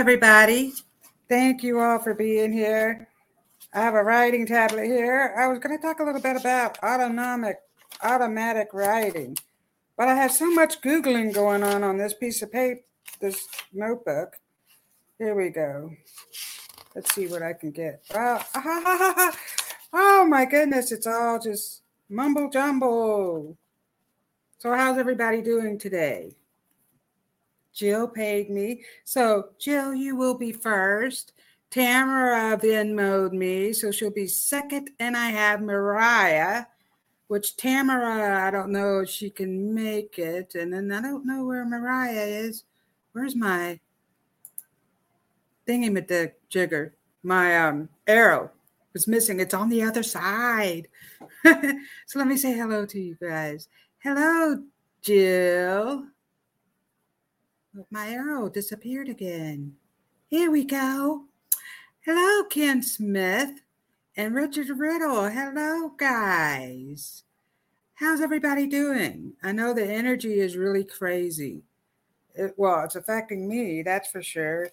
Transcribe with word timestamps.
Everybody. 0.00 0.72
Thank 1.28 1.62
you 1.62 1.78
all 1.78 1.98
for 1.98 2.14
being 2.14 2.54
here. 2.54 3.06
I 3.74 3.82
have 3.82 3.92
a 3.92 4.02
writing 4.02 4.46
tablet 4.46 4.86
here. 4.86 5.34
I 5.38 5.46
was 5.46 5.58
going 5.58 5.76
to 5.76 5.82
talk 5.82 6.00
a 6.00 6.02
little 6.02 6.22
bit 6.22 6.36
about 6.36 6.82
autonomic, 6.82 7.58
automatic 8.02 8.68
writing, 8.72 9.36
but 9.98 10.08
I 10.08 10.14
have 10.14 10.32
so 10.32 10.50
much 10.50 10.80
Googling 10.80 11.34
going 11.34 11.62
on 11.62 11.84
on 11.84 11.98
this 11.98 12.14
piece 12.14 12.40
of 12.40 12.50
paper, 12.50 12.80
this 13.20 13.46
notebook. 13.74 14.38
Here 15.18 15.34
we 15.34 15.50
go. 15.50 15.90
Let's 16.94 17.14
see 17.14 17.26
what 17.26 17.42
I 17.42 17.52
can 17.52 17.70
get. 17.70 18.02
Oh, 18.14 18.42
oh 19.92 20.26
my 20.26 20.46
goodness, 20.46 20.92
it's 20.92 21.06
all 21.06 21.38
just 21.38 21.82
mumble 22.08 22.48
jumble. 22.48 23.54
So, 24.60 24.72
how's 24.74 24.96
everybody 24.96 25.42
doing 25.42 25.78
today? 25.78 26.32
Jill 27.80 28.08
paid 28.08 28.50
me. 28.50 28.82
So, 29.04 29.52
Jill, 29.58 29.94
you 29.94 30.14
will 30.14 30.36
be 30.36 30.52
first. 30.52 31.32
Tamara 31.70 32.58
Venmoed 32.58 33.32
me, 33.32 33.72
so 33.72 33.90
she'll 33.90 34.10
be 34.10 34.26
second. 34.26 34.90
And 35.00 35.16
I 35.16 35.30
have 35.30 35.62
Mariah, 35.62 36.66
which 37.28 37.56
Tamara, 37.56 38.46
I 38.46 38.50
don't 38.50 38.70
know 38.70 38.98
if 38.98 39.08
she 39.08 39.30
can 39.30 39.72
make 39.74 40.18
it. 40.18 40.54
And 40.54 40.74
then 40.74 40.92
I 40.92 41.00
don't 41.00 41.24
know 41.24 41.46
where 41.46 41.64
Mariah 41.64 42.26
is. 42.26 42.64
Where's 43.12 43.34
my 43.34 43.80
thingy 45.66 45.94
with 45.94 46.08
the 46.08 46.32
jigger? 46.50 46.92
My 47.22 47.66
um, 47.66 47.88
arrow 48.06 48.50
was 48.92 49.08
missing. 49.08 49.40
It's 49.40 49.54
on 49.54 49.70
the 49.70 49.84
other 49.84 50.02
side. 50.02 50.88
so 51.46 52.18
let 52.18 52.26
me 52.26 52.36
say 52.36 52.52
hello 52.52 52.84
to 52.84 53.00
you 53.00 53.16
guys. 53.18 53.68
Hello, 54.02 54.64
Jill. 55.00 56.04
My 57.90 58.08
arrow 58.08 58.48
disappeared 58.48 59.08
again. 59.08 59.74
Here 60.26 60.50
we 60.50 60.64
go. 60.64 61.26
Hello, 62.04 62.44
Ken 62.48 62.82
Smith 62.82 63.60
and 64.16 64.34
Richard 64.34 64.70
Riddle. 64.70 65.28
Hello, 65.28 65.90
guys. 65.96 67.22
How's 67.94 68.20
everybody 68.20 68.66
doing? 68.66 69.34
I 69.42 69.52
know 69.52 69.72
the 69.72 69.84
energy 69.84 70.40
is 70.40 70.56
really 70.56 70.82
crazy. 70.82 71.62
It, 72.34 72.54
well, 72.56 72.84
it's 72.84 72.96
affecting 72.96 73.48
me, 73.48 73.82
that's 73.82 74.10
for 74.10 74.22
sure. 74.22 74.70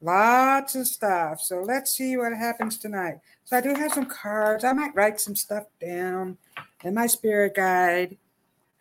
Lots 0.00 0.76
of 0.76 0.86
stuff. 0.86 1.40
So 1.40 1.62
let's 1.62 1.92
see 1.92 2.16
what 2.16 2.32
happens 2.32 2.78
tonight. 2.78 3.16
So 3.44 3.56
I 3.56 3.60
do 3.60 3.74
have 3.74 3.92
some 3.92 4.06
cards. 4.06 4.62
I 4.62 4.72
might 4.72 4.94
write 4.94 5.18
some 5.20 5.34
stuff 5.34 5.64
down. 5.80 6.38
And 6.84 6.94
my 6.94 7.08
spirit 7.08 7.56
guide 7.56 8.18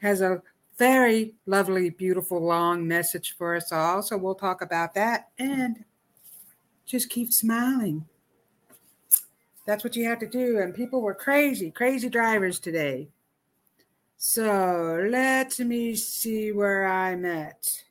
has 0.01 0.21
a 0.21 0.43
very 0.77 1.33
lovely, 1.45 1.89
beautiful, 1.89 2.39
long 2.43 2.87
message 2.87 3.35
for 3.37 3.55
us 3.55 3.71
all. 3.71 4.01
So 4.01 4.17
we'll 4.17 4.35
talk 4.35 4.61
about 4.61 4.93
that 4.95 5.29
and 5.39 5.85
just 6.85 7.09
keep 7.09 7.31
smiling. 7.31 8.05
That's 9.65 9.83
what 9.83 9.95
you 9.95 10.05
have 10.05 10.19
to 10.19 10.27
do. 10.27 10.59
And 10.59 10.75
people 10.75 11.01
were 11.01 11.15
crazy, 11.15 11.71
crazy 11.71 12.09
drivers 12.09 12.59
today. 12.59 13.09
So 14.17 15.05
let 15.09 15.59
me 15.59 15.95
see 15.95 16.51
where 16.51 16.85
I'm 16.85 17.25
at. 17.25 17.83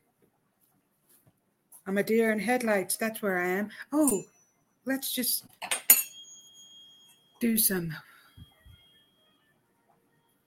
I'm 1.87 1.99
a 1.99 2.03
deer 2.03 2.33
in 2.33 2.39
headlights. 2.39 2.97
That's 2.97 3.21
where 3.21 3.39
I 3.39 3.49
am. 3.49 3.69
Oh, 3.93 4.23
let's 4.87 5.13
just 5.13 5.45
do 7.41 7.59
some 7.59 7.95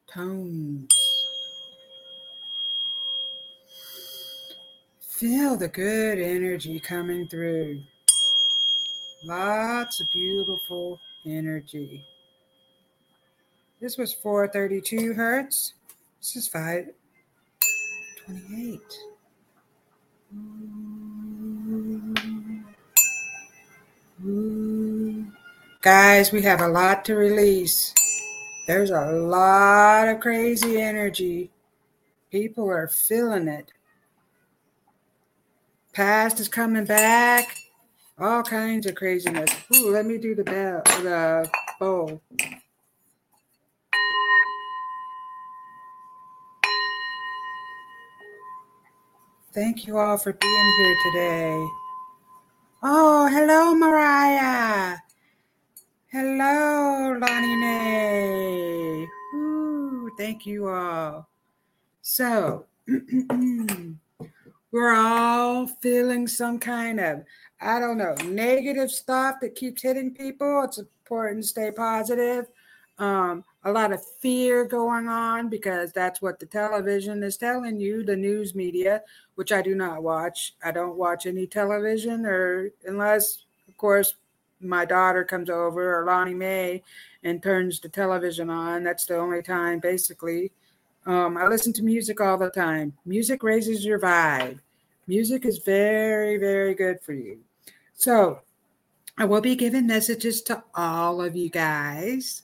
tones. 0.08 0.97
Feel 5.18 5.58
the 5.58 5.68
good 5.68 6.20
energy 6.20 6.80
coming 6.80 7.28
through. 7.28 7.82
Lots 9.26 10.00
of 10.00 10.08
beautiful 10.14 11.00
energy. 11.26 12.06
This 13.82 13.98
was 13.98 14.14
432 14.14 15.14
hertz. 15.14 15.74
This 16.20 16.36
is 16.36 16.48
528. 16.48 18.80
Ooh. 24.24 25.26
Guys, 25.82 26.32
we 26.32 26.44
have 26.44 26.62
a 26.62 26.68
lot 26.68 27.04
to 27.06 27.16
release. 27.16 27.92
There's 28.68 28.92
a 28.92 29.14
lot 29.14 30.10
of 30.10 30.20
crazy 30.20 30.80
energy. 30.80 31.50
People 32.32 32.70
are 32.70 32.88
feeling 32.88 33.48
it. 33.48 33.74
Past 35.98 36.40
is 36.40 36.48
coming 36.48 36.86
back. 36.86 37.58
All 38.20 38.44
kinds 38.44 38.86
of 38.86 38.94
craziness. 38.94 39.50
Ooh, 39.76 39.90
let 39.90 40.06
me 40.06 40.20
do 40.20 40.36
the 40.36 40.44
bell, 40.44 40.84
the 40.86 41.50
bowl. 41.80 42.22
Thank 49.56 49.88
you 49.88 49.98
all 49.98 50.20
for 50.20 50.34
being 50.34 50.74
here 50.78 50.96
today. 51.12 51.66
Oh, 52.84 53.28
hello, 53.32 53.74
Mariah. 53.74 54.98
Hello, 56.12 57.18
Lonnie 57.20 57.56
Mae. 57.56 59.08
Thank 60.16 60.46
you 60.46 60.70
all. 60.70 61.28
So, 62.04 62.68
mm, 62.88 63.02
mm, 63.10 63.28
mm. 63.66 63.96
We're 64.78 64.94
all 64.94 65.66
feeling 65.66 66.28
some 66.28 66.60
kind 66.60 67.00
of, 67.00 67.24
I 67.60 67.80
don't 67.80 67.98
know, 67.98 68.14
negative 68.26 68.92
stuff 68.92 69.38
that 69.42 69.56
keeps 69.56 69.82
hitting 69.82 70.14
people. 70.14 70.62
It's 70.66 70.78
important 70.78 71.42
to 71.42 71.48
stay 71.48 71.72
positive. 71.72 72.46
Um, 73.00 73.44
a 73.64 73.72
lot 73.72 73.92
of 73.92 74.06
fear 74.22 74.66
going 74.66 75.08
on 75.08 75.50
because 75.50 75.92
that's 75.94 76.22
what 76.22 76.40
the 76.40 76.46
television 76.46 77.24
is 77.24 77.38
telling 77.38 77.80
you, 77.80 78.04
the 78.04 78.16
news 78.16 78.54
media, 78.54 79.02
which 79.34 79.52
I 79.52 79.64
do 79.64 79.74
not 79.74 80.04
watch. 80.04 80.54
I 80.64 80.72
don't 80.72 80.96
watch 80.96 81.26
any 81.26 81.48
television 81.48 82.28
or 82.28 82.70
unless, 82.86 83.46
of 83.68 83.76
course, 83.78 84.14
my 84.62 84.86
daughter 84.86 85.24
comes 85.24 85.50
over 85.50 86.00
or 86.00 86.06
Lonnie 86.06 86.36
Mae 86.36 86.84
and 87.24 87.42
turns 87.42 87.80
the 87.80 87.90
television 87.90 88.52
on. 88.52 88.84
That's 88.84 89.08
the 89.08 89.18
only 89.18 89.42
time, 89.42 89.80
basically. 89.80 90.52
Um, 91.08 91.36
I 91.36 91.48
listen 91.48 91.74
to 91.74 91.84
music 91.84 92.22
all 92.22 92.38
the 92.38 92.52
time. 92.52 92.94
Music 93.06 93.42
raises 93.42 93.84
your 93.84 94.00
vibe. 94.00 94.60
Music 95.08 95.46
is 95.46 95.60
very, 95.60 96.38
very 96.38 96.74
good 96.74 97.00
for 97.02 97.14
you. 97.14 97.40
So 97.94 98.42
I 99.18 99.26
will 99.26 99.42
be 99.42 99.56
giving 99.56 99.88
messages 99.88 100.42
to 100.44 100.64
all 100.76 101.22
of 101.22 101.36
you 101.36 101.50
guys. 101.50 102.44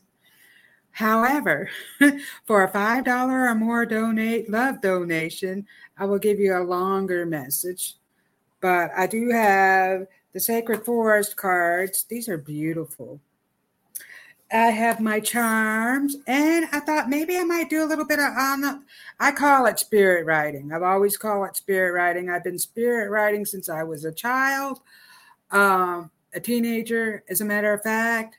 However, 0.92 1.70
for 2.46 2.64
a 2.64 2.72
$5 2.72 3.08
or 3.08 3.56
more 3.56 3.86
donate 3.86 4.50
love 4.50 4.80
donation, 4.82 5.68
I 5.98 6.06
will 6.06 6.20
give 6.20 6.40
you 6.40 6.56
a 6.56 6.64
longer 6.64 7.26
message. 7.26 7.96
But 8.62 8.92
I 8.96 9.08
do 9.08 9.30
have 9.30 10.08
the 10.32 10.40
Sacred 10.40 10.86
Forest 10.86 11.36
cards. 11.36 12.06
These 12.08 12.30
are 12.30 12.38
beautiful. 12.38 13.20
I 14.52 14.70
have 14.70 15.00
my 15.00 15.20
charms, 15.20 16.16
and 16.28 16.53
thought 16.96 17.10
maybe 17.10 17.38
I 17.38 17.44
might 17.44 17.70
do 17.70 17.84
a 17.84 17.88
little 17.88 18.06
bit 18.06 18.20
of 18.20 18.38
on 18.38 18.62
the. 18.62 18.82
I 19.20 19.32
call 19.32 19.66
it 19.66 19.80
spirit 19.80 20.26
writing. 20.26 20.72
I've 20.72 20.84
always 20.84 21.18
called 21.18 21.50
it 21.50 21.56
spirit 21.56 21.94
writing. 21.94 22.30
I've 22.30 22.44
been 22.44 22.60
spirit 22.60 23.10
writing 23.10 23.46
since 23.46 23.70
I 23.70 23.84
was 23.84 24.06
a 24.06 24.12
child, 24.12 24.80
um, 25.52 26.12
a 26.34 26.40
teenager. 26.40 27.24
As 27.30 27.42
a 27.42 27.46
matter 27.46 27.74
of 27.74 27.84
fact, 27.84 28.38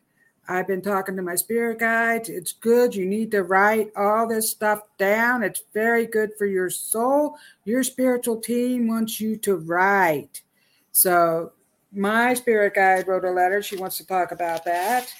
I've 0.48 0.66
been 0.66 0.82
talking 0.82 1.16
to 1.16 1.22
my 1.22 1.36
spirit 1.36 1.78
guides. 1.78 2.28
It's 2.28 2.52
good. 2.52 2.94
You 2.94 3.06
need 3.06 3.30
to 3.30 3.42
write 3.42 3.90
all 3.96 4.28
this 4.28 4.50
stuff 4.50 4.82
down. 4.98 5.42
It's 5.42 5.62
very 5.72 6.06
good 6.06 6.32
for 6.36 6.46
your 6.46 6.70
soul. 6.70 7.36
Your 7.64 7.82
spiritual 7.82 8.40
team 8.40 8.86
wants 8.88 9.20
you 9.20 9.36
to 9.38 9.56
write. 9.56 10.42
So 10.92 11.52
my 11.92 12.34
spirit 12.34 12.74
guide 12.74 13.08
wrote 13.08 13.24
a 13.24 13.30
letter. 13.30 13.62
She 13.62 13.76
wants 13.76 13.96
to 13.98 14.06
talk 14.06 14.32
about 14.32 14.64
that. 14.64 15.12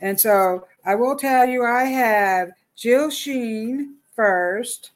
And 0.00 0.18
so 0.18 0.66
I 0.84 0.94
will 0.94 1.16
tell 1.16 1.46
you, 1.46 1.64
I 1.64 1.84
have 1.84 2.52
Jill 2.78 3.10
Sheen 3.10 3.96
first, 4.14 4.92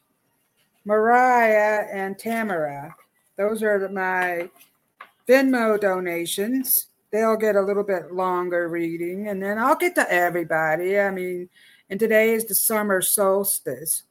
Mariah, 0.84 1.88
and 1.92 2.16
Tamara. 2.16 2.94
Those 3.36 3.60
are 3.64 3.88
my 3.88 4.48
Venmo 5.28 5.80
donations. 5.80 6.86
They'll 7.10 7.36
get 7.36 7.56
a 7.56 7.60
little 7.60 7.82
bit 7.82 8.12
longer 8.12 8.68
reading, 8.68 9.26
and 9.26 9.42
then 9.42 9.58
I'll 9.58 9.74
get 9.74 9.96
to 9.96 10.08
everybody. 10.12 11.00
I 11.00 11.10
mean, 11.10 11.48
and 11.90 11.98
today 11.98 12.34
is 12.34 12.44
the 12.44 12.54
summer 12.54 13.02
solstice. 13.02 14.04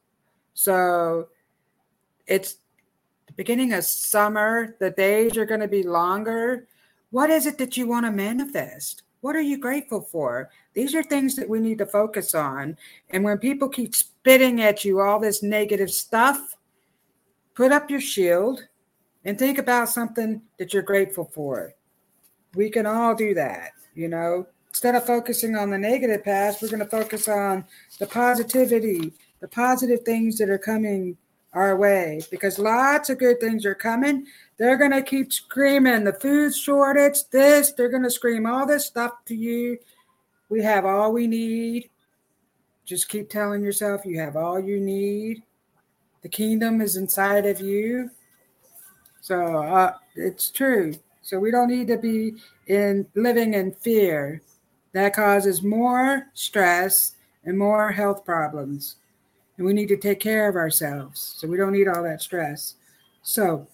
So 0.53 1.29
it's 2.27 2.57
the 3.27 3.33
beginning 3.33 3.71
of 3.71 3.85
summer. 3.85 4.75
The 4.81 4.91
days 4.91 5.37
are 5.37 5.45
going 5.45 5.61
to 5.61 5.69
be 5.69 5.83
longer. 5.83 6.67
What 7.11 7.29
is 7.29 7.45
it 7.45 7.57
that 7.59 7.77
you 7.77 7.87
want 7.87 8.05
to 8.05 8.11
manifest? 8.11 9.03
What 9.21 9.35
are 9.35 9.41
you 9.41 9.57
grateful 9.57 10.01
for? 10.01 10.49
These 10.73 10.95
are 10.95 11.03
things 11.03 11.35
that 11.35 11.47
we 11.47 11.59
need 11.59 11.77
to 11.77 11.85
focus 11.85 12.33
on. 12.33 12.75
And 13.11 13.23
when 13.23 13.37
people 13.37 13.69
keep 13.69 13.95
spitting 13.95 14.61
at 14.61 14.83
you 14.83 14.99
all 14.99 15.19
this 15.19 15.43
negative 15.43 15.91
stuff, 15.91 16.57
put 17.53 17.71
up 17.71 17.89
your 17.89 18.01
shield 18.01 18.67
and 19.23 19.37
think 19.37 19.59
about 19.59 19.89
something 19.89 20.41
that 20.57 20.73
you're 20.73 20.81
grateful 20.81 21.25
for. 21.33 21.73
We 22.55 22.71
can 22.71 22.87
all 22.87 23.13
do 23.13 23.35
that, 23.35 23.71
you 23.93 24.07
know. 24.07 24.47
Instead 24.69 24.95
of 24.95 25.05
focusing 25.05 25.55
on 25.55 25.69
the 25.69 25.77
negative 25.77 26.23
past, 26.23 26.61
we're 26.61 26.69
going 26.69 26.79
to 26.79 26.85
focus 26.85 27.27
on 27.27 27.65
the 27.99 28.07
positivity, 28.07 29.13
the 29.39 29.47
positive 29.47 29.99
things 30.03 30.37
that 30.37 30.49
are 30.49 30.57
coming 30.57 31.17
our 31.53 31.75
way 31.75 32.21
because 32.31 32.57
lots 32.57 33.09
of 33.09 33.19
good 33.19 33.39
things 33.39 33.65
are 33.65 33.75
coming. 33.75 34.25
They're 34.61 34.77
going 34.77 34.91
to 34.91 35.01
keep 35.01 35.33
screaming 35.33 36.03
the 36.03 36.13
food 36.13 36.53
shortage, 36.53 37.27
this, 37.31 37.71
they're 37.71 37.89
going 37.89 38.03
to 38.03 38.11
scream 38.11 38.45
all 38.45 38.67
this 38.67 38.85
stuff 38.85 39.25
to 39.25 39.33
you. 39.35 39.79
We 40.49 40.61
have 40.61 40.85
all 40.85 41.11
we 41.11 41.25
need. 41.25 41.89
Just 42.85 43.09
keep 43.09 43.27
telling 43.27 43.63
yourself 43.63 44.05
you 44.05 44.19
have 44.19 44.35
all 44.35 44.59
you 44.59 44.79
need. 44.79 45.41
The 46.21 46.29
kingdom 46.29 46.79
is 46.79 46.95
inside 46.95 47.47
of 47.47 47.59
you. 47.59 48.11
So 49.19 49.63
uh, 49.63 49.95
it's 50.15 50.51
true. 50.51 50.93
So 51.23 51.39
we 51.39 51.49
don't 51.49 51.69
need 51.69 51.87
to 51.87 51.97
be 51.97 52.35
in 52.67 53.07
living 53.15 53.55
in 53.55 53.71
fear. 53.71 54.43
That 54.93 55.15
causes 55.15 55.63
more 55.63 56.27
stress 56.35 57.15
and 57.45 57.57
more 57.57 57.91
health 57.91 58.23
problems 58.23 58.97
and 59.57 59.65
we 59.65 59.73
need 59.73 59.87
to 59.87 59.97
take 59.97 60.19
care 60.19 60.47
of 60.47 60.55
ourselves. 60.55 61.33
So 61.39 61.47
we 61.47 61.57
don't 61.57 61.73
need 61.73 61.87
all 61.87 62.03
that 62.03 62.21
stress. 62.21 62.75
So 63.23 63.67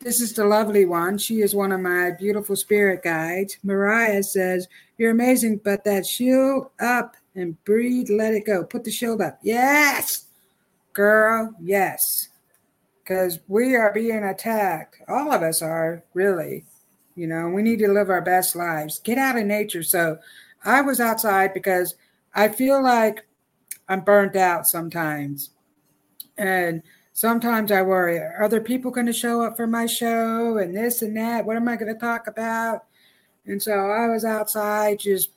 this 0.00 0.20
is 0.20 0.32
the 0.32 0.44
lovely 0.44 0.84
one. 0.84 1.18
She 1.18 1.40
is 1.40 1.54
one 1.54 1.72
of 1.72 1.80
my 1.80 2.12
beautiful 2.12 2.56
spirit 2.56 3.02
guides. 3.02 3.58
Mariah 3.62 4.22
says, 4.22 4.68
You're 4.98 5.10
amazing, 5.10 5.60
but 5.64 5.84
that 5.84 6.06
shield 6.06 6.70
up 6.80 7.16
and 7.34 7.62
breathe, 7.64 8.10
let 8.10 8.34
it 8.34 8.46
go. 8.46 8.64
Put 8.64 8.84
the 8.84 8.90
shield 8.90 9.20
up. 9.20 9.38
Yes, 9.42 10.26
girl, 10.92 11.54
yes. 11.60 12.28
Because 13.02 13.40
we 13.48 13.76
are 13.76 13.92
being 13.92 14.24
attacked. 14.24 14.96
All 15.08 15.32
of 15.32 15.42
us 15.42 15.62
are, 15.62 16.02
really. 16.14 16.64
You 17.14 17.26
know, 17.26 17.48
we 17.48 17.62
need 17.62 17.78
to 17.78 17.88
live 17.88 18.10
our 18.10 18.20
best 18.20 18.56
lives. 18.56 18.98
Get 18.98 19.18
out 19.18 19.38
of 19.38 19.46
nature. 19.46 19.82
So 19.82 20.18
I 20.64 20.82
was 20.82 21.00
outside 21.00 21.54
because 21.54 21.94
I 22.34 22.48
feel 22.48 22.82
like 22.82 23.26
I'm 23.88 24.00
burnt 24.00 24.36
out 24.36 24.66
sometimes. 24.66 25.50
And 26.36 26.82
sometimes 27.16 27.72
I 27.72 27.80
worry, 27.80 28.18
are 28.18 28.42
other 28.42 28.60
people 28.60 28.90
going 28.90 29.06
to 29.06 29.12
show 29.12 29.42
up 29.42 29.56
for 29.56 29.66
my 29.66 29.86
show 29.86 30.58
and 30.58 30.76
this 30.76 31.00
and 31.00 31.16
that? 31.16 31.46
What 31.46 31.56
am 31.56 31.66
I 31.66 31.76
going 31.76 31.92
to 31.92 31.98
talk 31.98 32.26
about? 32.26 32.84
And 33.46 33.62
so 33.62 33.72
I 33.72 34.06
was 34.06 34.26
outside 34.26 34.98
just 34.98 35.30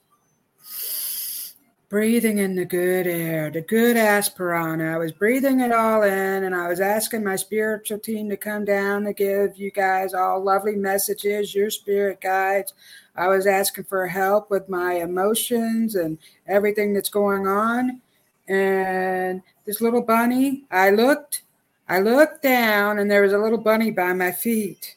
breathing 1.88 2.36
in 2.36 2.54
the 2.54 2.66
good 2.66 3.06
air, 3.06 3.50
the 3.50 3.62
good 3.62 3.96
aspirana. 3.96 4.92
I 4.92 4.98
was 4.98 5.10
breathing 5.10 5.60
it 5.60 5.72
all 5.72 6.02
in 6.02 6.44
and 6.44 6.54
I 6.54 6.68
was 6.68 6.80
asking 6.80 7.24
my 7.24 7.36
spiritual 7.36 7.98
team 7.98 8.28
to 8.28 8.36
come 8.36 8.66
down 8.66 9.04
to 9.04 9.14
give 9.14 9.56
you 9.56 9.70
guys 9.70 10.12
all 10.12 10.44
lovely 10.44 10.76
messages, 10.76 11.54
your 11.54 11.70
spirit 11.70 12.20
guides. 12.20 12.74
I 13.16 13.28
was 13.28 13.46
asking 13.46 13.84
for 13.84 14.06
help 14.06 14.50
with 14.50 14.68
my 14.68 14.96
emotions 14.96 15.94
and 15.94 16.18
everything 16.46 16.92
that's 16.92 17.08
going 17.08 17.46
on 17.46 18.02
and 18.48 19.40
this 19.64 19.80
little 19.80 20.02
bunny, 20.02 20.64
I 20.70 20.90
looked, 20.90 21.44
I 21.90 21.98
looked 21.98 22.42
down, 22.42 23.00
and 23.00 23.10
there 23.10 23.22
was 23.22 23.32
a 23.32 23.38
little 23.38 23.58
bunny 23.58 23.90
by 23.90 24.12
my 24.12 24.30
feet. 24.30 24.96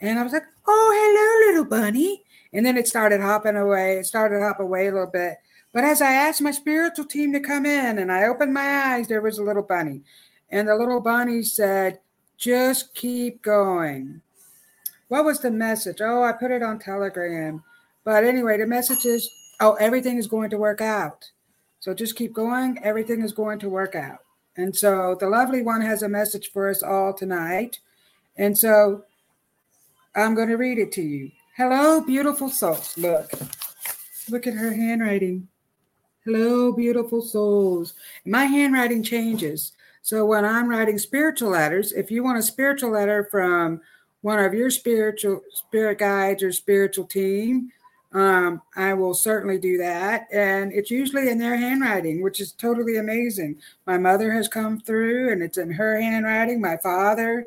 And 0.00 0.18
I 0.18 0.24
was 0.24 0.32
like, 0.32 0.42
oh, 0.66 1.46
hello, 1.46 1.52
little 1.52 1.70
bunny. 1.70 2.24
And 2.52 2.66
then 2.66 2.76
it 2.76 2.88
started 2.88 3.20
hopping 3.20 3.54
away. 3.54 3.98
It 3.98 4.06
started 4.06 4.38
to 4.38 4.44
hop 4.44 4.58
away 4.58 4.88
a 4.88 4.92
little 4.92 5.06
bit. 5.06 5.36
But 5.72 5.84
as 5.84 6.02
I 6.02 6.10
asked 6.10 6.42
my 6.42 6.50
spiritual 6.50 7.04
team 7.04 7.32
to 7.34 7.40
come 7.40 7.64
in 7.64 7.98
and 7.98 8.10
I 8.10 8.26
opened 8.26 8.52
my 8.52 8.94
eyes, 8.94 9.06
there 9.06 9.20
was 9.20 9.38
a 9.38 9.44
little 9.44 9.62
bunny. 9.62 10.02
And 10.50 10.66
the 10.66 10.74
little 10.74 11.00
bunny 11.00 11.42
said, 11.42 12.00
just 12.36 12.96
keep 12.96 13.40
going. 13.40 14.20
What 15.06 15.24
was 15.24 15.38
the 15.38 15.52
message? 15.52 16.00
Oh, 16.00 16.24
I 16.24 16.32
put 16.32 16.50
it 16.50 16.64
on 16.64 16.80
Telegram. 16.80 17.62
But 18.02 18.24
anyway, 18.24 18.58
the 18.58 18.66
message 18.66 19.04
is, 19.04 19.30
oh, 19.60 19.74
everything 19.74 20.16
is 20.16 20.26
going 20.26 20.50
to 20.50 20.58
work 20.58 20.80
out. 20.80 21.30
So 21.78 21.94
just 21.94 22.16
keep 22.16 22.32
going. 22.32 22.80
Everything 22.82 23.22
is 23.22 23.32
going 23.32 23.60
to 23.60 23.68
work 23.68 23.94
out. 23.94 24.18
And 24.58 24.74
so 24.74 25.16
the 25.18 25.28
lovely 25.28 25.62
one 25.62 25.80
has 25.82 26.02
a 26.02 26.08
message 26.08 26.50
for 26.50 26.68
us 26.68 26.82
all 26.82 27.14
tonight. 27.14 27.78
And 28.36 28.58
so 28.58 29.04
I'm 30.16 30.34
going 30.34 30.48
to 30.48 30.56
read 30.56 30.78
it 30.78 30.90
to 30.92 31.02
you. 31.02 31.30
Hello, 31.56 32.00
beautiful 32.00 32.50
souls. 32.50 32.98
Look, 32.98 33.30
look 34.28 34.48
at 34.48 34.54
her 34.54 34.72
handwriting. 34.72 35.46
Hello, 36.24 36.72
beautiful 36.72 37.22
souls. 37.22 37.94
My 38.26 38.46
handwriting 38.46 39.04
changes. 39.04 39.74
So 40.02 40.26
when 40.26 40.44
I'm 40.44 40.68
writing 40.68 40.98
spiritual 40.98 41.50
letters, 41.50 41.92
if 41.92 42.10
you 42.10 42.24
want 42.24 42.38
a 42.38 42.42
spiritual 42.42 42.90
letter 42.90 43.28
from 43.30 43.80
one 44.22 44.40
of 44.40 44.54
your 44.54 44.70
spiritual 44.70 45.40
spirit 45.52 45.98
guides 45.98 46.42
or 46.42 46.50
spiritual 46.50 47.06
team, 47.06 47.70
um, 48.12 48.62
I 48.74 48.94
will 48.94 49.14
certainly 49.14 49.58
do 49.58 49.76
that. 49.78 50.26
And 50.32 50.72
it's 50.72 50.90
usually 50.90 51.28
in 51.28 51.38
their 51.38 51.56
handwriting, 51.56 52.22
which 52.22 52.40
is 52.40 52.52
totally 52.52 52.96
amazing. 52.96 53.60
My 53.86 53.98
mother 53.98 54.32
has 54.32 54.48
come 54.48 54.80
through 54.80 55.32
and 55.32 55.42
it's 55.42 55.58
in 55.58 55.70
her 55.72 56.00
handwriting. 56.00 56.60
My 56.60 56.78
father, 56.78 57.46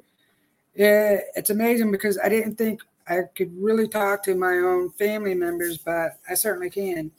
it, 0.76 1.24
it's 1.36 1.50
amazing 1.50 1.92
because 1.92 2.20
I 2.24 2.30
didn't 2.30 2.56
think 2.56 2.82
I 3.08 3.22
could 3.36 3.52
really 3.58 3.88
talk 3.88 4.24
to 4.24 4.36
my 4.36 4.54
own 4.54 4.92
family 4.92 5.34
members, 5.34 5.80
but 5.80 6.20
I 6.30 6.36
certainly 6.36 6.70
can. 6.70 7.12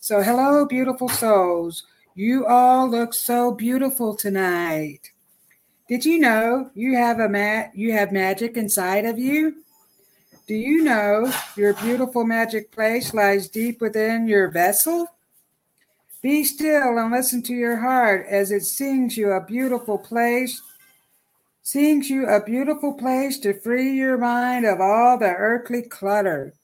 So, 0.00 0.22
hello, 0.22 0.66
beautiful 0.66 1.08
souls. 1.08 1.84
You 2.14 2.46
all 2.46 2.88
look 2.88 3.14
so 3.14 3.52
beautiful 3.52 4.14
tonight. 4.14 5.12
Did 5.88 6.04
you 6.04 6.18
know 6.18 6.70
you 6.74 6.96
have 6.96 7.20
a 7.20 7.28
mat 7.28 7.70
you 7.74 7.92
have 7.92 8.12
magic 8.12 8.56
inside 8.56 9.04
of 9.04 9.18
you? 9.18 9.62
Do 10.48 10.54
you 10.54 10.82
know 10.82 11.30
your 11.56 11.74
beautiful 11.74 12.24
magic 12.24 12.72
place 12.72 13.12
lies 13.12 13.50
deep 13.50 13.82
within 13.82 14.26
your 14.26 14.48
vessel? 14.48 15.06
Be 16.22 16.42
still 16.42 16.96
and 16.96 17.12
listen 17.12 17.42
to 17.42 17.52
your 17.52 17.76
heart 17.76 18.24
as 18.26 18.50
it 18.50 18.62
sings 18.62 19.18
you 19.18 19.30
a 19.30 19.44
beautiful 19.44 19.98
place, 19.98 20.62
sings 21.62 22.08
you 22.08 22.26
a 22.26 22.42
beautiful 22.42 22.94
place 22.94 23.38
to 23.40 23.60
free 23.60 23.92
your 23.92 24.16
mind 24.16 24.64
of 24.64 24.80
all 24.80 25.18
the 25.18 25.34
earthly 25.34 25.82
clutter. 25.82 26.54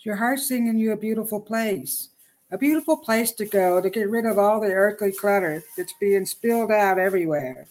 Your 0.00 0.16
heart 0.16 0.40
singing 0.40 0.76
you 0.76 0.92
a 0.92 0.96
beautiful 0.98 1.40
place, 1.40 2.10
a 2.50 2.58
beautiful 2.58 2.98
place 2.98 3.32
to 3.32 3.46
go 3.46 3.80
to 3.80 3.88
get 3.88 4.10
rid 4.10 4.26
of 4.26 4.38
all 4.38 4.60
the 4.60 4.70
earthly 4.70 5.12
clutter 5.12 5.62
that's 5.78 5.94
being 5.98 6.26
spilled 6.26 6.70
out 6.70 6.98
everywhere. 6.98 7.68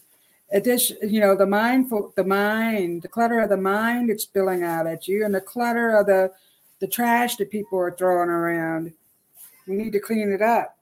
Addition, 0.52 0.98
you 1.04 1.20
know, 1.20 1.36
the 1.36 1.46
mindful, 1.46 2.12
the 2.16 2.24
mind, 2.24 3.04
the 3.04 3.08
clutter 3.08 3.40
of 3.40 3.50
the 3.50 3.58
mind 3.58 4.10
it's 4.10 4.24
spilling 4.24 4.64
out 4.64 4.88
at 4.88 5.08
you, 5.08 5.24
and 5.24 5.34
the 5.34 5.42
clutter 5.42 5.96
of 5.96 6.08
the 6.08 6.32
the 6.80 6.88
trash 6.88 7.36
that 7.36 7.52
people 7.52 7.78
are 7.78 7.92
throwing 7.92 8.30
around. 8.30 8.94
We 9.68 9.76
need 9.76 9.94
to 9.94 10.00
clean 10.00 10.32
it 10.32 10.42
up. 10.42 10.78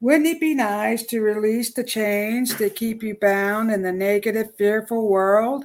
Wouldn't 0.00 0.26
it 0.26 0.40
be 0.40 0.54
nice 0.54 1.02
to 1.04 1.20
release 1.20 1.72
the 1.72 1.84
chains 1.84 2.56
that 2.56 2.76
keep 2.76 3.02
you 3.02 3.16
bound 3.20 3.70
in 3.70 3.82
the 3.82 3.92
negative, 3.92 4.54
fearful 4.56 5.08
world? 5.08 5.64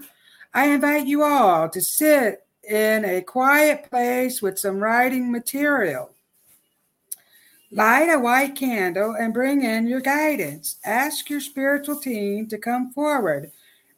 I 0.54 0.68
invite 0.68 1.06
you 1.06 1.24
all 1.24 1.70
to 1.70 1.82
sit 1.82 2.46
in 2.68 3.06
a 3.06 3.22
quiet 3.22 3.90
place 3.90 4.42
with 4.42 4.58
some 4.58 4.80
writing 4.80 5.32
material. 5.32 6.15
Light 7.72 8.10
a 8.10 8.20
white 8.20 8.56
candle 8.56 9.16
and 9.20 9.34
bring 9.34 9.64
in 9.64 9.88
your 9.88 10.00
guidance. 10.00 10.78
Ask 10.86 11.30
your 11.30 11.42
spiritual 11.42 12.00
team 12.00 12.48
to 12.48 12.58
come 12.58 12.92
forward. 12.94 13.52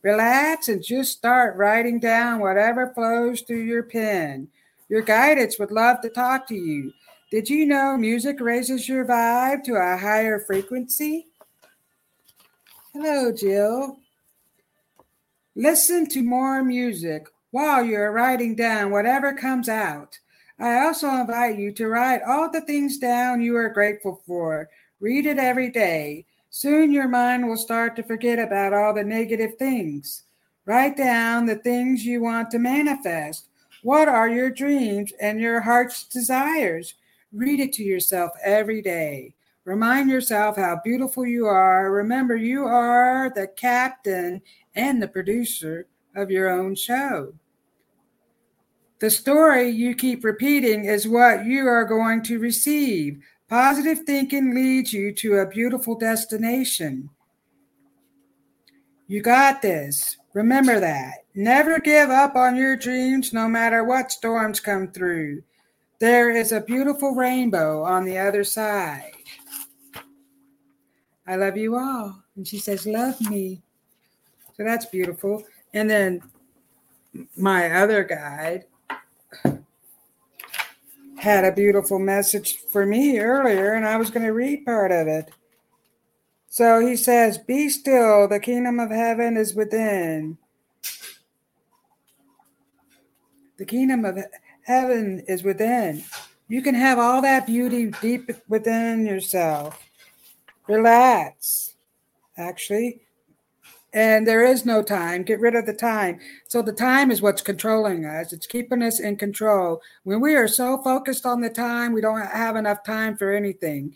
Relax 0.04 0.70
and 0.70 0.84
just 0.84 1.18
start 1.18 1.58
writing 1.58 2.00
down 2.00 2.40
whatever 2.40 2.94
flows 2.94 3.42
through 3.42 3.64
your 3.64 3.84
pen. 3.84 4.48
Your 4.90 5.02
guidance 5.02 5.60
would 5.60 5.72
love 5.72 6.02
to 6.02 6.10
talk 6.10 6.48
to 6.48 6.56
you. 6.56 6.94
Did 7.30 7.50
you 7.50 7.66
know 7.66 7.98
music 7.98 8.40
raises 8.40 8.88
your 8.88 9.04
vibe 9.04 9.64
to 9.66 9.74
a 9.74 9.98
higher 9.98 10.40
frequency? 10.40 11.28
Hello, 12.94 13.34
Jill. 13.34 13.98
Listen 15.56 16.08
to 16.08 16.24
more 16.24 16.64
music 16.64 17.28
while 17.52 17.84
you're 17.84 18.14
writing 18.14 18.56
down 18.56 18.92
whatever 18.92 19.34
comes 19.34 19.68
out. 19.68 20.20
I 20.60 20.86
also 20.86 21.10
invite 21.10 21.60
you 21.60 21.72
to 21.74 21.88
write 21.88 22.22
all 22.24 22.50
the 22.50 22.62
things 22.62 22.98
down 22.98 23.42
you 23.42 23.56
are 23.56 23.70
grateful 23.70 24.24
for. 24.26 24.70
Read 25.00 25.28
it 25.28 25.38
every 25.38 25.70
day. 25.70 26.26
Soon 26.50 26.92
your 26.92 27.08
mind 27.08 27.48
will 27.48 27.58
start 27.58 27.96
to 27.96 28.04
forget 28.04 28.40
about 28.40 28.74
all 28.74 28.94
the 28.94 29.04
negative 29.04 29.56
things. 29.58 30.24
Write 30.66 30.98
down 30.98 31.46
the 31.46 31.58
things 31.58 32.06
you 32.06 32.22
want 32.22 32.50
to 32.52 32.60
manifest. 32.60 33.48
What 33.84 34.08
are 34.08 34.28
your 34.28 34.50
dreams 34.50 35.14
and 35.22 35.40
your 35.40 35.62
heart's 35.62 36.04
desires? 36.06 36.96
Read 37.32 37.60
it 37.60 37.74
to 37.74 37.84
yourself 37.84 38.32
every 38.44 38.82
day. 38.82 39.36
Remind 39.66 40.10
yourself 40.10 40.56
how 40.56 40.80
beautiful 40.84 41.26
you 41.26 41.46
are. 41.46 41.92
Remember, 41.92 42.36
you 42.36 42.66
are 42.66 43.32
the 43.36 43.48
captain 43.48 44.42
and 44.74 45.02
the 45.02 45.08
producer 45.08 45.88
of 46.16 46.32
your 46.32 46.50
own 46.50 46.74
show. 46.74 47.34
The 49.00 49.10
story 49.12 49.70
you 49.70 49.94
keep 49.94 50.24
repeating 50.24 50.86
is 50.86 51.08
what 51.08 51.46
you 51.46 51.68
are 51.68 51.86
going 51.86 52.24
to 52.24 52.40
receive. 52.40 53.22
Positive 53.48 54.00
thinking 54.00 54.56
leads 54.56 54.92
you 54.92 55.14
to 55.14 55.38
a 55.38 55.48
beautiful 55.48 55.96
destination. 55.96 57.10
You 59.08 59.22
got 59.22 59.62
this. 59.62 60.18
Remember 60.34 60.80
that. 60.80 61.26
Never 61.36 61.80
give 61.80 62.10
up 62.10 62.36
on 62.36 62.56
your 62.56 62.76
dreams 62.76 63.34
no 63.34 63.48
matter 63.48 63.84
what 63.84 64.12
storms 64.12 64.60
come 64.60 64.88
through. 64.88 65.44
There 66.00 66.30
is 66.30 66.52
a 66.52 66.62
beautiful 66.62 67.12
rainbow 67.12 67.84
on 67.84 68.04
the 68.04 68.18
other 68.18 68.44
side. 68.44 69.12
I 71.28 71.36
love 71.36 71.56
you 71.56 71.76
all. 71.76 72.24
And 72.36 72.48
she 72.48 72.58
says, 72.58 72.86
Love 72.86 73.20
me. 73.30 73.62
So 74.56 74.64
that's 74.64 74.86
beautiful. 74.86 75.44
And 75.74 75.90
then 75.90 76.22
my 77.36 77.72
other 77.72 78.04
guide 78.04 78.66
had 81.18 81.44
a 81.44 81.52
beautiful 81.52 82.00
message 82.00 82.58
for 82.72 82.86
me 82.86 83.20
earlier, 83.20 83.74
and 83.74 83.86
I 83.86 83.98
was 83.98 84.10
going 84.10 84.26
to 84.26 84.34
read 84.34 84.66
part 84.66 84.92
of 84.92 85.08
it. 85.08 85.30
So 86.50 86.80
he 86.80 86.96
says, 86.96 87.38
Be 87.38 87.70
still, 87.70 88.28
the 88.28 88.40
kingdom 88.40 88.80
of 88.80 88.90
heaven 88.90 89.38
is 89.38 89.54
within. 89.54 90.38
The 93.58 93.66
kingdom 93.66 94.06
of 94.06 94.20
Heaven 94.68 95.24
is 95.30 95.44
within. 95.44 96.04
You 96.50 96.62
can 96.62 96.76
have 96.76 97.00
all 97.00 97.22
that 97.22 97.48
beauty 97.48 97.92
deep 98.02 98.30
within 98.50 99.06
yourself. 99.06 99.82
Relax, 100.68 101.76
actually. 102.38 103.07
And 103.98 104.28
there 104.28 104.46
is 104.46 104.64
no 104.64 104.84
time. 104.84 105.24
Get 105.24 105.40
rid 105.40 105.56
of 105.56 105.66
the 105.66 105.74
time. 105.74 106.20
So 106.48 106.62
the 106.62 106.72
time 106.72 107.10
is 107.10 107.20
what's 107.20 107.42
controlling 107.42 108.06
us. 108.06 108.32
It's 108.32 108.46
keeping 108.46 108.84
us 108.84 109.00
in 109.00 109.16
control. 109.16 109.82
When 110.04 110.22
we 110.22 110.36
are 110.36 110.48
so 110.48 110.78
focused 110.84 111.26
on 111.26 111.42
the 111.42 111.50
time, 111.50 111.94
we 111.94 112.02
don't 112.02 112.22
have 112.22 112.56
enough 112.56 112.84
time 112.84 113.18
for 113.18 113.32
anything. 113.32 113.96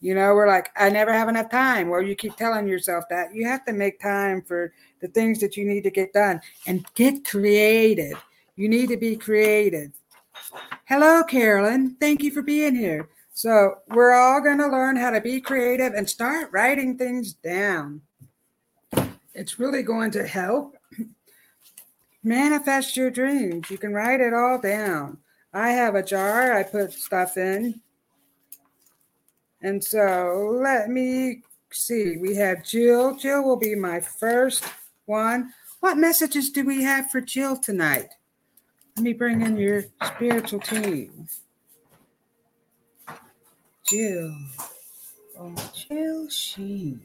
You 0.00 0.14
know, 0.14 0.34
we're 0.34 0.46
like, 0.46 0.68
I 0.76 0.88
never 0.88 1.12
have 1.12 1.28
enough 1.28 1.50
time. 1.50 1.88
Well, 1.88 2.00
you 2.00 2.14
keep 2.14 2.36
telling 2.36 2.68
yourself 2.68 3.06
that. 3.10 3.34
You 3.34 3.44
have 3.48 3.64
to 3.64 3.72
make 3.72 3.98
time 3.98 4.40
for 4.40 4.72
the 5.00 5.08
things 5.08 5.40
that 5.40 5.56
you 5.56 5.64
need 5.64 5.82
to 5.82 5.90
get 5.90 6.12
done 6.12 6.40
and 6.68 6.86
get 6.94 7.24
creative. 7.24 8.22
You 8.54 8.68
need 8.68 8.88
to 8.90 8.96
be 8.96 9.16
creative. 9.16 9.90
Hello, 10.84 11.24
Carolyn. 11.24 11.96
Thank 11.98 12.22
you 12.22 12.30
for 12.30 12.42
being 12.42 12.76
here. 12.76 13.08
So, 13.32 13.78
we're 13.88 14.12
all 14.12 14.40
going 14.40 14.58
to 14.58 14.68
learn 14.68 14.94
how 14.94 15.10
to 15.10 15.20
be 15.20 15.40
creative 15.40 15.94
and 15.94 16.08
start 16.08 16.50
writing 16.52 16.96
things 16.96 17.32
down. 17.32 18.00
It's 19.34 19.58
really 19.58 19.82
going 19.82 20.12
to 20.12 20.26
help 20.26 20.76
manifest 22.22 22.96
your 22.96 23.10
dreams. 23.10 23.70
You 23.70 23.78
can 23.78 23.92
write 23.92 24.20
it 24.20 24.32
all 24.32 24.60
down. 24.60 25.18
I 25.52 25.70
have 25.70 25.94
a 25.94 26.02
jar 26.02 26.52
I 26.52 26.62
put 26.62 26.92
stuff 26.92 27.36
in. 27.36 27.80
And 29.60 29.82
so, 29.82 30.58
let 30.62 30.88
me 30.88 31.42
see. 31.70 32.16
We 32.16 32.36
have 32.36 32.64
Jill. 32.64 33.16
Jill 33.16 33.42
will 33.42 33.56
be 33.56 33.74
my 33.74 34.00
first 34.00 34.64
one. 35.06 35.52
What 35.80 35.96
messages 35.96 36.50
do 36.50 36.64
we 36.64 36.82
have 36.82 37.10
for 37.10 37.20
Jill 37.20 37.56
tonight? 37.56 38.10
Let 38.96 39.04
me 39.04 39.12
bring 39.12 39.42
in 39.42 39.56
your 39.56 39.84
spiritual 40.02 40.60
team. 40.60 41.26
Jill. 43.88 44.34
Oh, 45.38 45.54
Jill 45.74 46.28
She. 46.28 46.98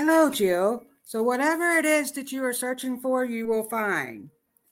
Hello, 0.00 0.30
Jill. 0.30 0.82
So, 1.04 1.22
whatever 1.22 1.72
it 1.72 1.84
is 1.84 2.10
that 2.12 2.32
you 2.32 2.42
are 2.42 2.54
searching 2.54 2.98
for, 2.98 3.22
you 3.26 3.46
will 3.46 3.68
find. 3.68 4.30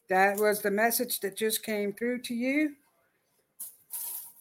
That 0.08 0.38
was 0.38 0.62
the 0.62 0.70
message 0.70 1.20
that 1.20 1.37
just 1.37 1.62
came 1.62 1.92
through 1.92 2.23
to 2.23 2.35
you. 2.35 2.73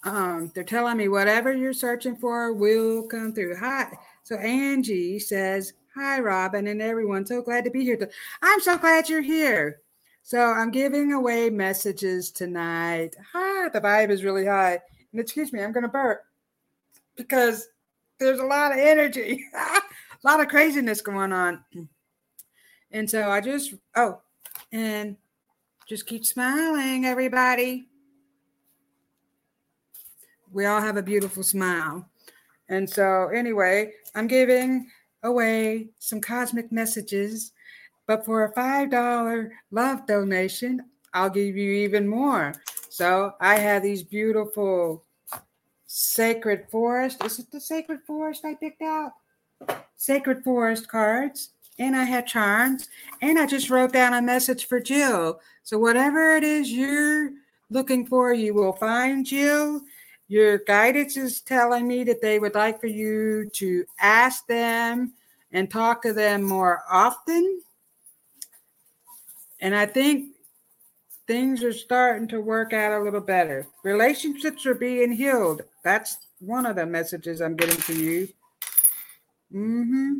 Um, 0.06 0.50
they're 0.56 0.64
telling 0.64 0.96
me 0.96 1.10
whatever 1.10 1.52
you're 1.54 1.74
searching 1.74 2.16
for 2.16 2.54
will 2.54 3.04
come 3.04 3.34
through. 3.34 3.58
Hi. 3.58 3.98
So 4.24 4.38
Angie 4.38 5.20
says, 5.20 5.74
Hi, 5.94 6.22
Robin, 6.22 6.68
and 6.68 6.82
everyone. 6.82 7.26
So 7.26 7.42
glad 7.42 7.66
to 7.66 7.70
be 7.70 7.84
here. 7.84 8.10
I'm 8.42 8.62
so 8.62 8.78
glad 8.78 9.10
you're 9.10 9.20
here. 9.20 9.82
So 10.24 10.40
I'm 10.40 10.72
giving 10.72 11.12
away 11.12 11.50
messages 11.50 12.32
tonight. 12.32 13.14
Hi, 13.34 13.68
the 13.68 13.82
vibe 13.82 14.10
is 14.10 14.24
really 14.24 14.46
high. 14.46 14.80
And 15.12 15.20
excuse 15.20 15.52
me, 15.52 15.62
I'm 15.62 15.74
going 15.74 15.84
to 15.84 15.90
burp 15.90 16.22
because 17.18 17.68
there's 18.20 18.40
a 18.40 18.46
lot 18.46 18.72
of 18.72 18.80
energy, 18.80 19.44
a 20.24 20.28
lot 20.28 20.40
of 20.40 20.48
craziness 20.48 21.02
going 21.02 21.32
on. 21.32 21.64
And 22.92 23.10
so 23.10 23.30
I 23.30 23.42
just, 23.42 23.74
oh, 23.96 24.22
and 24.72 25.18
just 25.88 26.06
keep 26.06 26.26
smiling, 26.26 27.06
everybody. 27.06 27.88
We 30.52 30.66
all 30.66 30.82
have 30.82 30.98
a 30.98 31.04
beautiful 31.04 31.44
smile. 31.44 32.10
And 32.70 32.90
so, 32.90 33.30
anyway, 33.30 33.94
I'm 34.16 34.28
giving 34.28 34.90
away 35.24 35.90
some 36.00 36.20
cosmic 36.20 36.72
messages, 36.72 37.54
but 38.08 38.26
for 38.26 38.46
a 38.46 38.54
$5 38.54 39.50
love 39.72 40.06
donation, 40.06 40.86
I'll 41.14 41.30
give 41.30 41.56
you 41.56 41.72
even 41.72 42.08
more. 42.08 42.54
So, 42.90 43.34
I 43.40 43.58
have 43.58 43.84
these 43.84 44.04
beautiful 44.04 45.06
Sacred 45.86 46.70
Forest. 46.70 47.24
Is 47.24 47.40
it 47.40 47.52
the 47.52 47.62
Sacred 47.62 48.00
Forest 48.06 48.44
I 48.44 48.56
picked 48.56 48.82
out? 48.82 49.14
Sacred 49.98 50.44
Forest 50.44 50.88
cards. 50.88 51.50
And 51.80 51.96
I 51.96 52.06
had 52.06 52.26
charms. 52.26 52.90
And 53.22 53.38
I 53.38 53.46
just 53.46 53.70
wrote 53.70 53.94
down 53.94 54.14
a 54.14 54.22
message 54.22 54.66
for 54.66 54.80
Jill. 54.80 55.40
So, 55.64 55.78
whatever 55.78 56.36
it 56.36 56.44
is 56.44 56.72
you're 56.72 57.32
looking 57.70 58.06
for, 58.08 58.34
you 58.34 58.54
will 58.54 58.74
find 58.74 59.26
Jill. 59.26 59.82
Your 60.28 60.60
guidance 60.60 61.18
is 61.18 61.42
telling 61.42 61.88
me 61.88 62.04
that 62.06 62.22
they 62.22 62.40
would 62.40 62.56
like 62.56 62.82
for 62.82 62.88
you 62.88 63.50
to 63.54 63.86
ask 64.00 64.46
them 64.48 65.14
and 65.52 65.70
talk 65.70 66.02
to 66.02 66.14
them 66.14 66.44
more 66.44 66.84
often. 66.90 67.62
And 69.62 69.76
I 69.76 69.86
think 69.86 70.36
things 71.28 71.64
are 71.64 71.74
starting 71.74 72.28
to 72.30 72.42
work 72.42 72.74
out 72.74 73.00
a 73.00 73.04
little 73.04 73.22
better. 73.22 73.68
Relationships 73.84 74.66
are 74.66 74.76
being 74.76 75.12
healed. 75.12 75.62
That's 75.84 76.18
one 76.40 76.66
of 76.66 76.76
the 76.76 76.86
messages 76.86 77.42
I'm 77.42 77.56
getting 77.56 77.82
to 77.82 77.94
you. 77.94 78.30
Mm-hmm. 79.54 80.14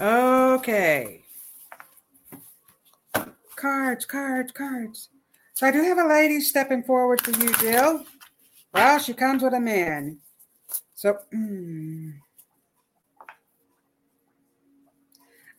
Okay. 0.00 1.24
Cards, 3.56 4.04
cards, 4.04 4.52
cards. 4.52 5.08
So 5.54 5.66
I 5.66 5.70
do 5.70 5.82
have 5.82 5.98
a 5.98 6.06
lady 6.06 6.40
stepping 6.40 6.82
forward 6.82 7.20
for 7.22 7.30
you, 7.30 7.52
Jill. 7.54 8.04
Well, 8.72 8.98
she 8.98 9.14
comes 9.14 9.42
with 9.42 9.54
a 9.54 9.60
man. 9.60 10.18
So 10.94 11.18
mm, 11.32 12.12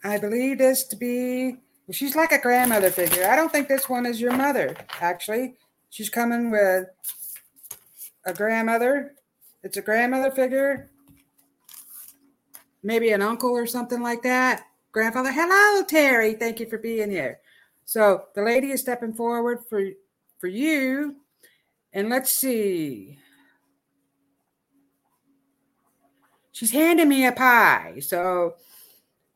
I 0.04 0.18
believe 0.18 0.58
this 0.58 0.84
to 0.86 0.96
be, 0.96 1.58
she's 1.92 2.16
like 2.16 2.32
a 2.32 2.42
grandmother 2.42 2.92
figure. 2.92 3.26
I 3.28 3.36
don't 3.36 3.52
think 3.52 3.68
this 3.68 3.90
one 3.90 4.06
is 4.06 4.20
your 4.20 4.36
mother, 4.36 4.76
actually. 5.02 5.56
She's 5.90 6.10
coming 6.10 6.52
with 6.52 6.88
a 8.26 8.34
grandmother. 8.34 9.16
It's 9.64 9.78
a 9.78 9.82
grandmother 9.82 10.32
figure. 10.32 10.90
Maybe 12.84 13.12
an 13.12 13.22
uncle 13.22 13.52
or 13.52 13.66
something 13.66 14.02
like 14.02 14.22
that. 14.24 14.66
Grandfather, 14.92 15.32
hello, 15.32 15.84
Terry. 15.84 16.34
Thank 16.34 16.60
you 16.60 16.70
for 16.70 16.78
being 16.78 17.10
here. 17.10 17.40
So 17.86 18.26
the 18.36 18.44
lady 18.44 18.72
is 18.72 18.82
stepping 18.82 19.14
forward 19.14 19.60
for 19.70 19.82
for 20.40 20.48
you. 20.48 21.18
And 21.94 22.10
let's 22.10 22.32
see. 22.32 23.20
She's 26.52 26.72
handing 26.72 27.10
me 27.10 27.26
a 27.26 27.32
pie. 27.32 28.00
So 28.00 28.56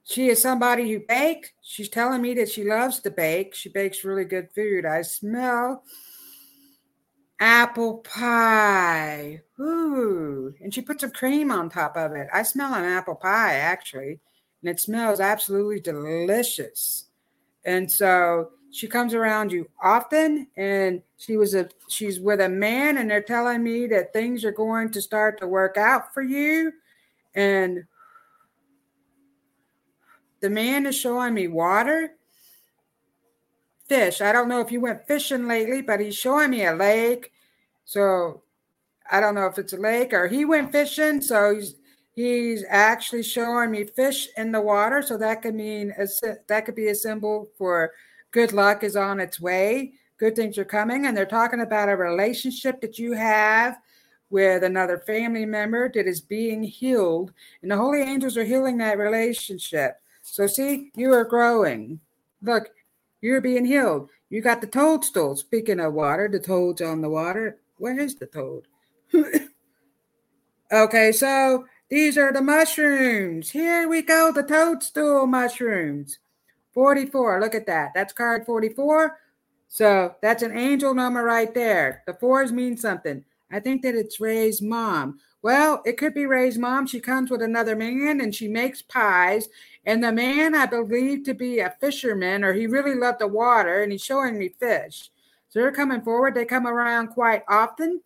she 0.04 0.30
is 0.30 0.42
somebody 0.42 0.92
who 0.92 1.00
bakes. 1.00 1.50
She's 1.62 1.90
telling 1.90 2.22
me 2.22 2.34
that 2.36 2.50
she 2.50 2.64
loves 2.64 3.00
to 3.02 3.12
bake. 3.12 3.56
She 3.56 3.70
bakes 3.70 4.04
really 4.04 4.26
good 4.26 4.50
food. 4.56 4.86
I 4.86 5.02
smell 5.02 5.84
apple 7.40 8.00
pie. 8.00 9.42
Ooh. 9.60 10.54
And 10.62 10.74
she 10.74 10.82
put 10.82 11.02
some 11.02 11.12
cream 11.12 11.52
on 11.52 11.70
top 11.70 11.96
of 11.96 12.14
it. 12.14 12.28
I 12.34 12.44
smell 12.44 12.74
an 12.74 12.86
apple 12.86 13.16
pie 13.16 13.56
actually, 13.56 14.20
and 14.62 14.70
it 14.70 14.80
smells 14.80 15.20
absolutely 15.20 15.80
delicious. 15.80 17.06
And 17.66 17.92
so 17.92 18.52
she 18.72 18.88
comes 18.88 19.14
around 19.14 19.52
you 19.52 19.68
often 19.82 20.48
and 20.56 21.02
she 21.18 21.38
was 21.38 21.56
a 21.56 21.68
she's 21.88 22.20
with 22.20 22.40
a 22.40 22.50
man 22.50 22.98
and 22.98 23.10
they're 23.10 23.22
telling 23.22 23.64
me 23.64 23.88
that 23.88 24.14
things 24.14 24.46
are 24.46 24.52
going 24.52 24.92
to 24.92 25.02
start 25.02 25.40
to 25.40 25.48
work 25.48 25.76
out 25.78 26.14
for 26.14 26.22
you 26.22 26.72
and 27.36 27.84
the 30.42 30.50
man 30.50 30.86
is 30.86 30.96
showing 30.96 31.34
me 31.34 31.48
water 31.48 32.12
fish. 33.90 34.22
I 34.22 34.32
don't 34.32 34.48
know 34.48 34.62
if 34.62 34.72
you 34.72 34.80
went 34.80 35.08
fishing 35.08 35.48
lately 35.48 35.82
but 35.82 36.00
he's 36.00 36.16
showing 36.16 36.52
me 36.52 36.66
a 36.66 36.74
lake. 36.74 37.32
So 37.86 38.44
i 39.12 39.20
don't 39.20 39.34
know 39.34 39.48
if 39.48 39.58
it's 39.58 39.74
a 39.74 39.78
lake 39.78 40.14
or 40.14 40.28
he 40.28 40.46
went 40.46 40.72
fishing 40.72 41.20
so 41.20 41.56
he's 41.56 41.74
he's 42.20 42.66
actually 42.68 43.24
showing 43.24 43.72
me 43.72 43.86
fish 43.86 44.28
in 44.36 44.52
the 44.52 44.60
water. 44.60 45.02
So 45.02 45.18
that 45.18 45.42
could 45.42 45.56
mean 45.56 45.94
a, 45.98 46.06
that 46.48 46.66
could 46.66 46.76
be 46.76 46.90
a 46.90 46.96
symbol 46.96 47.50
for 47.58 47.92
good 48.32 48.52
luck 48.52 48.84
is 48.84 48.98
on 48.98 49.22
its 49.22 49.40
way. 49.40 49.94
Good 50.18 50.36
things 50.36 50.58
are 50.58 50.66
coming 50.66 51.06
and 51.06 51.16
they're 51.16 51.26
talking 51.26 51.62
about 51.62 51.88
a 51.88 51.96
relationship 51.96 52.82
that 52.82 53.00
you 53.00 53.14
have 53.14 53.78
with 54.30 54.66
another 54.66 55.00
family 55.00 55.46
member 55.46 55.90
that 55.94 56.08
is 56.08 56.20
being 56.20 56.62
healed. 56.62 57.32
And 57.62 57.72
the 57.72 57.78
holy 57.78 58.02
angels 58.02 58.36
are 58.36 58.44
healing 58.44 58.78
that 58.80 58.98
relationship. 58.98 60.02
So 60.22 60.46
see 60.46 60.92
you 60.96 61.14
are 61.14 61.24
growing. 61.24 62.02
Look 62.42 62.70
you're 63.22 63.42
being 63.42 63.66
healed 63.66 64.10
you 64.30 64.42
got 64.42 64.62
the 64.62 64.68
toadstool 64.68 65.36
speaking 65.36 65.80
of 65.80 65.94
water 65.94 66.28
the 66.32 66.40
toads 66.40 66.82
on 66.82 67.02
the 67.02 67.10
water 67.10 67.58
where 67.78 68.00
is 68.00 68.16
the 68.16 68.26
toad 68.26 68.64
okay 70.72 71.12
so 71.12 71.66
these 71.90 72.20
are 72.20 72.32
the 72.32 72.42
mushrooms. 72.42 73.50
Here 73.50 73.90
we 73.90 74.04
go, 74.04 74.32
the 74.32 74.44
toadstool 74.44 75.26
mushrooms. 75.26 76.20
44. 76.76 77.42
Look 77.42 77.56
at 77.56 77.66
that. 77.66 77.94
That's 77.96 78.14
card 78.14 78.46
44. 78.46 79.18
So 79.68 80.16
that's 80.22 80.44
an 80.44 80.56
angel 80.56 80.94
number 80.94 81.24
right 81.24 81.52
there. 81.52 82.04
The 82.06 82.14
fours 82.14 82.52
mean 82.52 82.78
something. 82.78 83.26
I 83.52 83.60
think 83.60 83.82
that 83.82 83.96
it's 83.96 84.20
Ray's 84.20 84.62
mom. 84.62 85.20
Well, 85.42 85.82
it 85.84 85.98
could 85.98 86.14
be 86.14 86.28
Ray's 86.28 86.60
mom. 86.60 86.86
She 86.86 87.00
comes 87.00 87.32
with 87.32 87.42
another 87.42 87.76
man 87.76 88.22
and 88.22 88.36
she 88.36 88.48
makes 88.48 88.84
pies. 88.84 89.50
And 89.90 90.04
the 90.04 90.12
man, 90.12 90.54
I 90.54 90.68
believe 90.68 91.24
to 91.24 91.34
be 91.34 91.60
a 91.60 91.76
fisherman, 91.82 92.44
or 92.44 92.54
he 92.54 92.68
really 92.68 92.94
loved 92.94 93.20
the 93.20 93.28
water 93.28 93.82
and 93.82 93.92
he's 93.92 94.04
showing 94.04 94.38
me 94.38 94.50
fish. 94.50 95.10
So 95.50 95.60
they're 95.60 95.72
coming 95.72 96.04
forward. 96.04 96.36
They 96.36 96.46
come 96.46 96.68
around 96.68 97.08
quite 97.08 97.42
often. 97.50 98.02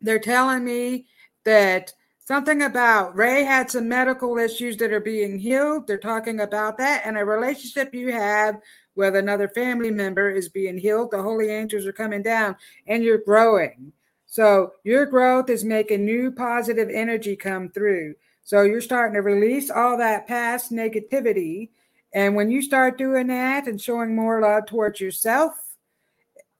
They're 0.00 0.20
telling 0.20 0.64
me 0.64 1.06
that 1.44 1.92
Something 2.24 2.62
about 2.62 3.16
Ray 3.16 3.42
had 3.42 3.68
some 3.68 3.88
medical 3.88 4.38
issues 4.38 4.76
that 4.76 4.92
are 4.92 5.00
being 5.00 5.40
healed. 5.40 5.88
They're 5.88 5.98
talking 5.98 6.38
about 6.38 6.78
that. 6.78 7.02
And 7.04 7.18
a 7.18 7.24
relationship 7.24 7.92
you 7.92 8.12
have 8.12 8.60
with 8.94 9.16
another 9.16 9.48
family 9.48 9.90
member 9.90 10.30
is 10.30 10.48
being 10.48 10.78
healed. 10.78 11.10
The 11.10 11.20
holy 11.20 11.50
angels 11.50 11.84
are 11.84 11.92
coming 11.92 12.22
down 12.22 12.54
and 12.86 13.02
you're 13.02 13.18
growing. 13.18 13.92
So 14.26 14.72
your 14.84 15.04
growth 15.04 15.50
is 15.50 15.64
making 15.64 16.04
new 16.04 16.30
positive 16.30 16.88
energy 16.90 17.34
come 17.34 17.68
through. 17.70 18.14
So 18.44 18.62
you're 18.62 18.80
starting 18.80 19.14
to 19.14 19.22
release 19.22 19.70
all 19.70 19.96
that 19.98 20.26
past 20.26 20.72
negativity. 20.72 21.70
And 22.12 22.34
when 22.34 22.50
you 22.50 22.60
start 22.60 22.98
doing 22.98 23.28
that 23.28 23.66
and 23.66 23.80
showing 23.80 24.14
more 24.14 24.40
love 24.40 24.66
towards 24.66 25.00
yourself, 25.00 25.54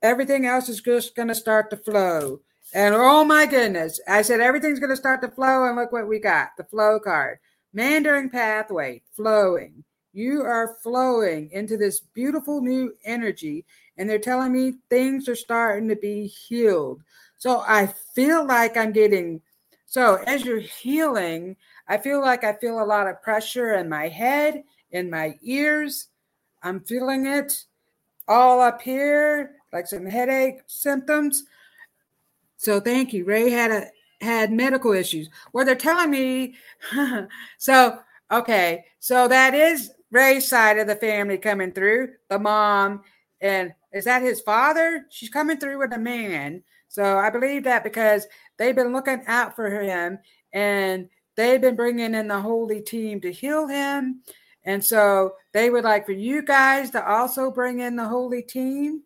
everything 0.01 0.47
else 0.47 0.69
is 0.69 0.81
just 0.81 1.15
going 1.15 1.29
to 1.29 1.35
start 1.35 1.71
to 1.71 1.77
flow. 1.77 2.41
And 2.75 2.95
oh 2.95 3.25
my 3.25 3.47
goodness, 3.47 4.01
I 4.09 4.23
said 4.23 4.41
everything's 4.41 4.81
going 4.81 4.91
to 4.91 4.97
start 4.97 5.21
to 5.23 5.29
flow. 5.29 5.67
And 5.67 5.77
look 5.77 5.93
what 5.93 6.09
we 6.09 6.19
got 6.19 6.51
the 6.57 6.65
flow 6.65 6.99
card. 6.99 7.39
Mandarin 7.75 8.31
pathway, 8.31 9.03
flowing. 9.15 9.85
You 10.15 10.43
are 10.43 10.77
flowing 10.83 11.51
into 11.53 11.77
this 11.77 12.01
beautiful 12.01 12.61
new 12.61 12.95
energy. 13.05 13.65
And 13.99 14.09
they're 14.09 14.19
telling 14.19 14.53
me 14.53 14.75
things 14.89 15.29
are 15.29 15.37
starting 15.37 15.89
to 15.89 15.97
be 15.97 16.27
healed. 16.27 17.03
So 17.37 17.63
I 17.67 17.93
feel 18.15 18.47
like 18.47 18.77
I'm 18.77 18.93
getting, 18.93 19.43
so 19.87 20.23
as 20.27 20.45
you're 20.45 20.61
healing, 20.61 21.57
I 21.93 21.99
feel 21.99 22.23
like 22.23 22.43
I 22.43 22.55
feel 22.55 22.83
a 22.83 22.87
lot 22.87 23.07
of 23.07 23.21
pressure 23.21 23.75
in 23.75 23.87
my 23.87 24.09
head, 24.09 24.65
in 24.93 25.11
my 25.11 25.39
ears. 25.43 26.09
I'm 26.63 26.81
feeling 26.81 27.27
it 27.27 27.67
all 28.27 28.63
up 28.63 28.81
here, 28.81 29.57
like 29.75 29.87
some 29.87 30.07
headache 30.07 30.63
symptoms. 30.67 31.45
So 32.57 32.81
thank 32.81 33.13
you. 33.13 33.27
Ray 33.27 33.51
had 33.51 33.71
a 33.71 34.25
had 34.25 34.53
medical 34.53 34.95
issues. 34.95 35.29
Well, 35.53 35.67
they're 35.67 35.75
telling 35.75 36.11
me. 36.11 36.55
so 37.59 37.99
okay, 38.33 38.87
so 38.99 39.29
that 39.29 39.53
is 39.53 39.91
Ray's 40.11 40.49
side 40.49 40.79
of 40.79 40.87
the 40.87 40.97
family 40.97 41.37
coming 41.37 41.73
through. 41.73 42.15
The 42.31 42.39
mom 42.39 43.03
and 43.43 43.75
is 43.93 44.07
that 44.07 44.23
his 44.23 44.41
father? 44.41 45.05
She's 45.11 45.29
coming 45.29 45.59
through 45.59 45.81
with 45.81 45.93
a 45.93 45.99
man. 45.99 46.63
So 46.89 47.19
I 47.19 47.29
believe 47.29 47.65
that 47.65 47.85
because 47.85 48.27
they've 48.57 48.75
been 48.75 48.95
looking 48.95 49.23
out 49.27 49.55
for 49.55 49.69
him 49.69 50.21
and 50.55 51.11
they've 51.37 51.61
been 51.61 51.77
bringing 51.77 52.15
in 52.15 52.29
the 52.29 52.41
holy 52.41 52.81
team 52.81 53.21
to 53.21 53.33
heal 53.33 53.67
him. 53.67 54.23
And 54.65 54.85
so 54.85 55.35
they 55.53 55.71
would 55.71 55.85
like 55.85 56.07
for 56.07 56.13
you 56.13 56.43
guys 56.43 56.91
to 56.91 57.07
also 57.07 57.51
bring 57.51 57.81
in 57.81 57.97
the 57.97 58.07
holy 58.07 58.43
team. 58.43 59.03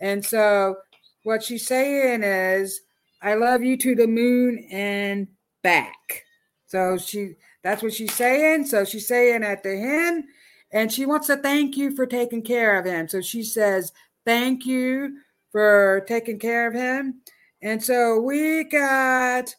And 0.00 0.24
so 0.24 0.76
what 1.24 1.42
she's 1.42 1.66
saying 1.66 2.22
is 2.22 2.80
I 3.22 3.34
love 3.34 3.62
you 3.62 3.76
to 3.78 3.94
the 3.94 4.06
moon 4.06 4.66
and 4.70 5.28
back. 5.62 6.24
So 6.66 6.96
she 6.98 7.34
that's 7.62 7.82
what 7.82 7.94
she's 7.94 8.14
saying. 8.14 8.66
So 8.66 8.84
she's 8.84 9.08
saying 9.08 9.42
at 9.42 9.62
the 9.62 9.76
him, 9.76 10.24
and 10.72 10.92
she 10.92 11.06
wants 11.06 11.26
to 11.26 11.36
thank 11.36 11.76
you 11.76 11.94
for 11.94 12.06
taking 12.06 12.42
care 12.42 12.78
of 12.78 12.86
him. 12.86 13.08
So 13.08 13.20
she 13.20 13.42
says, 13.42 13.92
Thank 14.24 14.66
you 14.66 15.18
for 15.50 16.04
taking 16.06 16.38
care 16.38 16.68
of 16.68 16.74
him. 16.74 17.22
And 17.62 17.82
so 17.82 18.20
we 18.20 18.64
got 18.64 19.54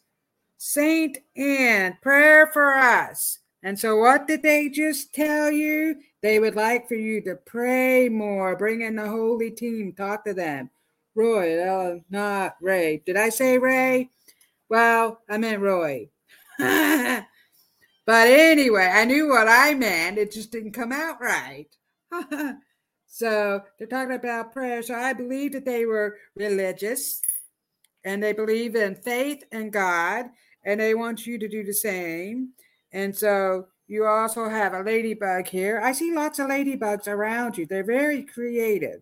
Saint 0.57 1.19
Anne, 1.35 1.97
prayer 2.01 2.47
for 2.47 2.73
us. 2.73 3.39
And 3.63 3.79
so, 3.79 3.97
what 3.97 4.27
did 4.27 4.43
they 4.43 4.69
just 4.69 5.13
tell 5.13 5.51
you? 5.51 5.95
They 6.21 6.39
would 6.39 6.55
like 6.55 6.87
for 6.87 6.95
you 6.95 7.21
to 7.21 7.35
pray 7.35 8.09
more, 8.09 8.55
bring 8.55 8.81
in 8.81 8.95
the 8.95 9.07
holy 9.07 9.51
team, 9.51 9.93
talk 9.93 10.25
to 10.25 10.33
them. 10.33 10.69
Roy, 11.15 12.01
not 12.09 12.57
Ray. 12.61 13.01
Did 13.05 13.17
I 13.17 13.29
say 13.29 13.57
Ray? 13.57 14.11
Well, 14.69 15.21
I 15.27 15.37
meant 15.37 15.61
Roy. 15.61 16.09
but 16.59 17.27
anyway, 18.07 18.85
I 18.85 19.05
knew 19.05 19.29
what 19.29 19.47
I 19.47 19.73
meant. 19.73 20.17
It 20.17 20.31
just 20.31 20.51
didn't 20.51 20.73
come 20.73 20.91
out 20.91 21.19
right. 21.19 21.67
so 23.07 23.61
they're 23.77 23.87
talking 23.87 24.15
about 24.15 24.53
prayer. 24.53 24.83
So 24.83 24.93
I 24.93 25.13
believe 25.13 25.53
that 25.53 25.65
they 25.65 25.85
were 25.85 26.17
religious 26.35 27.21
and 28.03 28.21
they 28.21 28.33
believe 28.33 28.75
in 28.75 28.95
faith 28.95 29.43
and 29.51 29.73
God, 29.73 30.27
and 30.67 30.79
they 30.79 30.93
want 30.93 31.25
you 31.25 31.39
to 31.39 31.47
do 31.47 31.63
the 31.63 31.73
same. 31.73 32.49
And 32.91 33.15
so 33.15 33.67
you 33.87 34.05
also 34.05 34.49
have 34.49 34.73
a 34.73 34.83
ladybug 34.83 35.47
here. 35.47 35.79
I 35.81 35.93
see 35.93 36.13
lots 36.13 36.39
of 36.39 36.49
ladybugs 36.49 37.07
around 37.07 37.57
you. 37.57 37.65
They're 37.65 37.85
very 37.85 38.23
creative. 38.23 39.01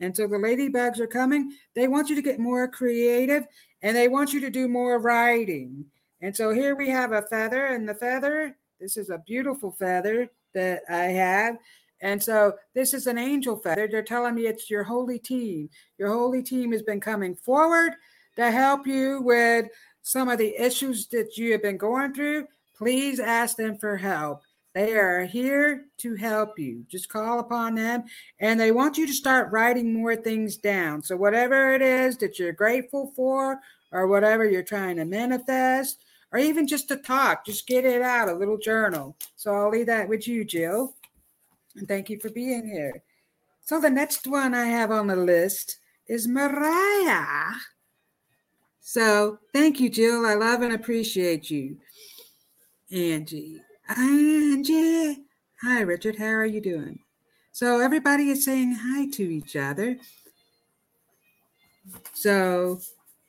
And 0.00 0.14
so 0.14 0.28
the 0.28 0.36
ladybugs 0.36 1.00
are 1.00 1.08
coming. 1.08 1.52
They 1.74 1.88
want 1.88 2.10
you 2.10 2.14
to 2.14 2.22
get 2.22 2.38
more 2.38 2.68
creative 2.68 3.46
and 3.82 3.96
they 3.96 4.06
want 4.08 4.32
you 4.34 4.40
to 4.40 4.50
do 4.50 4.68
more 4.68 4.98
writing. 4.98 5.86
And 6.20 6.36
so 6.36 6.50
here 6.50 6.76
we 6.76 6.90
have 6.90 7.12
a 7.12 7.22
feather, 7.22 7.66
and 7.66 7.88
the 7.88 7.94
feather, 7.94 8.56
this 8.80 8.96
is 8.96 9.08
a 9.08 9.22
beautiful 9.24 9.70
feather 9.70 10.28
that 10.52 10.82
I 10.90 11.04
have. 11.04 11.58
And 12.00 12.20
so 12.20 12.54
this 12.74 12.92
is 12.92 13.06
an 13.06 13.18
angel 13.18 13.56
feather. 13.56 13.86
They're 13.88 14.02
telling 14.02 14.34
me 14.34 14.46
it's 14.46 14.68
your 14.68 14.82
holy 14.82 15.20
team. 15.20 15.70
Your 15.96 16.08
holy 16.08 16.42
team 16.42 16.72
has 16.72 16.82
been 16.82 17.00
coming 17.00 17.36
forward 17.36 17.92
to 18.36 18.50
help 18.50 18.86
you 18.86 19.20
with 19.22 19.66
some 20.02 20.28
of 20.28 20.38
the 20.38 20.56
issues 20.60 21.06
that 21.08 21.36
you 21.36 21.52
have 21.52 21.62
been 21.62 21.76
going 21.76 22.14
through. 22.14 22.46
Please 22.76 23.20
ask 23.20 23.56
them 23.56 23.76
for 23.76 23.96
help. 23.96 24.42
They 24.74 24.92
are 24.92 25.24
here 25.24 25.86
to 25.98 26.14
help 26.14 26.58
you. 26.58 26.84
Just 26.88 27.08
call 27.08 27.40
upon 27.40 27.74
them 27.74 28.04
and 28.38 28.60
they 28.60 28.70
want 28.70 28.96
you 28.96 29.06
to 29.06 29.12
start 29.12 29.50
writing 29.50 29.92
more 29.92 30.14
things 30.14 30.56
down. 30.56 31.02
So, 31.02 31.16
whatever 31.16 31.74
it 31.74 31.82
is 31.82 32.16
that 32.18 32.38
you're 32.38 32.52
grateful 32.52 33.12
for, 33.16 33.58
or 33.90 34.06
whatever 34.06 34.48
you're 34.48 34.62
trying 34.62 34.96
to 34.96 35.04
manifest, 35.04 36.04
or 36.30 36.38
even 36.38 36.68
just 36.68 36.88
to 36.88 36.96
talk, 36.96 37.44
just 37.44 37.66
get 37.66 37.84
it 37.84 38.02
out, 38.02 38.28
a 38.28 38.34
little 38.34 38.58
journal. 38.58 39.16
So, 39.34 39.52
I'll 39.52 39.70
leave 39.70 39.86
that 39.86 40.08
with 40.08 40.28
you, 40.28 40.44
Jill. 40.44 40.94
And 41.74 41.88
thank 41.88 42.10
you 42.10 42.20
for 42.20 42.30
being 42.30 42.64
here. 42.64 43.02
So, 43.62 43.80
the 43.80 43.90
next 43.90 44.26
one 44.26 44.54
I 44.54 44.66
have 44.66 44.90
on 44.90 45.08
the 45.08 45.16
list 45.16 45.78
is 46.06 46.28
Mariah. 46.28 47.54
So, 48.90 49.38
thank 49.52 49.80
you, 49.80 49.90
Jill. 49.90 50.24
I 50.24 50.32
love 50.32 50.62
and 50.62 50.72
appreciate 50.72 51.50
you. 51.50 51.76
Angie. 52.90 53.60
Angie. 53.86 55.24
Hi, 55.60 55.82
Richard. 55.82 56.16
How 56.16 56.28
are 56.28 56.46
you 56.46 56.62
doing? 56.62 56.98
So 57.52 57.80
everybody 57.80 58.30
is 58.30 58.46
saying 58.46 58.78
hi 58.80 59.10
to 59.10 59.22
each 59.24 59.56
other. 59.56 59.98
So, 62.14 62.80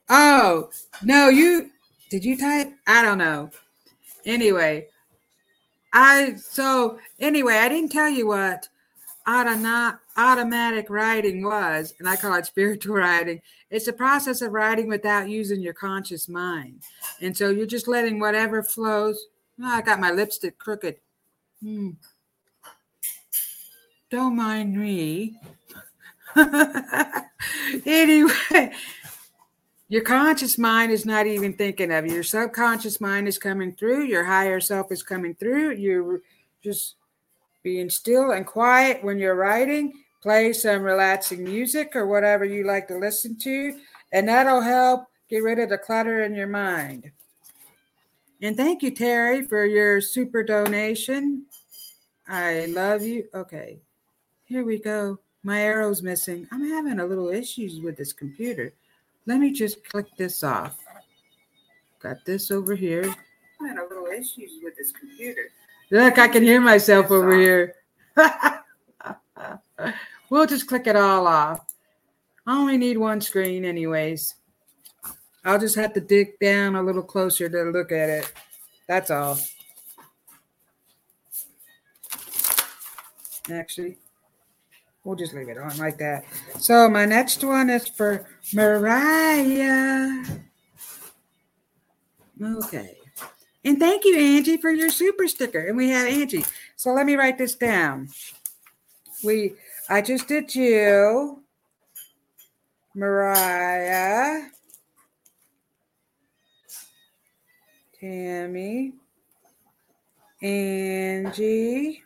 oh, 0.07 0.69
no, 1.03 1.27
you 1.27 1.71
did 2.09 2.23
you 2.23 2.37
type? 2.37 2.71
I 2.87 3.03
don't 3.03 3.17
know. 3.17 3.49
Anyway, 4.25 4.87
I 5.91 6.35
so 6.35 6.99
anyway, 7.19 7.55
I 7.55 7.67
didn't 7.67 7.91
tell 7.91 8.09
you 8.09 8.27
what 8.27 8.69
automa- 9.27 9.99
automatic 10.19 10.89
writing 10.89 11.43
was, 11.43 11.95
and 11.99 12.07
I 12.07 12.15
call 12.15 12.35
it 12.35 12.45
spiritual 12.45 12.95
writing. 12.97 13.41
It's 13.71 13.87
a 13.87 13.93
process 13.93 14.41
of 14.41 14.51
writing 14.51 14.87
without 14.87 15.29
using 15.29 15.61
your 15.61 15.73
conscious 15.73 16.27
mind. 16.29 16.83
And 17.21 17.35
so 17.35 17.49
you're 17.49 17.65
just 17.65 17.87
letting 17.87 18.19
whatever 18.19 18.61
flows 18.61 19.25
Oh, 19.61 19.67
I 19.67 19.81
got 19.81 19.99
my 19.99 20.11
lipstick 20.11 20.57
crooked. 20.57 20.95
Hmm. 21.61 21.91
Don't 24.09 24.37
mind 24.37 24.75
me. 24.75 25.35
anyway, 27.85 28.71
your 29.89 30.01
conscious 30.01 30.57
mind 30.57 30.91
is 30.91 31.05
not 31.05 31.27
even 31.27 31.53
thinking 31.53 31.91
of 31.91 32.05
you. 32.05 32.13
Your 32.13 32.23
subconscious 32.23 33.01
mind 33.01 33.27
is 33.27 33.37
coming 33.37 33.73
through. 33.73 34.05
Your 34.05 34.23
higher 34.23 34.61
self 34.61 34.91
is 34.91 35.03
coming 35.03 35.35
through. 35.35 35.75
You're 35.75 36.21
just 36.63 36.95
being 37.61 37.89
still 37.89 38.31
and 38.31 38.45
quiet 38.45 39.03
when 39.03 39.19
you're 39.19 39.35
writing. 39.35 39.93
Play 40.21 40.53
some 40.53 40.83
relaxing 40.83 41.43
music 41.43 41.95
or 41.95 42.05
whatever 42.05 42.43
you 42.43 42.65
like 42.65 42.87
to 42.89 42.97
listen 42.97 43.37
to, 43.39 43.79
and 44.11 44.27
that'll 44.27 44.61
help 44.61 45.05
get 45.29 45.43
rid 45.43 45.59
of 45.59 45.69
the 45.69 45.77
clutter 45.77 46.23
in 46.23 46.35
your 46.35 46.47
mind. 46.47 47.11
And 48.41 48.57
thank 48.57 48.83
you, 48.83 48.91
Terry, 48.91 49.43
for 49.43 49.65
your 49.65 50.01
super 50.01 50.43
donation. 50.43 51.45
I 52.27 52.65
love 52.67 53.01
you. 53.01 53.27
Okay, 53.33 53.79
here 54.45 54.63
we 54.63 54.79
go. 54.79 55.19
My 55.43 55.61
arrow's 55.61 56.01
missing. 56.01 56.47
I'm 56.51 56.67
having 56.69 56.99
a 56.99 57.05
little 57.05 57.29
issues 57.29 57.79
with 57.79 57.97
this 57.97 58.11
computer. 58.11 58.73
Let 59.25 59.39
me 59.39 59.51
just 59.51 59.83
click 59.87 60.07
this 60.17 60.43
off. 60.43 60.77
Got 62.01 62.25
this 62.25 62.51
over 62.51 62.75
here. 62.75 63.03
I'm 63.59 63.67
having 63.67 63.83
a 63.83 63.87
little 63.87 64.07
issues 64.07 64.51
with 64.63 64.75
this 64.77 64.91
computer. 64.91 65.49
Look, 65.91 66.17
I 66.17 66.27
can 66.27 66.43
hear 66.43 66.61
myself 66.61 67.11
over 67.11 67.37
here. 67.37 67.75
we'll 70.29 70.45
just 70.45 70.67
click 70.67 70.87
it 70.87 70.95
all 70.95 71.27
off. 71.27 71.65
I 72.45 72.57
only 72.57 72.77
need 72.77 72.97
one 72.97 73.21
screen, 73.21 73.65
anyways. 73.65 74.35
I'll 75.45 75.59
just 75.59 75.75
have 75.75 75.93
to 75.93 76.01
dig 76.01 76.39
down 76.39 76.75
a 76.75 76.83
little 76.83 77.03
closer 77.03 77.47
to 77.49 77.63
look 77.63 77.91
at 77.91 78.09
it. 78.09 78.33
That's 78.87 79.11
all. 79.11 79.37
Actually, 83.51 83.97
we'll 85.03 85.15
just 85.15 85.33
leave 85.33 85.49
it 85.49 85.57
on 85.57 85.75
like 85.77 85.97
that. 85.97 86.23
So 86.59 86.89
my 86.89 87.05
next 87.05 87.43
one 87.43 87.69
is 87.69 87.87
for 87.87 88.25
Mariah. 88.53 90.23
Okay. 92.41 92.97
And 93.65 93.79
thank 93.79 94.05
you, 94.05 94.17
Angie, 94.17 94.57
for 94.57 94.71
your 94.71 94.89
super 94.89 95.27
sticker. 95.27 95.59
And 95.59 95.77
we 95.77 95.89
have 95.89 96.07
Angie. 96.07 96.45
So 96.75 96.91
let 96.91 97.05
me 97.05 97.15
write 97.15 97.37
this 97.37 97.55
down. 97.55 98.09
We 99.23 99.55
I 99.91 100.01
just 100.01 100.27
did 100.27 100.53
you, 100.53 101.41
Mariah, 102.93 104.49
Tammy, 107.99 108.93
Angie, 110.43 112.03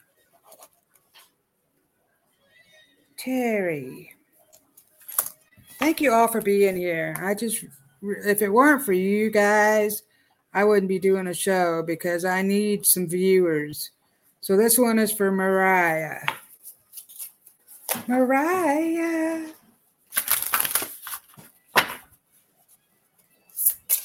Terry. 3.18 4.16
Thank 5.78 6.00
you 6.00 6.14
all 6.14 6.30
for 6.30 6.40
being 6.40 6.78
here. 6.78 7.18
I 7.20 7.34
just, 7.34 7.66
if 8.02 8.42
it 8.42 8.48
weren't 8.48 8.86
for 8.86 8.94
you 8.94 9.30
guys, 9.30 10.04
I 10.54 10.64
wouldn't 10.64 10.88
be 10.88 11.00
doing 11.00 11.28
a 11.28 11.34
show 11.34 11.84
because 11.86 12.24
I 12.24 12.44
need 12.44 12.86
some 12.86 13.10
viewers. 13.10 13.92
So 14.40 14.56
this 14.56 14.78
one 14.80 15.00
is 15.00 15.12
for 15.12 15.34
Mariah. 15.34 16.22
Mariah. 18.08 19.48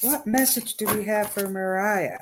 What 0.01 0.25
message 0.25 0.75
do 0.75 0.85
we 0.95 1.03
have 1.05 1.29
for 1.31 1.49
Mariah? 1.49 2.19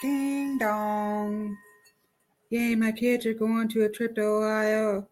Ding 0.00 0.58
dong. 0.58 1.56
Yay, 2.50 2.74
my 2.74 2.92
kids 2.92 3.26
are 3.26 3.34
going 3.34 3.68
to 3.68 3.84
a 3.84 3.88
trip 3.88 4.14
to 4.14 4.22
Ohio 4.22 5.08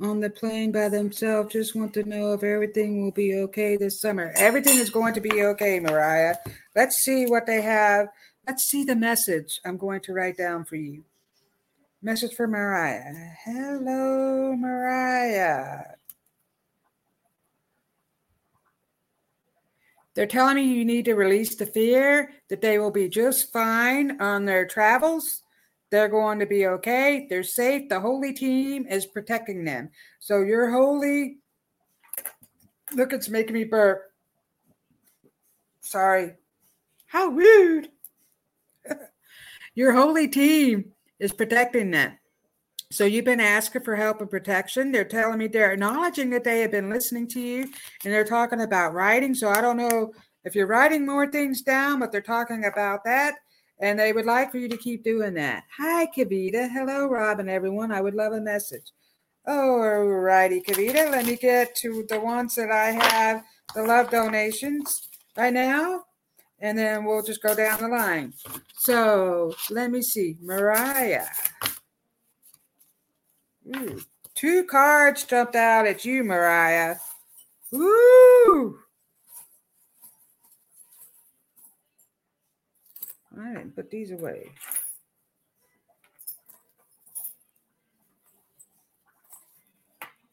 on 0.00 0.20
the 0.20 0.30
plane 0.30 0.72
by 0.72 0.88
themselves. 0.88 1.52
Just 1.52 1.74
want 1.74 1.94
to 1.94 2.04
know 2.04 2.32
if 2.32 2.42
everything 2.42 3.02
will 3.02 3.12
be 3.12 3.34
okay 3.36 3.76
this 3.76 4.00
summer. 4.00 4.32
Everything 4.36 4.78
is 4.78 4.90
going 4.90 5.14
to 5.14 5.20
be 5.20 5.42
okay, 5.42 5.78
Mariah. 5.78 6.36
Let's 6.74 6.96
see 6.96 7.26
what 7.26 7.46
they 7.46 7.62
have. 7.62 8.08
Let's 8.46 8.64
see 8.64 8.84
the 8.84 8.96
message 8.96 9.60
I'm 9.64 9.78
going 9.78 10.00
to 10.00 10.12
write 10.12 10.36
down 10.36 10.64
for 10.64 10.76
you. 10.76 11.04
Message 12.02 12.34
for 12.34 12.46
Mariah. 12.46 13.14
Hello, 13.42 14.54
Mariah. 14.54 15.82
They're 20.14 20.26
telling 20.26 20.56
me 20.56 20.64
you 20.64 20.84
need 20.84 21.06
to 21.06 21.14
release 21.14 21.54
the 21.54 21.64
fear 21.64 22.32
that 22.50 22.60
they 22.60 22.78
will 22.78 22.90
be 22.90 23.08
just 23.08 23.50
fine 23.50 24.20
on 24.20 24.44
their 24.44 24.66
travels. 24.66 25.42
They're 25.90 26.08
going 26.08 26.38
to 26.40 26.46
be 26.46 26.66
okay. 26.66 27.26
They're 27.30 27.42
safe. 27.42 27.88
The 27.88 28.00
holy 28.00 28.34
team 28.34 28.86
is 28.86 29.06
protecting 29.06 29.64
them. 29.64 29.88
So 30.20 30.42
you're 30.42 30.70
holy. 30.70 31.38
Look, 32.94 33.14
it's 33.14 33.30
making 33.30 33.54
me 33.54 33.64
burp. 33.64 34.02
Sorry. 35.80 36.34
How 37.06 37.28
rude. 37.28 37.88
Your 39.74 39.92
holy 39.92 40.28
team 40.28 40.92
is 41.18 41.32
protecting 41.32 41.90
them. 41.90 42.18
So 42.90 43.04
you've 43.04 43.24
been 43.24 43.40
asking 43.40 43.82
for 43.82 43.96
help 43.96 44.20
and 44.20 44.30
protection. 44.30 44.92
They're 44.92 45.04
telling 45.04 45.38
me 45.38 45.48
they're 45.48 45.72
acknowledging 45.72 46.30
that 46.30 46.44
they 46.44 46.60
have 46.60 46.70
been 46.70 46.90
listening 46.90 47.26
to 47.28 47.40
you 47.40 47.62
and 48.04 48.12
they're 48.12 48.24
talking 48.24 48.60
about 48.60 48.94
writing. 48.94 49.34
So 49.34 49.48
I 49.48 49.60
don't 49.60 49.76
know 49.76 50.12
if 50.44 50.54
you're 50.54 50.66
writing 50.66 51.04
more 51.04 51.26
things 51.26 51.62
down, 51.62 51.98
but 51.98 52.12
they're 52.12 52.20
talking 52.20 52.66
about 52.66 53.02
that. 53.04 53.34
And 53.80 53.98
they 53.98 54.12
would 54.12 54.26
like 54.26 54.52
for 54.52 54.58
you 54.58 54.68
to 54.68 54.76
keep 54.76 55.02
doing 55.02 55.34
that. 55.34 55.64
Hi, 55.76 56.06
Kavita. 56.06 56.70
Hello, 56.70 57.08
Robin, 57.08 57.48
everyone. 57.48 57.90
I 57.90 58.00
would 58.00 58.14
love 58.14 58.32
a 58.32 58.40
message. 58.40 58.92
All 59.46 60.04
righty, 60.04 60.60
Kavita. 60.60 61.10
Let 61.10 61.26
me 61.26 61.34
get 61.36 61.74
to 61.76 62.06
the 62.08 62.20
ones 62.20 62.54
that 62.54 62.70
I 62.70 62.92
have 62.92 63.42
the 63.74 63.82
love 63.82 64.10
donations 64.10 65.08
right 65.36 65.52
now. 65.52 66.04
And 66.64 66.78
then 66.78 67.04
we'll 67.04 67.22
just 67.22 67.42
go 67.42 67.54
down 67.54 67.78
the 67.82 67.88
line. 67.88 68.32
So 68.78 69.54
let 69.68 69.90
me 69.90 70.00
see. 70.00 70.38
Mariah. 70.40 71.26
Ooh, 73.76 74.00
two 74.34 74.64
cards 74.64 75.24
jumped 75.24 75.56
out 75.56 75.86
at 75.86 76.06
you, 76.06 76.24
Mariah. 76.24 76.96
Woo! 77.70 78.78
I 83.38 83.48
didn't 83.48 83.76
put 83.76 83.90
these 83.90 84.12
away. 84.12 84.50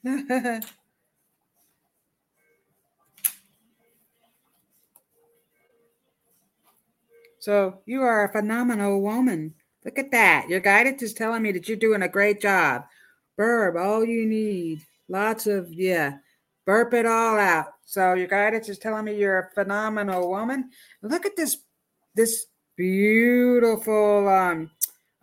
so 7.41 7.80
you 7.88 8.04
are 8.04 8.23
a 8.23 8.32
phenomenal 8.32 9.01
woman. 9.01 9.56
Look 9.84 9.97
at 9.97 10.12
that. 10.12 10.47
Your 10.47 10.60
guidance 10.60 11.01
is 11.01 11.15
telling 11.15 11.41
me 11.41 11.51
that 11.54 11.67
you're 11.67 11.75
doing 11.75 12.04
a 12.04 12.08
great 12.08 12.39
job. 12.39 12.84
Burp, 13.36 13.75
all 13.75 14.06
you 14.06 14.27
need. 14.27 14.86
Lots 15.10 15.47
of, 15.47 15.73
yeah, 15.73 16.17
burp 16.67 16.93
it 16.93 17.08
all 17.08 17.39
out. 17.39 17.73
So 17.84 18.13
your 18.13 18.27
guidance 18.27 18.69
is 18.69 18.77
telling 18.77 19.06
me 19.06 19.17
you're 19.17 19.39
a 19.39 19.49
phenomenal 19.56 20.30
woman. 20.30 20.69
Look 21.01 21.25
at 21.25 21.36
this, 21.36 21.58
this 22.13 22.45
beautiful 22.77 24.30
um, 24.30 24.69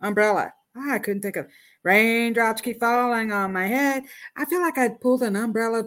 umbrella. 0.01 0.51
Ah, 0.75 0.95
I 0.95 0.99
couldn't 0.99 1.21
think 1.21 1.37
of 1.37 1.47
raindrops 1.83 2.59
keep 2.59 2.81
falling 2.81 3.31
on 3.31 3.53
my 3.53 3.65
head. 3.65 4.03
I 4.35 4.43
feel 4.43 4.59
like 4.59 4.77
I 4.77 4.89
pulled 4.89 5.23
an 5.23 5.37
umbrella 5.37 5.85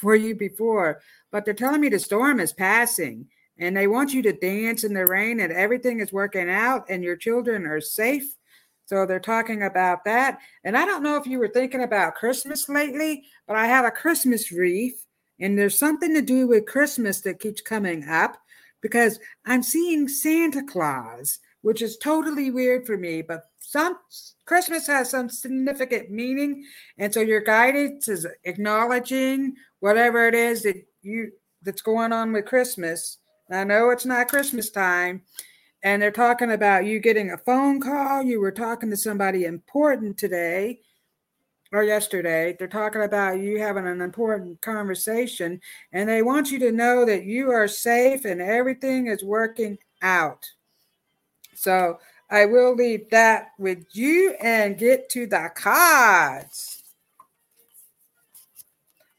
for 0.00 0.16
you 0.16 0.34
before, 0.34 1.00
but 1.30 1.44
they're 1.44 1.54
telling 1.54 1.80
me 1.80 1.90
the 1.90 2.00
storm 2.00 2.40
is 2.40 2.52
passing 2.52 3.28
and 3.60 3.76
they 3.76 3.86
want 3.86 4.12
you 4.12 4.22
to 4.22 4.32
dance 4.32 4.82
in 4.82 4.94
the 4.94 5.06
rain 5.06 5.38
and 5.38 5.52
everything 5.52 6.00
is 6.00 6.12
working 6.12 6.50
out 6.50 6.86
and 6.88 7.04
your 7.04 7.16
children 7.16 7.66
are 7.66 7.80
safe 7.80 8.34
so 8.90 9.06
they're 9.06 9.20
talking 9.20 9.62
about 9.62 10.04
that. 10.04 10.40
And 10.64 10.76
I 10.76 10.84
don't 10.84 11.04
know 11.04 11.16
if 11.16 11.24
you 11.24 11.38
were 11.38 11.46
thinking 11.46 11.84
about 11.84 12.16
Christmas 12.16 12.68
lately, 12.68 13.22
but 13.46 13.54
I 13.54 13.68
have 13.68 13.84
a 13.84 13.90
Christmas 13.92 14.50
wreath, 14.50 15.06
and 15.38 15.56
there's 15.56 15.78
something 15.78 16.12
to 16.12 16.20
do 16.20 16.48
with 16.48 16.66
Christmas 16.66 17.20
that 17.20 17.38
keeps 17.38 17.60
coming 17.60 18.08
up 18.08 18.36
because 18.80 19.20
I'm 19.46 19.62
seeing 19.62 20.08
Santa 20.08 20.64
Claus, 20.64 21.38
which 21.62 21.82
is 21.82 21.98
totally 21.98 22.50
weird 22.50 22.84
for 22.84 22.96
me, 22.96 23.22
but 23.22 23.44
some 23.60 23.96
Christmas 24.44 24.88
has 24.88 25.08
some 25.08 25.30
significant 25.30 26.10
meaning. 26.10 26.64
And 26.98 27.14
so 27.14 27.20
your 27.20 27.42
guidance 27.42 28.08
is 28.08 28.26
acknowledging 28.42 29.54
whatever 29.78 30.26
it 30.26 30.34
is 30.34 30.64
that 30.64 30.82
you 31.02 31.30
that's 31.62 31.82
going 31.82 32.12
on 32.12 32.32
with 32.32 32.46
Christmas. 32.46 33.18
I 33.50 33.64
know 33.64 33.90
it's 33.90 34.06
not 34.06 34.28
Christmas 34.28 34.70
time, 34.70 35.22
and 35.82 36.00
they're 36.00 36.10
talking 36.10 36.52
about 36.52 36.84
you 36.84 37.00
getting 37.00 37.30
a 37.32 37.38
phone 37.38 37.80
call. 37.80 38.22
You 38.22 38.40
were 38.40 38.52
talking 38.52 38.90
to 38.90 38.96
somebody 38.96 39.44
important 39.44 40.18
today 40.18 40.80
or 41.72 41.82
yesterday. 41.82 42.54
They're 42.58 42.68
talking 42.68 43.02
about 43.02 43.40
you 43.40 43.58
having 43.58 43.86
an 43.86 44.00
important 44.00 44.60
conversation, 44.60 45.60
and 45.92 46.08
they 46.08 46.22
want 46.22 46.50
you 46.50 46.58
to 46.60 46.72
know 46.72 47.04
that 47.06 47.24
you 47.24 47.50
are 47.50 47.66
safe 47.66 48.24
and 48.24 48.40
everything 48.40 49.08
is 49.08 49.24
working 49.24 49.78
out. 50.02 50.46
So 51.54 51.98
I 52.30 52.46
will 52.46 52.74
leave 52.74 53.10
that 53.10 53.48
with 53.58 53.84
you 53.92 54.36
and 54.40 54.78
get 54.78 55.08
to 55.10 55.26
the 55.26 55.50
cards. 55.54 56.84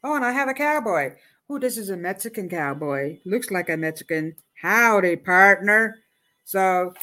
Oh, 0.02 0.16
and 0.16 0.24
I 0.24 0.32
have 0.32 0.48
a 0.48 0.54
cowboy. 0.54 1.14
Oh, 1.52 1.58
this 1.58 1.76
is 1.76 1.90
a 1.90 1.96
Mexican 1.98 2.48
cowboy. 2.48 3.18
Looks 3.26 3.50
like 3.50 3.68
a 3.68 3.76
Mexican. 3.76 4.36
Howdy, 4.54 5.16
partner. 5.16 5.98
So 6.44 6.94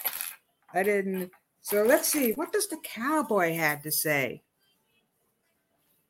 I 0.74 0.82
didn't. 0.82 1.30
So 1.62 1.84
let's 1.84 2.08
see. 2.08 2.32
What 2.32 2.52
does 2.52 2.68
the 2.68 2.80
cowboy 2.84 3.54
have 3.54 3.84
to 3.84 3.92
say? 3.92 4.42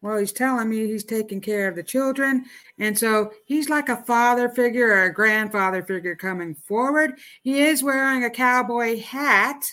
Well, 0.01 0.19
he's 0.19 0.31
telling 0.31 0.69
me 0.69 0.87
he's 0.87 1.03
taking 1.03 1.41
care 1.41 1.67
of 1.67 1.75
the 1.75 1.83
children. 1.83 2.45
And 2.77 2.97
so 2.97 3.33
he's 3.43 3.67
like 3.67 3.89
a 3.89 4.03
father 4.03 4.47
figure 4.47 4.87
or 4.87 5.03
a 5.03 5.13
grandfather 5.13 5.83
figure 5.83 6.15
coming 6.15 6.55
forward. 6.55 7.19
He 7.41 7.59
is 7.59 7.83
wearing 7.83 8.23
a 8.23 8.29
cowboy 8.29 9.01
hat. 9.01 9.65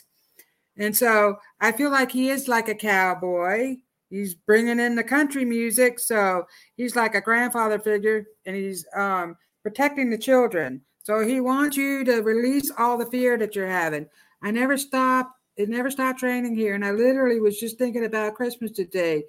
And 0.76 0.96
so 0.96 1.36
I 1.60 1.70
feel 1.70 1.92
like 1.92 2.10
he 2.10 2.30
is 2.30 2.48
like 2.48 2.66
a 2.66 2.74
cowboy. 2.74 3.76
He's 4.10 4.34
bringing 4.34 4.80
in 4.80 4.94
the 4.94 5.04
country 5.04 5.44
music. 5.44 5.98
So 5.98 6.46
he's 6.76 6.96
like 6.96 7.14
a 7.14 7.20
grandfather 7.20 7.78
figure 7.78 8.26
and 8.44 8.54
he's 8.54 8.86
um, 8.94 9.36
protecting 9.62 10.10
the 10.10 10.18
children. 10.18 10.80
So 11.02 11.20
he 11.20 11.40
wants 11.40 11.76
you 11.76 12.04
to 12.04 12.20
release 12.22 12.70
all 12.78 12.98
the 12.98 13.06
fear 13.06 13.36
that 13.38 13.54
you're 13.54 13.68
having. 13.68 14.06
I 14.42 14.50
never 14.50 14.76
stop. 14.76 15.32
It 15.56 15.68
never 15.68 15.90
stopped 15.90 16.22
raining 16.22 16.54
here. 16.54 16.74
And 16.74 16.84
I 16.84 16.90
literally 16.90 17.40
was 17.40 17.58
just 17.58 17.78
thinking 17.78 18.04
about 18.04 18.34
Christmas 18.34 18.72
today. 18.72 19.24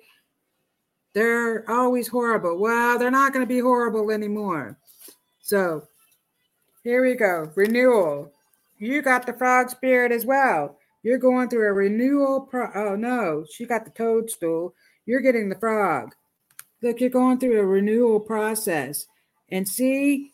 They're 1.14 1.70
always 1.70 2.08
horrible. 2.08 2.60
Well, 2.60 3.00
they're 3.00 3.10
not 3.10 3.34
going 3.34 3.46
to 3.46 3.50
be 3.50 3.60
horrible 3.60 4.12
anymore. 4.12 4.78
So 5.42 5.88
here 6.84 7.04
we 7.04 7.16
go. 7.16 7.52
Renewal. 7.56 8.32
You 8.78 9.02
got 9.02 9.26
the 9.26 9.34
frog 9.34 9.70
spirit 9.70 10.12
as 10.12 10.26
well. 10.26 10.77
You're 11.04 11.18
going 11.18 11.50
through 11.50 11.68
a 11.68 11.74
renewal. 11.74 12.42
Pro- 12.42 12.72
oh, 12.74 12.96
no. 12.96 13.46
She 13.52 13.66
got 13.66 13.86
the 13.86 13.92
toadstool. 13.92 14.74
You're 15.06 15.22
getting 15.22 15.50
the 15.50 15.60
frog. 15.60 16.14
Look, 16.82 17.00
you're 17.00 17.10
going 17.10 17.40
through 17.40 17.60
a 17.60 17.66
renewal 17.66 18.20
process. 18.20 19.06
And 19.50 19.68
see, 19.68 20.32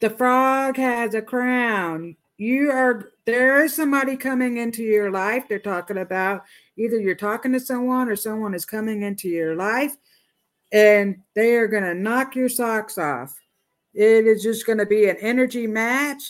the 0.00 0.10
frog 0.10 0.76
has 0.76 1.14
a 1.14 1.22
crown. 1.22 2.16
You 2.38 2.70
are 2.70 3.12
there 3.24 3.64
is 3.64 3.74
somebody 3.74 4.16
coming 4.16 4.58
into 4.58 4.82
your 4.82 5.10
life. 5.10 5.44
They're 5.48 5.58
talking 5.58 5.98
about 5.98 6.44
either 6.76 7.00
you're 7.00 7.14
talking 7.14 7.52
to 7.52 7.60
someone 7.60 8.08
or 8.08 8.16
someone 8.16 8.54
is 8.54 8.64
coming 8.64 9.02
into 9.02 9.28
your 9.28 9.56
life 9.56 9.96
and 10.72 11.22
they 11.34 11.56
are 11.56 11.68
going 11.68 11.84
to 11.84 11.94
knock 11.94 12.36
your 12.36 12.48
socks 12.48 12.98
off. 12.98 13.34
It 13.94 14.26
is 14.26 14.42
just 14.42 14.66
going 14.66 14.78
to 14.78 14.86
be 14.86 15.08
an 15.08 15.16
energy 15.20 15.66
match. 15.66 16.22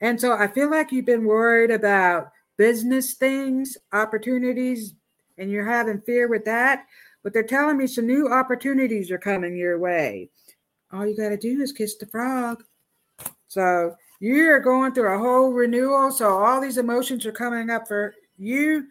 And 0.00 0.20
so 0.20 0.32
I 0.32 0.48
feel 0.48 0.70
like 0.70 0.92
you've 0.92 1.06
been 1.06 1.24
worried 1.24 1.70
about 1.70 2.30
business 2.56 3.14
things, 3.14 3.76
opportunities, 3.92 4.94
and 5.38 5.50
you're 5.50 5.68
having 5.68 6.00
fear 6.02 6.28
with 6.28 6.44
that. 6.44 6.86
But 7.22 7.32
they're 7.32 7.42
telling 7.42 7.78
me 7.78 7.86
some 7.86 8.06
new 8.06 8.28
opportunities 8.28 9.10
are 9.10 9.18
coming 9.18 9.56
your 9.56 9.78
way. 9.78 10.30
All 10.92 11.06
you 11.06 11.16
got 11.16 11.30
to 11.30 11.36
do 11.36 11.60
is 11.60 11.72
kiss 11.72 11.96
the 11.96 12.06
frog. 12.06 12.62
So 13.48 13.94
you're 14.20 14.60
going 14.60 14.92
through 14.92 15.14
a 15.14 15.18
whole 15.18 15.50
renewal. 15.50 16.10
So 16.10 16.38
all 16.38 16.60
these 16.60 16.78
emotions 16.78 17.26
are 17.26 17.32
coming 17.32 17.70
up 17.70 17.88
for 17.88 18.14
you, 18.36 18.86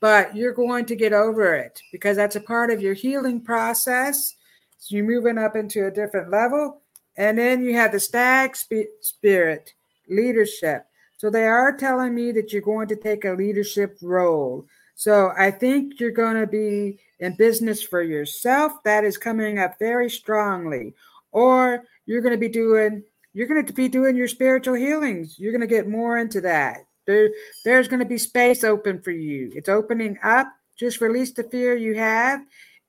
but 0.00 0.34
you're 0.34 0.54
going 0.54 0.86
to 0.86 0.96
get 0.96 1.12
over 1.12 1.54
it 1.54 1.80
because 1.90 2.16
that's 2.16 2.36
a 2.36 2.40
part 2.40 2.70
of 2.70 2.80
your 2.80 2.94
healing 2.94 3.40
process. 3.40 4.34
So 4.78 4.96
you're 4.96 5.04
moving 5.04 5.38
up 5.38 5.56
into 5.56 5.86
a 5.86 5.90
different 5.90 6.30
level. 6.30 6.82
And 7.16 7.38
then 7.38 7.62
you 7.62 7.74
have 7.74 7.92
the 7.92 8.00
stag 8.00 8.56
spirit 9.00 9.74
leadership. 10.08 10.86
So 11.22 11.30
they 11.30 11.46
are 11.46 11.70
telling 11.76 12.16
me 12.16 12.32
that 12.32 12.52
you're 12.52 12.62
going 12.62 12.88
to 12.88 12.96
take 12.96 13.24
a 13.24 13.30
leadership 13.30 13.96
role. 14.02 14.66
So 14.96 15.30
I 15.38 15.52
think 15.52 16.00
you're 16.00 16.10
going 16.10 16.34
to 16.34 16.48
be 16.48 16.98
in 17.20 17.36
business 17.36 17.80
for 17.80 18.02
yourself. 18.02 18.72
That 18.82 19.04
is 19.04 19.18
coming 19.18 19.56
up 19.60 19.78
very 19.78 20.10
strongly. 20.10 20.94
Or 21.30 21.84
you're 22.06 22.22
going 22.22 22.34
to 22.34 22.40
be 22.40 22.48
doing 22.48 23.04
you're 23.34 23.46
going 23.46 23.64
to 23.64 23.72
be 23.72 23.86
doing 23.86 24.16
your 24.16 24.26
spiritual 24.26 24.74
healings. 24.74 25.38
You're 25.38 25.52
going 25.52 25.60
to 25.60 25.68
get 25.68 25.86
more 25.86 26.18
into 26.18 26.40
that. 26.40 26.78
There, 27.06 27.30
there's 27.64 27.86
going 27.86 28.00
to 28.00 28.04
be 28.04 28.18
space 28.18 28.64
open 28.64 29.00
for 29.00 29.12
you. 29.12 29.52
It's 29.54 29.68
opening 29.68 30.18
up. 30.24 30.48
Just 30.76 31.00
release 31.00 31.30
the 31.30 31.44
fear 31.44 31.76
you 31.76 31.94
have 31.94 32.40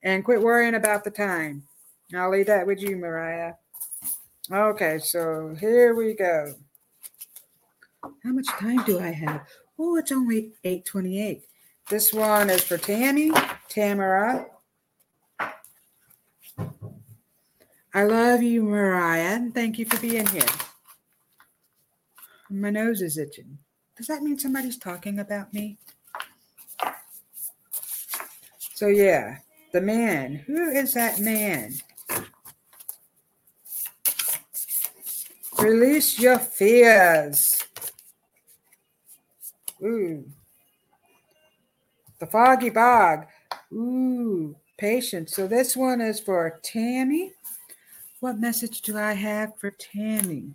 and 0.02 0.24
quit 0.24 0.42
worrying 0.42 0.74
about 0.74 1.04
the 1.04 1.12
time. 1.12 1.62
I'll 2.12 2.32
leave 2.32 2.46
that 2.46 2.66
with 2.66 2.82
you, 2.82 2.96
Mariah. 2.96 3.52
Okay, 4.50 4.98
so 4.98 5.54
here 5.60 5.94
we 5.94 6.14
go. 6.14 6.52
How 8.22 8.30
much 8.30 8.46
time 8.48 8.84
do 8.84 9.00
I 9.00 9.10
have? 9.10 9.46
Oh, 9.78 9.96
it's 9.96 10.12
only 10.12 10.52
8:28. 10.64 11.42
This 11.88 12.12
one 12.12 12.50
is 12.50 12.62
for 12.64 12.78
Tammy, 12.78 13.30
Tamara, 13.68 14.46
I 17.96 18.02
love 18.02 18.42
you, 18.42 18.64
Mariah, 18.64 19.40
thank 19.54 19.78
you 19.78 19.84
for 19.84 20.00
being 20.00 20.26
here. 20.26 20.42
My 22.50 22.70
nose 22.70 23.00
is 23.00 23.18
itching. 23.18 23.56
Does 23.96 24.08
that 24.08 24.20
mean 24.20 24.36
somebody's 24.36 24.78
talking 24.78 25.20
about 25.20 25.54
me? 25.54 25.78
So, 28.74 28.88
yeah, 28.88 29.38
the 29.72 29.80
man. 29.80 30.34
Who 30.34 30.70
is 30.70 30.94
that 30.94 31.20
man? 31.20 31.74
Release 35.60 36.18
your 36.18 36.40
fears. 36.40 37.63
Ooh. 39.84 40.24
The 42.18 42.26
foggy 42.26 42.70
bog. 42.70 43.26
Ooh, 43.72 44.56
patience. 44.78 45.34
So 45.34 45.46
this 45.46 45.76
one 45.76 46.00
is 46.00 46.20
for 46.20 46.58
Tammy. 46.62 47.32
What 48.20 48.38
message 48.38 48.80
do 48.80 48.96
I 48.96 49.12
have 49.12 49.58
for 49.58 49.70
Tammy? 49.72 50.54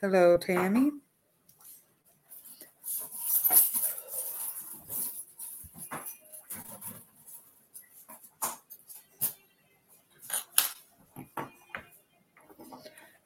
Hello, 0.00 0.36
Tammy. 0.36 0.92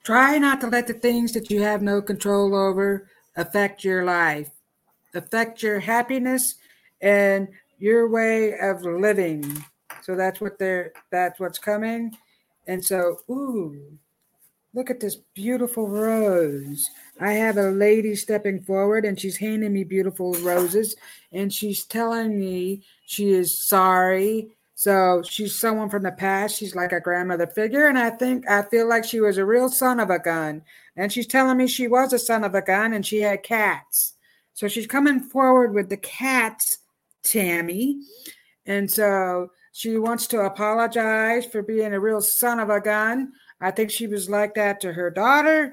Try 0.09 0.39
not 0.39 0.63
to 0.63 0.69
let 0.69 0.87
the 0.87 0.95
things 0.95 1.33
that 1.33 1.51
you 1.51 1.61
have 1.61 1.83
no 1.83 2.01
control 2.01 2.57
over 2.57 3.11
affect 3.37 3.85
your 3.85 4.07
life, 4.07 4.49
affect 5.13 5.63
your 5.63 5.81
happiness 5.81 6.55
and 7.03 7.47
your 7.79 8.09
way 8.09 8.59
of 8.59 8.81
living. 8.81 9.63
So 10.01 10.17
that's 10.17 10.41
what 10.41 10.59
they're 10.59 10.95
that's 11.11 11.39
what's 11.39 11.59
coming. 11.59 12.17
And 12.67 12.83
so, 12.83 13.19
ooh, 13.29 13.99
look 14.73 14.89
at 14.89 14.99
this 14.99 15.17
beautiful 15.35 15.87
rose. 15.87 16.89
I 17.21 17.33
have 17.33 17.59
a 17.59 17.71
lady 17.71 18.15
stepping 18.15 18.63
forward 18.63 19.05
and 19.05 19.21
she's 19.21 19.37
handing 19.37 19.75
me 19.75 19.85
beautiful 19.85 20.33
roses 20.37 20.97
and 21.33 21.53
she's 21.53 21.85
telling 21.85 22.41
me 22.41 22.83
she 23.05 23.33
is 23.33 23.63
sorry 23.63 24.53
so 24.79 25.25
she's 25.29 25.59
someone 25.59 25.91
from 25.91 26.05
the 26.05 26.13
past. 26.13 26.57
She's 26.57 26.77
like 26.77 26.93
a 26.93 27.01
grandmother 27.01 27.49
figure. 27.49 27.89
And 27.89 27.99
I 27.99 28.11
think 28.11 28.49
I 28.49 28.63
feel 28.63 28.89
like 28.89 29.05
she 29.05 29.19
was 29.19 29.37
a 29.37 29.45
real 29.45 29.69
son 29.69 29.99
of 29.99 30.09
a 30.09 30.21
gun. 30.21 30.63
And 30.95 31.13
she's 31.13 31.27
telling 31.27 31.57
me 31.57 31.67
she 31.67 31.89
was 31.89 32.13
a 32.13 32.19
son 32.19 32.45
of 32.45 32.55
a 32.55 32.63
gun 32.63 32.93
and 32.93 33.05
she 33.05 33.21
had 33.21 33.43
cats. 33.43 34.15
So 34.55 34.69
she's 34.69 34.87
coming 34.87 35.19
forward 35.19 35.75
with 35.75 35.89
the 35.89 35.97
cats, 35.97 36.79
Tammy. 37.25 38.03
And 38.67 38.89
so 38.89 39.51
she 39.73 39.99
wants 39.99 40.29
to 40.29 40.43
apologize 40.43 41.45
for 41.45 41.61
being 41.61 41.93
a 41.93 41.99
real 41.99 42.21
son 42.21 42.61
of 42.61 42.71
a 42.71 42.81
gun. 42.81 43.33
I 43.61 43.73
think 43.73 43.91
she 43.91 44.07
was 44.07 44.31
like 44.31 44.55
that 44.55 44.81
to 44.83 44.93
her 44.93 45.11
daughter, 45.11 45.73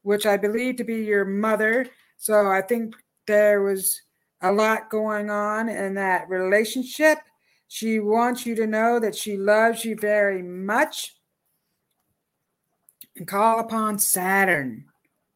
which 0.00 0.24
I 0.24 0.38
believe 0.38 0.76
to 0.76 0.84
be 0.84 1.04
your 1.04 1.26
mother. 1.26 1.86
So 2.16 2.50
I 2.50 2.62
think 2.62 2.96
there 3.26 3.60
was 3.60 4.00
a 4.40 4.50
lot 4.50 4.88
going 4.88 5.28
on 5.28 5.68
in 5.68 5.92
that 5.96 6.30
relationship 6.30 7.18
she 7.74 7.98
wants 7.98 8.46
you 8.46 8.54
to 8.54 8.68
know 8.68 9.00
that 9.00 9.16
she 9.16 9.36
loves 9.36 9.84
you 9.84 9.96
very 9.96 10.42
much. 10.42 11.16
And 13.16 13.26
call 13.26 13.58
upon 13.58 13.98
Saturn. 13.98 14.84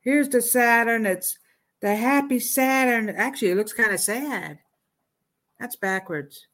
Here's 0.02 0.28
the 0.28 0.40
Saturn. 0.40 1.04
It's 1.04 1.36
the 1.80 1.96
happy 1.96 2.38
Saturn. 2.38 3.08
Actually, 3.08 3.50
it 3.50 3.56
looks 3.56 3.72
kind 3.72 3.92
of 3.92 3.98
sad. 3.98 4.60
That's 5.58 5.74
backwards. 5.74 6.46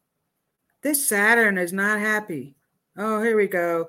This 0.80 1.06
Saturn 1.06 1.58
is 1.58 1.74
not 1.74 2.00
happy. 2.00 2.56
Oh, 2.96 3.22
here 3.22 3.36
we 3.36 3.46
go. 3.46 3.88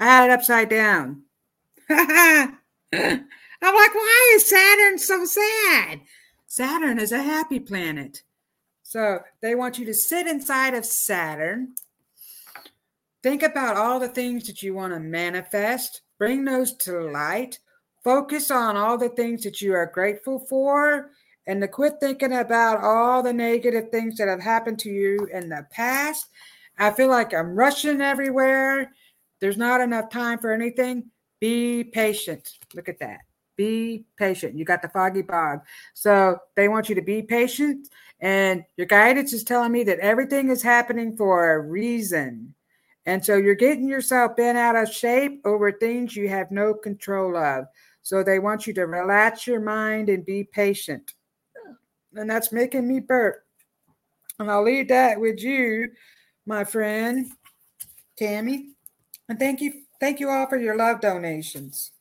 I 0.00 0.04
had 0.04 0.30
it 0.30 0.32
upside 0.32 0.68
down. 0.68 1.22
I'm 1.88 2.56
like, 2.92 3.94
why 3.94 4.32
is 4.34 4.50
Saturn 4.50 4.98
so 4.98 5.24
sad? 5.24 6.00
Saturn 6.48 6.98
is 6.98 7.12
a 7.12 7.22
happy 7.22 7.60
planet. 7.60 8.24
So 8.88 9.18
they 9.42 9.56
want 9.56 9.80
you 9.80 9.86
to 9.86 9.94
sit 9.94 10.28
inside 10.28 10.72
of 10.74 10.86
Saturn. 10.86 11.74
Think 13.20 13.42
about 13.42 13.76
all 13.76 13.98
the 13.98 14.06
things 14.06 14.46
that 14.46 14.62
you 14.62 14.74
want 14.74 14.92
to 14.92 15.00
manifest, 15.00 16.02
bring 16.18 16.44
those 16.44 16.72
to 16.76 17.10
light, 17.10 17.58
focus 18.04 18.48
on 18.48 18.76
all 18.76 18.96
the 18.96 19.08
things 19.08 19.42
that 19.42 19.60
you 19.60 19.74
are 19.74 19.90
grateful 19.92 20.38
for, 20.38 21.10
and 21.48 21.60
to 21.60 21.66
quit 21.66 21.94
thinking 21.98 22.32
about 22.32 22.84
all 22.84 23.24
the 23.24 23.32
negative 23.32 23.90
things 23.90 24.18
that 24.18 24.28
have 24.28 24.40
happened 24.40 24.78
to 24.78 24.88
you 24.88 25.28
in 25.32 25.48
the 25.48 25.66
past. 25.72 26.28
I 26.78 26.92
feel 26.92 27.08
like 27.08 27.34
I'm 27.34 27.56
rushing 27.56 28.00
everywhere. 28.00 28.92
There's 29.40 29.56
not 29.56 29.80
enough 29.80 30.10
time 30.10 30.38
for 30.38 30.52
anything. 30.52 31.10
Be 31.40 31.82
patient. 31.82 32.48
Look 32.72 32.88
at 32.88 33.00
that. 33.00 33.18
Be 33.56 34.04
patient. 34.16 34.56
You 34.56 34.64
got 34.64 34.82
the 34.82 34.88
foggy 34.90 35.22
bog. 35.22 35.62
So 35.92 36.38
they 36.54 36.68
want 36.68 36.88
you 36.88 36.94
to 36.94 37.02
be 37.02 37.22
patient 37.22 37.88
and 38.20 38.64
your 38.76 38.86
guidance 38.86 39.32
is 39.32 39.44
telling 39.44 39.72
me 39.72 39.84
that 39.84 39.98
everything 39.98 40.48
is 40.48 40.62
happening 40.62 41.16
for 41.16 41.52
a 41.52 41.60
reason. 41.60 42.54
And 43.04 43.24
so 43.24 43.36
you're 43.36 43.54
getting 43.54 43.88
yourself 43.88 44.36
bent 44.36 44.58
out 44.58 44.74
of 44.74 44.92
shape 44.92 45.40
over 45.44 45.70
things 45.70 46.16
you 46.16 46.28
have 46.28 46.50
no 46.50 46.74
control 46.74 47.36
of. 47.36 47.66
So 48.02 48.22
they 48.22 48.38
want 48.38 48.66
you 48.66 48.72
to 48.74 48.86
relax 48.86 49.46
your 49.46 49.60
mind 49.60 50.08
and 50.08 50.24
be 50.24 50.44
patient. 50.44 51.14
And 52.14 52.28
that's 52.28 52.52
making 52.52 52.88
me 52.88 53.00
burp. 53.00 53.44
And 54.38 54.50
I'll 54.50 54.64
leave 54.64 54.88
that 54.88 55.20
with 55.20 55.40
you, 55.40 55.88
my 56.46 56.64
friend 56.64 57.26
Tammy. 58.16 58.70
And 59.28 59.38
thank 59.38 59.60
you, 59.60 59.82
thank 60.00 60.20
you 60.20 60.30
all 60.30 60.46
for 60.46 60.56
your 60.56 60.76
love 60.76 61.00
donations. 61.00 61.92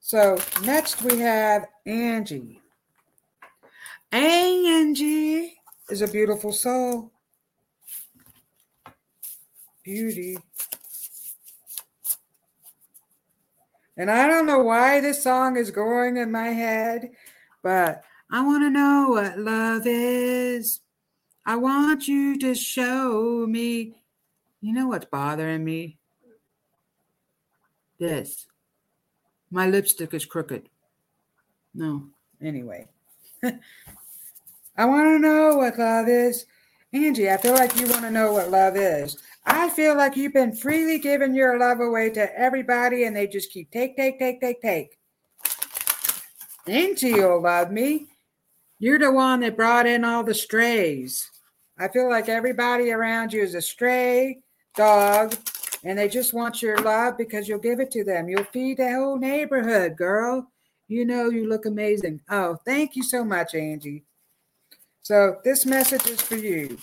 So 0.00 0.38
next 0.62 1.02
we 1.02 1.18
have 1.20 1.66
Angie. 1.86 2.60
Angie 4.14 5.56
is 5.90 6.00
a 6.00 6.06
beautiful 6.06 6.52
soul. 6.52 7.10
Beauty. 9.82 10.38
And 13.96 14.08
I 14.08 14.28
don't 14.28 14.46
know 14.46 14.60
why 14.60 15.00
this 15.00 15.20
song 15.20 15.56
is 15.56 15.72
going 15.72 16.16
in 16.16 16.30
my 16.30 16.50
head, 16.50 17.10
but 17.60 18.04
I 18.30 18.40
want 18.46 18.62
to 18.62 18.70
know 18.70 19.08
what 19.08 19.36
love 19.36 19.82
is. 19.84 20.78
I 21.44 21.56
want 21.56 22.06
you 22.06 22.38
to 22.38 22.54
show 22.54 23.46
me. 23.48 23.96
You 24.60 24.74
know 24.74 24.86
what's 24.86 25.06
bothering 25.06 25.64
me? 25.64 25.98
This. 27.98 28.46
My 29.50 29.66
lipstick 29.66 30.14
is 30.14 30.24
crooked. 30.24 30.68
No, 31.74 32.10
anyway. 32.40 32.86
I 34.76 34.86
want 34.86 35.06
to 35.06 35.18
know 35.18 35.56
what 35.56 35.78
love 35.78 36.08
is. 36.08 36.46
Angie, 36.92 37.30
I 37.30 37.36
feel 37.36 37.54
like 37.54 37.78
you 37.78 37.86
want 37.86 38.02
to 38.02 38.10
know 38.10 38.32
what 38.32 38.50
love 38.50 38.76
is. 38.76 39.18
I 39.46 39.68
feel 39.68 39.96
like 39.96 40.16
you've 40.16 40.32
been 40.32 40.54
freely 40.54 40.98
giving 40.98 41.34
your 41.34 41.58
love 41.58 41.80
away 41.80 42.10
to 42.10 42.38
everybody 42.38 43.04
and 43.04 43.14
they 43.14 43.26
just 43.26 43.52
keep 43.52 43.70
take, 43.70 43.96
take, 43.96 44.18
take, 44.18 44.40
take, 44.40 44.60
take. 44.60 44.98
Angie 46.66 47.08
you'll 47.08 47.42
love 47.42 47.70
me. 47.70 48.06
You're 48.78 48.98
the 48.98 49.12
one 49.12 49.40
that 49.40 49.56
brought 49.56 49.86
in 49.86 50.04
all 50.04 50.24
the 50.24 50.34
strays. 50.34 51.30
I 51.78 51.88
feel 51.88 52.08
like 52.08 52.28
everybody 52.28 52.90
around 52.90 53.32
you 53.32 53.42
is 53.42 53.54
a 53.54 53.62
stray 53.62 54.38
dog 54.76 55.34
and 55.84 55.98
they 55.98 56.08
just 56.08 56.32
want 56.32 56.62
your 56.62 56.78
love 56.78 57.18
because 57.18 57.46
you'll 57.48 57.58
give 57.58 57.80
it 57.80 57.90
to 57.92 58.04
them. 58.04 58.28
You'll 58.28 58.44
feed 58.44 58.78
the 58.78 58.92
whole 58.92 59.18
neighborhood, 59.18 59.96
girl. 59.96 60.50
You 60.88 61.04
know 61.04 61.28
you 61.28 61.48
look 61.48 61.66
amazing. 61.66 62.20
Oh, 62.30 62.56
thank 62.64 62.96
you 62.96 63.02
so 63.02 63.24
much, 63.24 63.54
Angie. 63.54 64.04
So 65.04 65.36
this 65.44 65.66
message 65.66 66.06
is 66.06 66.22
for 66.22 66.36
you. 66.36 66.78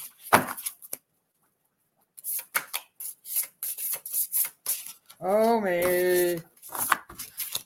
Oh 5.20 5.60
me. 5.60 6.40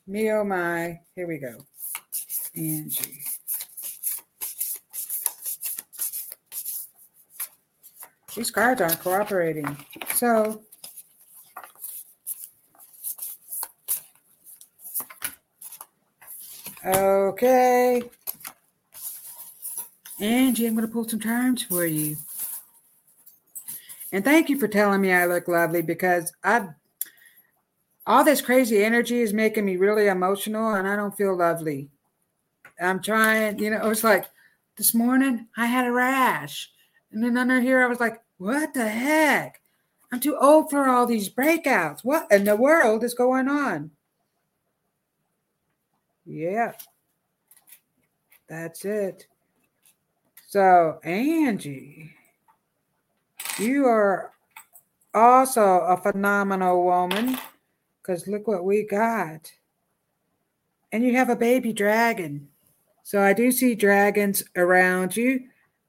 Me 0.08 0.32
oh 0.32 0.46
my. 0.46 1.02
Here 1.13 1.28
we 1.28 1.39
go. 1.39 1.58
Angie. 2.56 3.22
These 8.34 8.52
cards 8.52 8.80
aren't 8.80 9.02
cooperating. 9.02 9.78
So 10.13 10.63
Okay. 16.86 18.03
Angie, 20.20 20.66
I'm 20.66 20.76
going 20.76 20.88
to 20.88 20.93
pull 20.93 21.07
some 21.07 21.20
charms 21.20 21.63
for 21.63 21.86
you. 21.86 22.16
And 24.11 24.24
thank 24.24 24.49
you 24.49 24.57
for 24.57 24.68
telling 24.68 25.01
me 25.01 25.11
I 25.11 25.26
look 25.26 25.47
lovely 25.47 25.82
because 25.82 26.32
I 26.43 26.70
all 28.07 28.24
this 28.24 28.41
crazy 28.41 28.84
energy 28.84 29.20
is 29.20 29.34
making 29.34 29.66
me 29.66 29.78
really 29.78 30.07
emotional 30.07 30.74
and 30.76 30.88
I 30.88 30.95
don't 30.95 31.18
feel 31.18 31.36
lovely. 31.36 31.89
I'm 32.80 33.01
trying, 33.01 33.59
you 33.59 33.72
know, 33.72 33.89
it's 33.89 34.03
like 34.03 34.30
this 34.78 34.93
morning 34.93 35.47
I 35.57 35.66
had 35.66 35.88
a 35.88 35.91
rash. 35.91 36.72
And 37.11 37.24
then 37.24 37.38
under 37.38 37.59
here 37.59 37.84
I 37.84 37.88
was 37.88 37.99
like, 37.99 38.22
what 38.38 38.74
the 38.74 38.88
heck? 38.88 39.61
I'm 40.11 40.20
too 40.20 40.38
old 40.39 40.70
for 40.70 40.88
all 40.88 41.05
these 41.05 41.30
breakouts. 41.30 42.01
What 42.03 42.28
in 42.32 42.43
the 42.43 42.55
world 42.55 43.03
is 43.03 43.13
going 43.13 43.47
on? 43.47 43.91
Yeah. 46.26 46.74
That's 48.47 48.86
it. 48.86 49.28
So, 50.56 51.01
Angie, 51.03 52.14
you 53.60 53.88
are 53.88 54.32
also 55.14 55.82
a 55.82 55.97
phenomenal 55.97 56.86
woman 56.86 57.38
because 58.01 58.26
look 58.26 58.47
what 58.47 58.64
we 58.64 58.84
got. 58.84 59.51
And 60.93 61.03
you 61.03 61.14
have 61.18 61.30
a 61.30 61.36
baby 61.36 61.74
dragon. 61.74 62.47
So 63.03 63.22
I 63.22 63.34
do 63.34 63.51
see 63.51 63.76
dragons 63.76 64.45
around 64.56 65.18
you. 65.18 65.41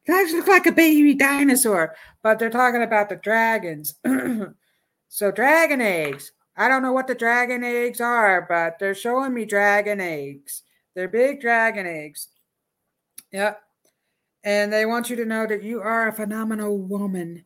Guys 0.04 0.32
look 0.32 0.48
like 0.48 0.66
a 0.66 0.72
baby 0.72 1.14
dinosaur, 1.14 1.94
but 2.24 2.40
they're 2.40 2.50
talking 2.50 2.82
about 2.82 3.08
the 3.08 3.14
dragons. 3.22 3.94
so 5.08 5.30
dragon 5.30 5.80
eggs. 5.80 6.32
I 6.56 6.66
don't 6.66 6.82
know 6.82 6.92
what 6.92 7.06
the 7.06 7.14
dragon 7.14 7.62
eggs 7.62 8.00
are, 8.00 8.44
but 8.48 8.80
they're 8.80 8.96
showing 8.96 9.32
me 9.32 9.44
dragon 9.44 10.00
eggs. 10.00 10.64
They're 10.96 11.06
big 11.06 11.40
dragon 11.40 11.86
eggs. 11.86 12.26
Yep. 13.30 13.62
And 14.46 14.72
they 14.72 14.86
want 14.86 15.10
you 15.10 15.16
to 15.16 15.24
know 15.24 15.44
that 15.44 15.64
you 15.64 15.82
are 15.82 16.06
a 16.06 16.12
phenomenal 16.12 16.78
woman. 16.78 17.44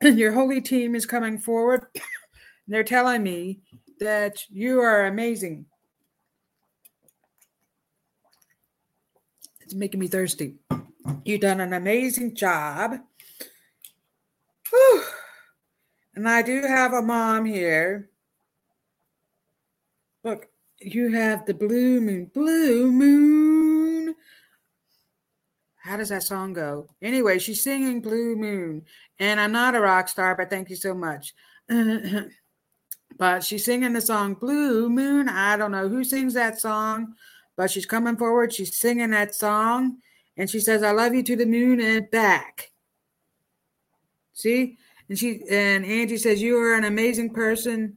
And 0.00 0.18
your 0.18 0.32
holy 0.32 0.62
team 0.62 0.94
is 0.94 1.04
coming 1.04 1.38
forward. 1.38 1.86
They're 2.66 2.82
telling 2.82 3.22
me 3.22 3.60
that 4.00 4.38
you 4.48 4.80
are 4.80 5.04
amazing. 5.04 5.66
It's 9.60 9.74
making 9.74 10.00
me 10.00 10.08
thirsty. 10.08 10.54
You've 11.24 11.42
done 11.42 11.60
an 11.60 11.74
amazing 11.74 12.34
job. 12.34 12.96
Whew. 14.70 15.02
And 16.14 16.26
I 16.26 16.40
do 16.40 16.62
have 16.62 16.94
a 16.94 17.02
mom 17.02 17.44
here. 17.44 18.08
Look, 20.24 20.46
you 20.80 21.12
have 21.12 21.44
the 21.44 21.52
blue 21.52 22.00
moon. 22.00 22.30
Blue 22.32 22.90
moon. 22.90 23.57
How 25.88 25.96
does 25.96 26.10
that 26.10 26.22
song 26.22 26.52
go? 26.52 26.86
Anyway, 27.00 27.38
she's 27.38 27.62
singing 27.62 28.02
Blue 28.02 28.36
Moon. 28.36 28.82
And 29.18 29.40
I'm 29.40 29.52
not 29.52 29.74
a 29.74 29.80
rock 29.80 30.08
star, 30.08 30.34
but 30.34 30.50
thank 30.50 30.68
you 30.68 30.76
so 30.76 30.92
much. 30.92 31.32
but 33.18 33.42
she's 33.42 33.64
singing 33.64 33.94
the 33.94 34.02
song 34.02 34.34
Blue 34.34 34.90
Moon. 34.90 35.30
I 35.30 35.56
don't 35.56 35.72
know 35.72 35.88
who 35.88 36.04
sings 36.04 36.34
that 36.34 36.60
song, 36.60 37.14
but 37.56 37.70
she's 37.70 37.86
coming 37.86 38.18
forward. 38.18 38.52
She's 38.52 38.76
singing 38.76 39.12
that 39.12 39.34
song. 39.34 39.96
And 40.36 40.50
she 40.50 40.60
says, 40.60 40.82
I 40.82 40.90
love 40.90 41.14
you 41.14 41.22
to 41.22 41.36
the 41.36 41.46
moon 41.46 41.80
and 41.80 42.10
back. 42.10 42.70
See? 44.34 44.76
And 45.08 45.18
she 45.18 45.42
and 45.50 45.86
Angie 45.86 46.18
says, 46.18 46.42
You 46.42 46.58
are 46.58 46.74
an 46.74 46.84
amazing 46.84 47.30
person 47.32 47.96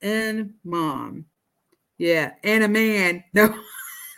and 0.00 0.54
mom. 0.62 1.24
Yeah, 1.98 2.34
and 2.44 2.62
a 2.62 2.68
man. 2.68 3.24
No, 3.34 3.52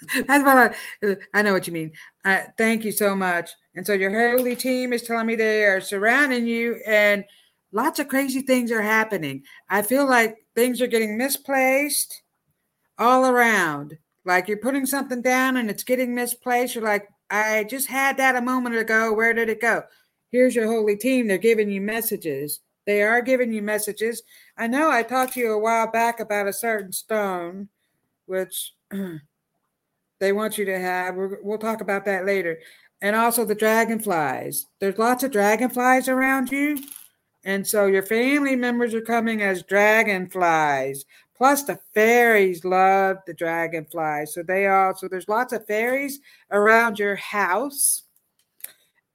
that's 0.26 0.44
what 0.44 0.74
I, 1.05 1.16
I 1.34 1.42
know 1.42 1.53
what 1.53 1.66
you 1.66 1.72
mean. 1.72 1.92
Uh, 2.24 2.42
thank 2.59 2.84
you 2.84 2.92
so 2.92 3.14
much. 3.14 3.50
And 3.74 3.86
so 3.86 3.92
your 3.92 4.11
holy 4.11 4.57
team 4.57 4.92
is 4.92 5.03
telling 5.03 5.26
me 5.26 5.34
they 5.34 5.64
are 5.64 5.80
surrounding 5.80 6.46
you, 6.46 6.80
and 6.86 7.24
lots 7.72 7.98
of 7.98 8.09
crazy 8.09 8.42
things 8.42 8.70
are 8.70 8.82
happening. 8.82 9.44
I 9.68 9.82
feel 9.82 10.07
like 10.07 10.36
things 10.55 10.80
are 10.80 10.86
getting 10.86 11.16
misplaced 11.16 12.22
all 12.98 13.26
around. 13.26 13.98
Like 14.24 14.48
you're 14.48 14.59
putting 14.59 14.86
something 14.86 15.22
down 15.22 15.57
and 15.57 15.68
it's 15.70 15.82
getting 15.82 16.14
misplaced. 16.14 16.74
You're 16.74 16.84
like, 16.84 17.09
I 17.30 17.64
just 17.64 17.88
had 17.88 18.18
that 18.18 18.36
a 18.36 18.42
moment 18.42 18.76
ago. 18.76 19.12
Where 19.12 19.32
did 19.32 19.48
it 19.48 19.61
go? 19.61 19.82
Here's 20.30 20.55
your 20.55 20.66
holy 20.66 20.96
team. 20.96 21.26
They're 21.26 21.38
giving 21.38 21.70
you 21.70 21.80
messages. 21.80 22.61
They 22.86 23.03
are 23.03 23.22
giving 23.22 23.53
you 23.53 23.62
messages. 23.62 24.22
I 24.57 24.66
know 24.66 24.90
I 24.90 25.03
talked 25.03 25.34
to 25.34 25.40
you 25.40 25.53
a 25.53 25.59
while 25.59 25.90
back 25.90 26.20
about 26.20 26.48
a 26.48 26.53
certain 26.53 26.92
stone, 26.92 27.68
which 28.26 28.74
they 30.23 30.33
want 30.33 30.57
you 30.57 30.64
to 30.64 30.79
have. 30.79 31.16
we 31.16 31.27
will 31.43 31.59
talk 31.59 31.81
about 31.81 32.05
that 32.05 32.25
later. 32.25 32.61
And 33.01 33.16
also 33.16 33.45
the 33.45 33.57
dragonflies. 33.57 34.66
There's 34.79 34.97
lots 34.97 35.25
of 35.25 35.33
dragonflies 35.33 36.09
around 36.09 36.53
you. 36.53 36.79
And 37.45 37.66
so 37.66 37.87
your 37.87 38.05
family 38.05 38.55
members 38.55 38.95
are 38.95 39.01
coming 39.01 39.43
as 39.43 39.64
dragonflies. 39.64 41.05
Plus, 41.37 41.64
the 41.64 41.81
fairies 41.93 42.64
love 42.64 43.16
the 43.27 43.35
dragonflies. 43.35 44.33
So 44.33 44.45
they 44.45 44.68
all, 44.68 44.95
so 44.95 45.09
there's 45.09 45.29
lots 45.29 45.53
of 45.53 45.66
fairies 45.66 46.20
around 46.53 47.01
your 47.01 47.16
house. 47.16 48.05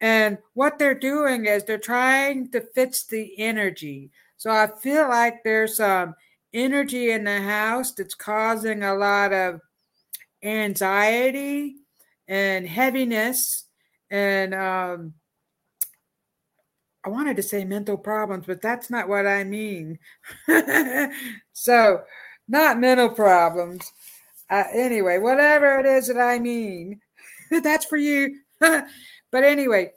And 0.02 0.38
what 0.56 0.78
they're 0.78 0.94
doing 0.94 1.46
is 1.46 1.64
they're 1.64 1.78
trying 1.78 2.52
to 2.52 2.60
fix 2.76 3.06
the 3.06 3.34
energy. 3.40 4.12
So 4.36 4.52
I 4.52 4.68
feel 4.84 5.08
like 5.08 5.36
there's 5.46 5.78
some 5.78 6.16
energy 6.54 7.12
in 7.12 7.24
the 7.24 7.40
house 7.40 7.94
that's 7.94 8.14
causing 8.14 8.84
a 8.84 8.94
lot 8.94 9.32
of 9.32 9.62
anxiety 10.48 11.76
and 12.28 12.68
heaviness 12.68 13.66
and 14.10 14.54
um, 14.54 15.14
I 17.08 17.10
wanted 17.10 17.38
to 17.38 17.44
say 17.44 17.64
mental 17.64 17.98
problems, 17.98 18.46
but 18.48 18.62
that's 18.62 18.90
not 18.90 19.08
what 19.08 19.26
I 19.26 19.46
mean. 19.46 19.98
so, 21.54 22.02
not 22.50 22.80
mental 22.80 23.10
problems. 23.10 23.92
Uh, 24.50 24.66
anyway, 24.74 25.18
whatever 25.18 25.80
it 25.80 25.86
is 25.86 26.08
that 26.08 26.18
I 26.18 26.40
mean, 26.40 27.00
that's 27.64 27.86
for 27.86 27.98
you. 27.98 28.40
But 29.30 29.44
anyway, 29.44 29.92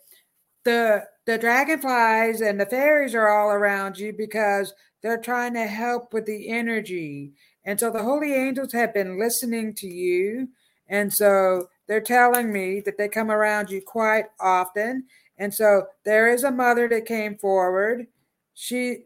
the 0.64 1.04
the 1.24 1.38
dragonflies 1.38 2.40
and 2.40 2.60
the 2.60 2.66
fairies 2.66 3.14
are 3.14 3.28
all 3.28 3.50
around 3.52 3.96
you 3.96 4.12
because 4.12 4.74
they're 5.02 5.20
trying 5.20 5.54
to 5.54 5.66
help 5.66 6.12
with 6.12 6.26
the 6.26 6.48
energy. 6.48 7.34
And 7.64 7.78
so 7.78 7.90
the 7.90 8.02
holy 8.02 8.34
angels 8.34 8.72
have 8.72 8.94
been 8.94 9.18
listening 9.18 9.74
to 9.74 9.86
you. 9.86 10.48
And 10.88 11.12
so 11.12 11.68
they're 11.86 12.00
telling 12.00 12.52
me 12.52 12.80
that 12.80 12.98
they 12.98 13.08
come 13.08 13.30
around 13.30 13.70
you 13.70 13.82
quite 13.82 14.26
often. 14.40 15.04
And 15.38 15.52
so 15.52 15.86
there 16.04 16.32
is 16.32 16.44
a 16.44 16.50
mother 16.50 16.88
that 16.88 17.06
came 17.06 17.36
forward. 17.36 18.06
She, 18.54 19.04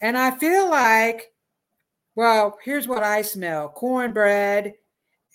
and 0.00 0.16
I 0.16 0.32
feel 0.32 0.68
like, 0.70 1.32
well, 2.14 2.58
here's 2.64 2.88
what 2.88 3.02
I 3.02 3.22
smell 3.22 3.68
cornbread 3.68 4.74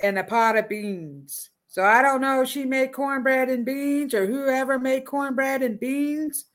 and 0.02 0.20
a 0.20 0.24
pot 0.24 0.58
of 0.58 0.70
beans. 0.70 1.50
So 1.68 1.84
I 1.84 2.02
don't 2.02 2.22
know 2.22 2.42
if 2.42 2.50
she 2.50 2.66
made 2.66 2.94
cornbread 2.94 3.50
and 3.50 3.66
beans 3.66 4.14
or 4.14 4.26
whoever 4.26 4.80
made 4.80 5.06
cornbread 5.06 5.62
and 5.62 5.80
beans, 5.80 6.46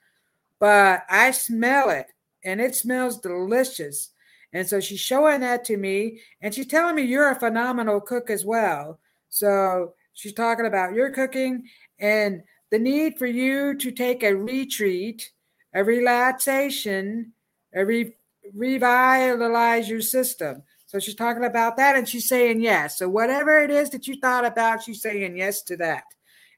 but 0.59 1.03
I 1.11 1.30
smell 1.30 1.90
it 1.90 2.07
and 2.44 2.61
it 2.61 2.74
smells 2.74 3.18
delicious. 3.18 4.11
And 4.53 4.68
so 4.68 4.80
she's 4.80 5.01
showing 5.01 5.40
that 5.40 5.64
to 5.66 5.76
me 5.76 6.20
and 6.40 6.55
she's 6.55 6.66
telling 6.66 6.96
me 6.96 7.03
you're 7.03 7.30
a 7.30 7.38
phenomenal 7.38 8.01
cook 8.01 8.30
as 8.30 8.44
well. 8.44 8.98
So 9.28 9.94
she's 10.12 10.32
talking 10.32 10.66
about 10.66 10.94
your 10.94 11.11
cooking 11.11 11.64
and 11.98 12.42
the 12.70 12.78
need 12.78 13.18
for 13.18 13.26
you 13.26 13.76
to 13.76 13.90
take 13.90 14.22
a 14.22 14.34
retreat, 14.34 15.30
a 15.74 15.84
relaxation, 15.84 17.32
a 17.74 17.84
re- 17.84 18.16
revitalize 18.55 19.88
your 19.88 20.01
system. 20.01 20.62
So 20.86 20.98
she's 20.98 21.14
talking 21.14 21.44
about 21.44 21.76
that 21.76 21.94
and 21.94 22.09
she's 22.09 22.28
saying 22.28 22.61
yes. 22.61 22.98
So 22.98 23.09
whatever 23.09 23.62
it 23.62 23.70
is 23.70 23.90
that 23.90 24.09
you 24.09 24.16
thought 24.16 24.44
about, 24.44 24.82
she's 24.82 25.01
saying 25.01 25.36
yes 25.36 25.62
to 25.62 25.76
that. 25.76 26.05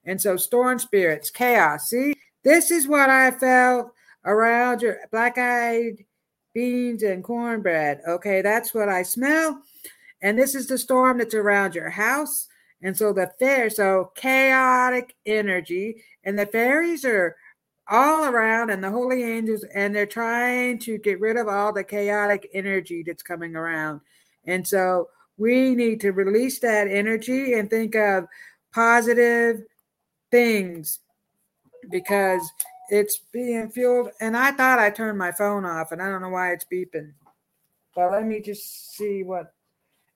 And 0.04 0.20
so 0.20 0.36
storm 0.36 0.78
spirits, 0.78 1.30
chaos. 1.30 1.90
See, 1.90 2.14
this 2.42 2.70
is 2.70 2.88
what 2.88 3.10
I 3.10 3.30
felt 3.30 3.92
around 4.24 4.80
your 4.80 4.98
black 5.10 5.36
eyed 5.36 6.04
beans 6.54 7.02
and 7.02 7.24
cornbread. 7.24 8.00
Okay, 8.06 8.42
that's 8.42 8.74
what 8.74 8.88
I 8.88 9.02
smell. 9.02 9.62
And 10.20 10.38
this 10.38 10.54
is 10.54 10.66
the 10.66 10.78
storm 10.78 11.18
that's 11.18 11.34
around 11.34 11.74
your 11.74 11.90
house. 11.90 12.48
And 12.82 12.96
so 12.96 13.12
the 13.12 13.30
fair, 13.38 13.70
so 13.70 14.12
chaotic 14.16 15.14
energy, 15.24 16.02
and 16.24 16.38
the 16.38 16.46
fairies 16.46 17.04
are 17.04 17.36
all 17.88 18.24
around, 18.24 18.70
and 18.70 18.82
the 18.82 18.90
holy 18.90 19.22
angels, 19.22 19.64
and 19.74 19.94
they're 19.94 20.06
trying 20.06 20.78
to 20.80 20.98
get 20.98 21.20
rid 21.20 21.36
of 21.36 21.48
all 21.48 21.72
the 21.72 21.84
chaotic 21.84 22.48
energy 22.54 23.02
that's 23.04 23.22
coming 23.22 23.54
around. 23.54 24.00
And 24.46 24.66
so 24.66 25.08
we 25.36 25.74
need 25.74 26.00
to 26.00 26.12
release 26.12 26.58
that 26.60 26.88
energy 26.88 27.54
and 27.54 27.70
think 27.70 27.94
of 27.94 28.26
positive 28.72 29.62
things 30.30 31.00
because 31.90 32.42
it's 32.88 33.18
being 33.32 33.70
fueled. 33.70 34.10
And 34.20 34.36
I 34.36 34.52
thought 34.52 34.78
I 34.78 34.90
turned 34.90 35.18
my 35.18 35.32
phone 35.32 35.64
off, 35.64 35.92
and 35.92 36.02
I 36.02 36.08
don't 36.10 36.22
know 36.22 36.28
why 36.28 36.52
it's 36.52 36.64
beeping. 36.64 37.12
But 37.94 38.12
let 38.12 38.26
me 38.26 38.40
just 38.40 38.94
see 38.96 39.22
what. 39.22 39.52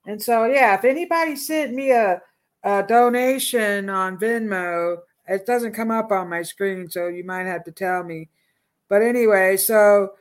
And 0.05 0.21
so, 0.21 0.45
yeah, 0.45 0.75
if 0.75 0.85
anybody 0.85 1.35
sent 1.35 1.73
me 1.73 1.91
a, 1.91 2.21
a 2.63 2.83
donation 2.83 3.89
on 3.89 4.17
Venmo, 4.17 4.97
it 5.27 5.45
doesn't 5.45 5.73
come 5.73 5.91
up 5.91 6.11
on 6.11 6.29
my 6.29 6.41
screen, 6.41 6.89
so 6.89 7.07
you 7.07 7.23
might 7.23 7.45
have 7.45 7.63
to 7.65 7.71
tell 7.71 8.03
me. 8.03 8.29
But 8.89 9.01
anyway, 9.01 9.57
so 9.57 10.13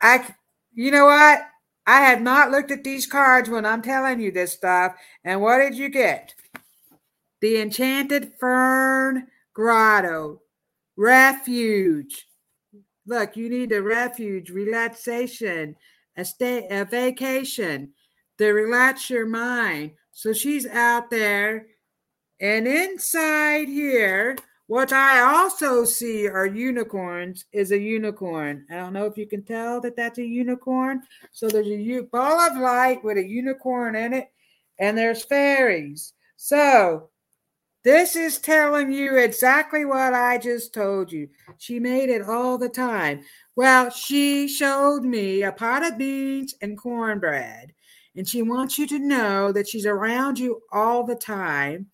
I, 0.00 0.34
you 0.74 0.90
know 0.90 1.06
what? 1.06 1.42
I 1.86 2.02
had 2.02 2.22
not 2.22 2.50
looked 2.50 2.70
at 2.70 2.84
these 2.84 3.06
cards 3.06 3.48
when 3.48 3.64
I'm 3.66 3.82
telling 3.82 4.20
you 4.20 4.30
this 4.30 4.52
stuff. 4.52 4.94
And 5.24 5.40
what 5.40 5.58
did 5.58 5.76
you 5.76 5.88
get? 5.88 6.34
The 7.40 7.60
Enchanted 7.60 8.32
Fern 8.38 9.28
Grotto, 9.54 10.42
Refuge. 10.96 12.26
Look, 13.06 13.36
you 13.36 13.48
need 13.48 13.72
a 13.72 13.82
refuge, 13.82 14.50
relaxation, 14.50 15.76
a 16.16 16.24
stay, 16.24 16.68
a 16.68 16.84
vacation 16.84 17.92
to 18.38 18.52
relax 18.52 19.10
your 19.10 19.26
mind. 19.26 19.92
So 20.12 20.32
she's 20.32 20.66
out 20.66 21.10
there, 21.10 21.66
and 22.40 22.66
inside 22.66 23.68
here, 23.68 24.36
What 24.70 24.92
I 24.92 25.18
also 25.22 25.84
see 25.84 26.28
are 26.28 26.46
unicorns 26.46 27.44
is 27.50 27.72
a 27.72 27.76
unicorn. 27.76 28.66
I 28.70 28.74
don't 28.74 28.92
know 28.92 29.06
if 29.06 29.18
you 29.18 29.26
can 29.26 29.42
tell 29.42 29.80
that 29.80 29.96
that's 29.96 30.20
a 30.20 30.24
unicorn. 30.24 31.02
So 31.32 31.48
there's 31.48 31.66
a 31.66 32.02
ball 32.02 32.38
of 32.38 32.56
light 32.56 33.02
with 33.02 33.16
a 33.16 33.26
unicorn 33.26 33.96
in 33.96 34.12
it, 34.12 34.28
and 34.78 34.96
there's 34.96 35.24
fairies. 35.24 36.12
So 36.36 37.10
this 37.82 38.16
is 38.16 38.38
telling 38.38 38.92
you 38.92 39.16
exactly 39.16 39.84
what 39.84 40.12
I 40.14 40.38
just 40.38 40.74
told 40.74 41.10
you. 41.10 41.28
She 41.58 41.80
made 41.80 42.10
it 42.10 42.22
all 42.22 42.58
the 42.58 42.68
time. 42.68 43.22
Well, 43.56 43.90
she 43.90 44.48
showed 44.48 45.02
me 45.02 45.42
a 45.42 45.52
pot 45.52 45.84
of 45.84 45.98
beans 45.98 46.54
and 46.60 46.76
cornbread, 46.76 47.72
and 48.16 48.28
she 48.28 48.42
wants 48.42 48.78
you 48.78 48.86
to 48.88 48.98
know 48.98 49.52
that 49.52 49.68
she's 49.68 49.86
around 49.86 50.38
you 50.38 50.62
all 50.72 51.04
the 51.04 51.16
time 51.16 51.86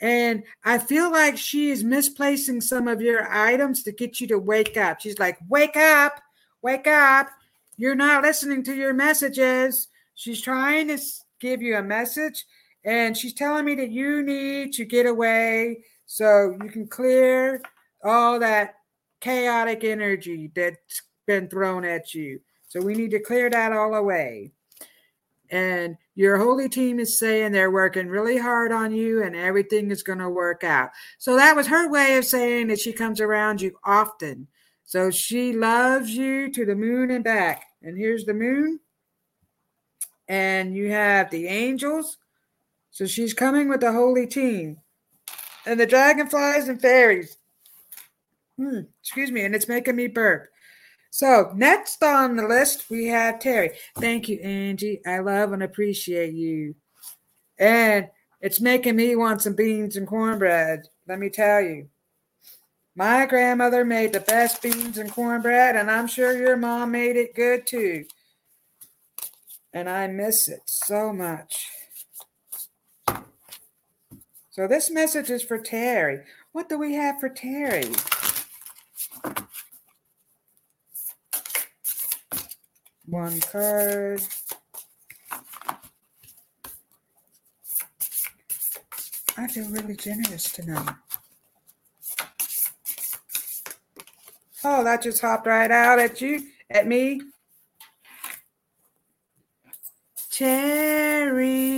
and 0.00 0.42
I 0.64 0.78
feel 0.78 1.10
like 1.10 1.38
she 1.38 1.70
is 1.70 1.82
misplacing 1.82 2.60
some 2.60 2.86
of 2.86 3.00
your 3.00 3.32
items 3.32 3.82
to 3.84 3.92
get 3.92 4.20
you 4.20 4.26
to 4.28 4.38
wake 4.38 4.76
up. 4.76 5.00
She's 5.00 5.18
like, 5.18 5.38
Wake 5.48 5.76
up, 5.76 6.20
wake 6.62 6.86
up. 6.86 7.30
You're 7.78 7.94
not 7.94 8.22
listening 8.22 8.62
to 8.64 8.74
your 8.74 8.92
messages. 8.92 9.88
She's 10.14 10.40
trying 10.40 10.88
to 10.88 10.98
give 11.40 11.62
you 11.62 11.76
a 11.76 11.82
message, 11.82 12.44
and 12.86 13.14
she's 13.16 13.34
telling 13.34 13.66
me 13.66 13.74
that 13.74 13.90
you 13.90 14.22
need 14.22 14.72
to 14.72 14.86
get 14.86 15.04
away 15.04 15.84
so 16.06 16.56
you 16.62 16.70
can 16.70 16.86
clear 16.86 17.60
all 18.02 18.38
that 18.40 18.76
chaotic 19.20 19.84
energy 19.84 20.50
that's 20.54 21.02
been 21.26 21.48
thrown 21.48 21.84
at 21.84 22.14
you. 22.14 22.40
So 22.68 22.80
we 22.80 22.94
need 22.94 23.10
to 23.10 23.20
clear 23.20 23.50
that 23.50 23.72
all 23.72 23.94
away 23.94 24.52
and 25.50 25.96
your 26.14 26.38
holy 26.38 26.68
team 26.68 26.98
is 26.98 27.18
saying 27.18 27.52
they're 27.52 27.70
working 27.70 28.08
really 28.08 28.38
hard 28.38 28.72
on 28.72 28.92
you 28.92 29.22
and 29.22 29.36
everything 29.36 29.90
is 29.90 30.02
going 30.02 30.18
to 30.18 30.30
work 30.30 30.64
out. 30.64 30.90
So 31.18 31.36
that 31.36 31.54
was 31.54 31.66
her 31.66 31.88
way 31.90 32.16
of 32.16 32.24
saying 32.24 32.68
that 32.68 32.80
she 32.80 32.92
comes 32.92 33.20
around 33.20 33.60
you 33.60 33.76
often. 33.84 34.48
So 34.84 35.10
she 35.10 35.52
loves 35.52 36.10
you 36.10 36.50
to 36.52 36.64
the 36.64 36.74
moon 36.74 37.10
and 37.10 37.24
back. 37.24 37.64
And 37.82 37.96
here's 37.96 38.24
the 38.24 38.34
moon. 38.34 38.80
And 40.28 40.74
you 40.74 40.90
have 40.90 41.30
the 41.30 41.46
angels. 41.46 42.18
So 42.96 43.04
she's 43.04 43.34
coming 43.34 43.68
with 43.68 43.80
the 43.80 43.92
holy 43.92 44.26
team. 44.26 44.78
And 45.66 45.78
the 45.78 45.84
dragonflies 45.84 46.66
and 46.66 46.80
fairies. 46.80 47.36
Hmm, 48.56 48.84
excuse 49.02 49.30
me, 49.30 49.44
and 49.44 49.54
it's 49.54 49.68
making 49.68 49.96
me 49.96 50.06
burp. 50.06 50.48
So 51.10 51.52
next 51.54 52.02
on 52.02 52.36
the 52.36 52.48
list, 52.48 52.88
we 52.88 53.08
have 53.08 53.38
Terry. 53.38 53.72
Thank 53.98 54.30
you, 54.30 54.38
Angie. 54.38 55.02
I 55.06 55.18
love 55.18 55.52
and 55.52 55.62
appreciate 55.62 56.32
you. 56.32 56.74
And 57.58 58.08
it's 58.40 58.62
making 58.62 58.96
me 58.96 59.14
want 59.14 59.42
some 59.42 59.54
beans 59.54 59.98
and 59.98 60.06
cornbread. 60.06 60.84
Let 61.06 61.18
me 61.18 61.28
tell 61.28 61.60
you. 61.60 61.90
My 62.94 63.26
grandmother 63.26 63.84
made 63.84 64.14
the 64.14 64.20
best 64.20 64.62
beans 64.62 64.96
and 64.96 65.12
cornbread, 65.12 65.76
and 65.76 65.90
I'm 65.90 66.06
sure 66.06 66.34
your 66.34 66.56
mom 66.56 66.92
made 66.92 67.16
it 67.16 67.34
good 67.34 67.66
too. 67.66 68.06
And 69.74 69.86
I 69.86 70.06
miss 70.06 70.48
it 70.48 70.62
so 70.64 71.12
much. 71.12 71.75
So 74.56 74.66
this 74.66 74.90
message 74.90 75.28
is 75.28 75.42
for 75.42 75.58
Terry. 75.58 76.22
What 76.52 76.70
do 76.70 76.78
we 76.78 76.94
have 76.94 77.20
for 77.20 77.28
Terry? 77.28 77.92
one 83.04 83.38
card. 83.40 84.22
I 89.36 89.46
feel 89.46 89.68
really 89.68 89.94
generous 89.94 90.50
tonight. 90.50 90.94
Oh, 94.64 94.82
that 94.84 95.02
just 95.02 95.20
hopped 95.20 95.46
right 95.46 95.70
out 95.70 95.98
at 95.98 96.22
you, 96.22 96.40
at 96.70 96.86
me. 96.86 97.20
Cherry. 100.30 101.76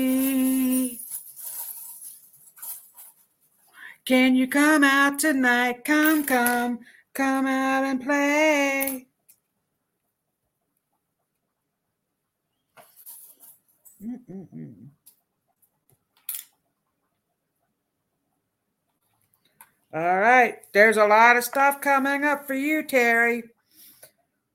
Can 4.08 4.36
you 4.36 4.48
come 4.48 4.84
out 4.84 5.18
tonight? 5.18 5.84
Come, 5.84 6.24
come, 6.24 6.78
come 7.12 7.46
out 7.46 7.84
and 7.84 8.02
play. 8.02 9.06
Mm-mm-mm. 14.02 14.86
All 19.92 20.18
right. 20.18 20.56
There's 20.72 20.96
a 20.96 21.06
lot 21.06 21.36
of 21.36 21.44
stuff 21.44 21.82
coming 21.82 22.24
up 22.24 22.46
for 22.46 22.54
you, 22.54 22.82
Terry. 22.84 23.42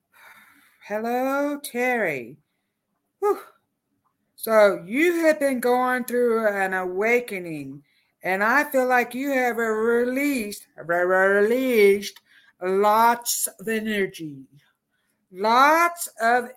Hello, 0.87 1.59
Terry. 1.63 2.37
Whew. 3.19 3.39
So 4.35 4.83
you 4.83 5.27
have 5.27 5.39
been 5.39 5.59
going 5.59 6.05
through 6.05 6.47
an 6.47 6.73
awakening, 6.73 7.83
and 8.23 8.41
I 8.41 8.63
feel 8.63 8.87
like 8.87 9.13
you 9.13 9.31
have 9.31 9.57
released, 9.57 10.67
released 10.77 12.21
lots 12.61 13.47
of 13.59 13.67
energy, 13.67 14.45
lots 15.31 16.07
of 16.21 16.49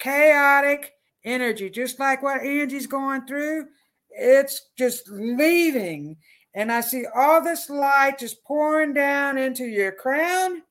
chaotic 0.00 0.94
energy, 1.24 1.70
just 1.70 2.00
like 2.00 2.22
what 2.22 2.40
Angie's 2.42 2.88
going 2.88 3.26
through. 3.26 3.68
It's 4.10 4.70
just 4.76 5.08
leaving. 5.08 6.16
And 6.52 6.70
I 6.70 6.80
see 6.80 7.04
all 7.14 7.40
this 7.40 7.70
light 7.70 8.18
just 8.18 8.42
pouring 8.44 8.92
down 8.92 9.38
into 9.38 9.64
your 9.64 9.92
crown. 9.92 10.62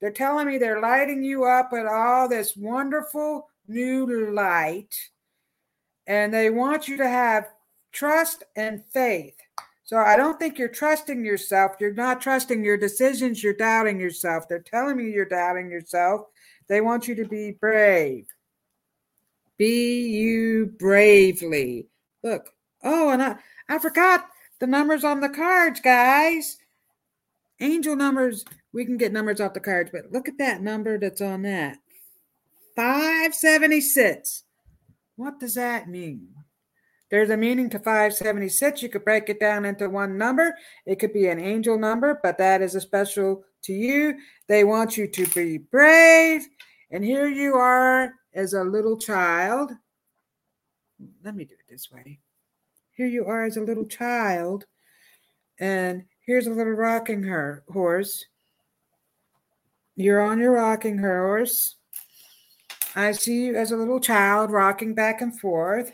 They're 0.00 0.12
telling 0.12 0.46
me 0.46 0.58
they're 0.58 0.80
lighting 0.80 1.24
you 1.24 1.44
up 1.44 1.72
with 1.72 1.86
all 1.86 2.28
this 2.28 2.56
wonderful 2.56 3.48
new 3.66 4.30
light. 4.32 4.94
And 6.06 6.32
they 6.32 6.50
want 6.50 6.86
you 6.86 6.96
to 6.98 7.08
have 7.08 7.48
trust 7.90 8.44
and 8.54 8.84
faith. 8.92 9.36
So 9.84 9.98
I 9.98 10.16
don't 10.16 10.38
think 10.38 10.58
you're 10.58 10.68
trusting 10.68 11.24
yourself. 11.24 11.72
You're 11.78 11.92
not 11.92 12.20
trusting 12.20 12.64
your 12.64 12.78
decisions. 12.78 13.42
You're 13.42 13.52
doubting 13.52 14.00
yourself. 14.00 14.48
They're 14.48 14.60
telling 14.60 14.96
me 14.96 15.10
you're 15.10 15.26
doubting 15.26 15.70
yourself. 15.70 16.22
They 16.68 16.80
want 16.80 17.06
you 17.06 17.14
to 17.16 17.26
be 17.26 17.52
brave. 17.52 18.26
Be 19.58 20.06
you 20.08 20.66
bravely. 20.78 21.86
Look. 22.22 22.50
Oh, 22.82 23.10
and 23.10 23.22
I, 23.22 23.36
I 23.68 23.78
forgot 23.78 24.26
the 24.58 24.66
numbers 24.66 25.04
on 25.04 25.20
the 25.20 25.28
cards, 25.28 25.80
guys. 25.80 26.58
Angel 27.60 27.94
numbers, 27.94 28.44
we 28.72 28.84
can 28.84 28.96
get 28.96 29.12
numbers 29.12 29.40
off 29.40 29.54
the 29.54 29.60
cards, 29.60 29.90
but 29.92 30.10
look 30.10 30.28
at 30.28 30.38
that 30.38 30.60
number 30.60 30.98
that's 30.98 31.20
on 31.20 31.42
that 31.42 31.78
576. 32.74 34.44
What 35.16 35.38
does 35.38 35.54
that 35.54 35.88
mean? 35.88 36.28
There's 37.14 37.30
a 37.30 37.36
meaning 37.36 37.70
to 37.70 37.78
576. 37.78 38.82
You 38.82 38.88
could 38.88 39.04
break 39.04 39.28
it 39.28 39.38
down 39.38 39.64
into 39.64 39.88
one 39.88 40.18
number. 40.18 40.56
It 40.84 40.98
could 40.98 41.12
be 41.12 41.28
an 41.28 41.38
angel 41.38 41.78
number, 41.78 42.18
but 42.24 42.38
that 42.38 42.60
is 42.60 42.74
a 42.74 42.80
special 42.80 43.44
to 43.62 43.72
you. 43.72 44.18
They 44.48 44.64
want 44.64 44.96
you 44.96 45.06
to 45.06 45.24
be 45.28 45.58
brave. 45.58 46.44
And 46.90 47.04
here 47.04 47.28
you 47.28 47.54
are 47.54 48.14
as 48.34 48.54
a 48.54 48.64
little 48.64 48.96
child. 48.96 49.70
Let 51.22 51.36
me 51.36 51.44
do 51.44 51.54
it 51.54 51.70
this 51.70 51.88
way. 51.88 52.18
Here 52.94 53.06
you 53.06 53.26
are 53.26 53.44
as 53.44 53.58
a 53.58 53.62
little 53.62 53.86
child, 53.86 54.64
and 55.60 56.06
here's 56.26 56.48
a 56.48 56.50
little 56.50 56.72
rocking 56.72 57.22
her 57.22 57.62
horse. 57.72 58.24
You're 59.94 60.20
on 60.20 60.40
your 60.40 60.54
rocking 60.54 60.98
horse. 60.98 61.76
I 62.96 63.12
see 63.12 63.44
you 63.44 63.54
as 63.54 63.70
a 63.70 63.76
little 63.76 64.00
child 64.00 64.50
rocking 64.50 64.94
back 64.94 65.20
and 65.20 65.38
forth. 65.38 65.92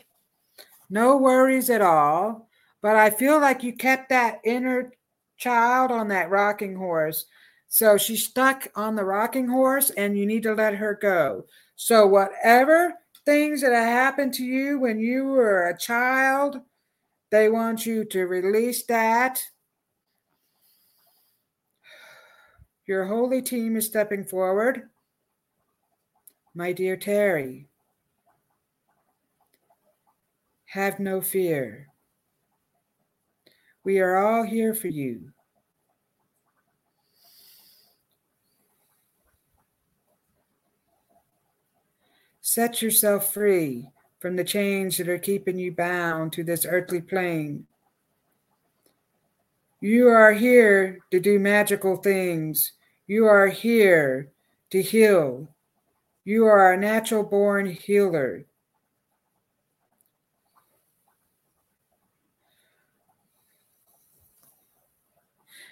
No 0.91 1.15
worries 1.17 1.69
at 1.69 1.81
all. 1.81 2.49
But 2.81 2.97
I 2.97 3.09
feel 3.09 3.39
like 3.39 3.63
you 3.63 3.73
kept 3.73 4.09
that 4.09 4.41
inner 4.43 4.91
child 5.37 5.89
on 5.89 6.09
that 6.09 6.29
rocking 6.29 6.75
horse. 6.75 7.25
So 7.67 7.97
she's 7.97 8.25
stuck 8.25 8.67
on 8.75 8.95
the 8.95 9.05
rocking 9.05 9.47
horse, 9.47 9.91
and 9.91 10.17
you 10.17 10.25
need 10.25 10.43
to 10.43 10.53
let 10.53 10.75
her 10.75 10.99
go. 11.01 11.45
So, 11.77 12.05
whatever 12.05 12.93
things 13.25 13.61
that 13.61 13.71
have 13.71 13.87
happened 13.87 14.33
to 14.35 14.43
you 14.43 14.77
when 14.77 14.99
you 14.99 15.23
were 15.25 15.69
a 15.69 15.77
child, 15.77 16.57
they 17.29 17.47
want 17.47 17.85
you 17.85 18.03
to 18.05 18.27
release 18.27 18.83
that. 18.87 19.41
Your 22.85 23.05
holy 23.05 23.41
team 23.41 23.77
is 23.77 23.85
stepping 23.85 24.25
forward. 24.25 24.89
My 26.53 26.73
dear 26.73 26.97
Terry, 26.97 27.69
have 30.71 31.01
no 31.01 31.19
fear. 31.19 31.85
We 33.83 33.99
are 33.99 34.15
all 34.15 34.43
here 34.43 34.73
for 34.73 34.87
you. 34.87 35.33
Set 42.39 42.81
yourself 42.81 43.33
free 43.33 43.89
from 44.19 44.37
the 44.37 44.45
chains 44.45 44.95
that 44.95 45.09
are 45.09 45.19
keeping 45.19 45.59
you 45.59 45.73
bound 45.73 46.31
to 46.33 46.43
this 46.43 46.65
earthly 46.65 47.01
plane. 47.01 47.67
You 49.81 50.07
are 50.07 50.31
here 50.31 50.99
to 51.11 51.19
do 51.19 51.37
magical 51.37 51.97
things. 51.97 52.71
You 53.07 53.25
are 53.25 53.47
here 53.47 54.29
to 54.69 54.81
heal. 54.81 55.49
You 56.23 56.45
are 56.45 56.71
a 56.71 56.77
natural 56.77 57.23
born 57.23 57.65
healer. 57.65 58.45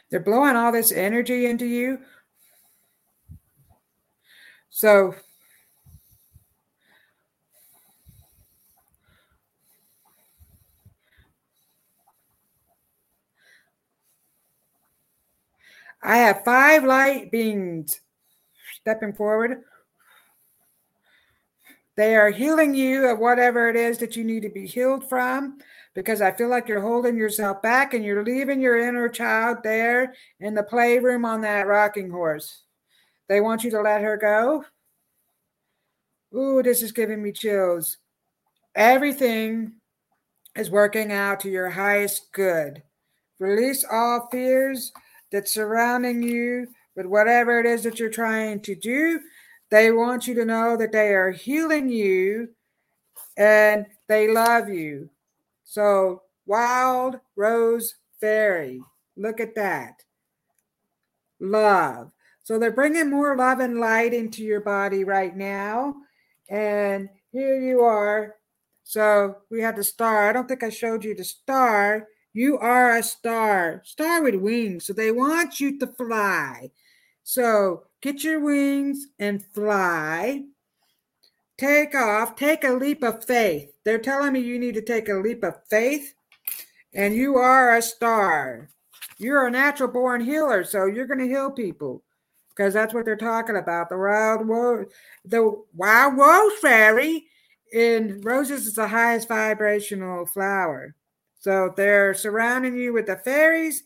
They're 0.10 0.20
blowing 0.20 0.56
all 0.56 0.72
this 0.72 0.92
energy 0.92 1.46
into 1.46 1.66
you. 1.66 2.00
So, 4.70 5.16
I 16.02 16.18
have 16.18 16.44
five 16.46 16.84
light 16.84 17.32
beings 17.32 18.00
stepping 18.82 19.14
forward. 19.14 19.64
They 21.98 22.16
are 22.16 22.30
healing 22.30 22.74
you 22.74 23.08
of 23.08 23.20
whatever 23.20 23.68
it 23.70 23.76
is 23.76 23.98
that 23.98 24.16
you 24.16 24.24
need 24.24 24.44
to 24.44 24.50
be 24.50 24.66
healed 24.66 25.10
from 25.10 25.60
because 25.96 26.22
I 26.22 26.32
feel 26.32 26.50
like 26.50 26.68
you're 26.68 26.82
holding 26.82 27.18
yourself 27.18 27.62
back 27.62 27.94
and 27.94 28.04
you're 28.04 28.24
leaving 28.24 28.62
your 28.62 28.80
inner 28.80 29.10
child 29.10 29.58
there 29.64 30.14
in 30.40 30.54
the 30.54 30.64
playroom 30.64 31.26
on 31.26 31.42
that 31.42 31.68
rocking 31.68 32.10
horse. 32.10 32.64
They 33.28 33.42
want 33.42 33.64
you 33.64 33.72
to 33.72 33.82
let 33.82 34.02
her 34.02 34.18
go. 34.18 34.64
Ooh, 36.36 36.62
this 36.62 36.82
is 36.82 36.92
giving 36.92 37.22
me 37.24 37.32
chills. 37.32 37.98
Everything 38.76 39.74
is 40.56 40.70
working 40.70 41.12
out 41.12 41.40
to 41.42 41.50
your 41.50 41.70
highest 41.70 42.32
good. 42.32 42.84
Release 43.40 43.86
all 43.90 44.28
fears 44.32 44.92
that's 45.32 45.54
surrounding 45.54 46.22
you 46.22 46.68
with 46.96 47.06
whatever 47.06 47.60
it 47.60 47.66
is 47.66 47.84
that 47.84 48.00
you're 48.00 48.10
trying 48.10 48.60
to 48.62 48.76
do. 48.76 49.20
They 49.72 49.92
want 49.92 50.28
you 50.28 50.34
to 50.36 50.46
know 50.46 50.76
that 50.78 50.92
they 50.92 51.14
are 51.14 51.32
healing 51.32 51.90
you 51.90 52.50
and 53.38 53.86
they 54.08 54.28
love 54.28 54.70
you. 54.70 55.10
So, 55.70 56.24
wild 56.48 57.20
rose 57.36 57.94
fairy, 58.20 58.82
look 59.16 59.40
at 59.40 59.54
that. 59.54 60.02
Love. 61.40 62.12
So, 62.42 62.58
they're 62.58 62.72
bringing 62.72 63.12
more 63.12 63.38
love 63.38 63.60
and 63.60 63.80
light 63.80 64.12
into 64.12 64.44
your 64.44 64.62
body 64.62 65.04
right 65.04 65.38
now. 65.38 65.94
And 66.50 67.08
here 67.32 67.62
you 67.62 67.82
are. 67.82 68.38
So, 68.84 69.36
we 69.52 69.62
have 69.62 69.76
the 69.76 69.84
star. 69.84 70.28
I 70.28 70.34
don't 70.34 70.48
think 70.48 70.64
I 70.64 70.70
showed 70.70 71.04
you 71.06 71.14
the 71.14 71.24
star. 71.24 72.08
You 72.34 72.58
are 72.58 72.98
a 72.98 73.04
star, 73.04 73.84
star 73.86 74.24
with 74.24 74.34
wings. 74.34 74.86
So, 74.86 74.94
they 74.94 75.12
want 75.12 75.60
you 75.60 75.78
to 75.78 75.86
fly. 75.86 76.72
So, 77.24 77.84
get 78.02 78.24
your 78.24 78.40
wings 78.40 79.06
and 79.20 79.46
fly. 79.54 80.46
Take 81.60 81.94
off, 81.94 82.38
take 82.38 82.64
a 82.64 82.72
leap 82.72 83.04
of 83.04 83.26
faith. 83.26 83.74
They're 83.84 84.00
telling 84.00 84.32
me 84.32 84.40
you 84.40 84.58
need 84.58 84.76
to 84.76 84.82
take 84.82 85.10
a 85.10 85.16
leap 85.16 85.44
of 85.44 85.56
faith, 85.70 86.14
and 86.94 87.14
you 87.14 87.36
are 87.36 87.76
a 87.76 87.82
star. 87.82 88.70
You're 89.18 89.46
a 89.46 89.52
natural 89.52 89.90
born 89.90 90.22
healer, 90.22 90.64
so 90.64 90.86
you're 90.86 91.06
going 91.06 91.20
to 91.20 91.28
heal 91.28 91.52
people 91.52 92.02
because 92.48 92.74
that's 92.74 92.94
what 92.94 93.04
they're 93.04 93.18
talking 93.18 93.58
about. 93.58 93.90
The 93.90 93.98
wild 93.98 94.48
rose, 94.48 94.86
the 95.26 95.62
wild 95.76 96.18
rose 96.18 96.54
fairy 96.62 97.26
in 97.74 98.22
roses 98.22 98.66
is 98.66 98.76
the 98.76 98.88
highest 98.88 99.28
vibrational 99.28 100.26
flower. 100.26 100.96
So 101.40 101.74
they're 101.76 102.14
surrounding 102.14 102.78
you 102.78 102.94
with 102.94 103.08
the 103.08 103.18
fairies, 103.18 103.84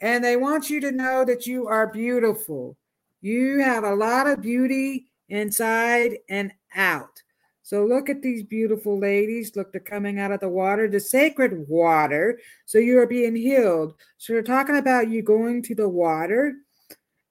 and 0.00 0.22
they 0.22 0.36
want 0.36 0.70
you 0.70 0.80
to 0.80 0.92
know 0.92 1.24
that 1.24 1.44
you 1.44 1.66
are 1.66 1.88
beautiful. 1.88 2.76
You 3.20 3.58
have 3.64 3.82
a 3.82 3.96
lot 3.96 4.28
of 4.28 4.42
beauty 4.42 5.06
inside 5.28 6.18
and 6.28 6.52
out. 6.76 7.22
So 7.62 7.84
look 7.84 8.08
at 8.08 8.22
these 8.22 8.44
beautiful 8.44 8.96
ladies. 8.96 9.56
Look, 9.56 9.72
they're 9.72 9.80
coming 9.80 10.20
out 10.20 10.30
of 10.30 10.38
the 10.38 10.48
water, 10.48 10.88
the 10.88 11.00
sacred 11.00 11.66
water. 11.68 12.38
So 12.64 12.78
you 12.78 13.00
are 13.00 13.08
being 13.08 13.34
healed. 13.34 13.94
So 14.18 14.34
they're 14.34 14.42
talking 14.42 14.76
about 14.76 15.10
you 15.10 15.20
going 15.22 15.62
to 15.62 15.74
the 15.74 15.88
water 15.88 16.54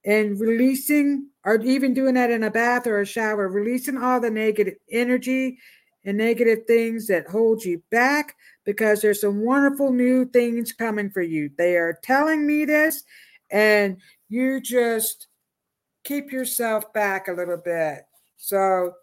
and 0.03 0.37
releasing, 0.37 1.29
or 1.45 1.61
even 1.61 1.93
doing 1.93 2.15
that 2.15 2.31
in 2.31 2.43
a 2.43 2.51
bath 2.51 2.85
or 2.85 2.99
a 2.99 3.05
shower, 3.05 3.47
releasing 3.47 3.97
all 3.97 4.19
the 4.19 4.29
negative 4.29 4.75
energy 4.91 5.57
and 6.03 6.17
negative 6.17 6.65
things 6.67 7.07
that 7.07 7.27
hold 7.27 7.63
you 7.63 7.81
back 7.89 8.35
because 8.65 9.01
there's 9.01 9.21
some 9.21 9.45
wonderful 9.45 9.91
new 9.91 10.25
things 10.25 10.73
coming 10.73 11.09
for 11.09 11.21
you. 11.21 11.49
They 11.57 11.77
are 11.77 11.97
telling 12.03 12.45
me 12.45 12.65
this, 12.65 13.03
and 13.51 14.01
you 14.27 14.59
just 14.59 15.27
keep 16.03 16.31
yourself 16.31 16.91
back 16.93 17.27
a 17.27 17.33
little 17.33 17.57
bit. 17.57 18.03
So 18.37 18.93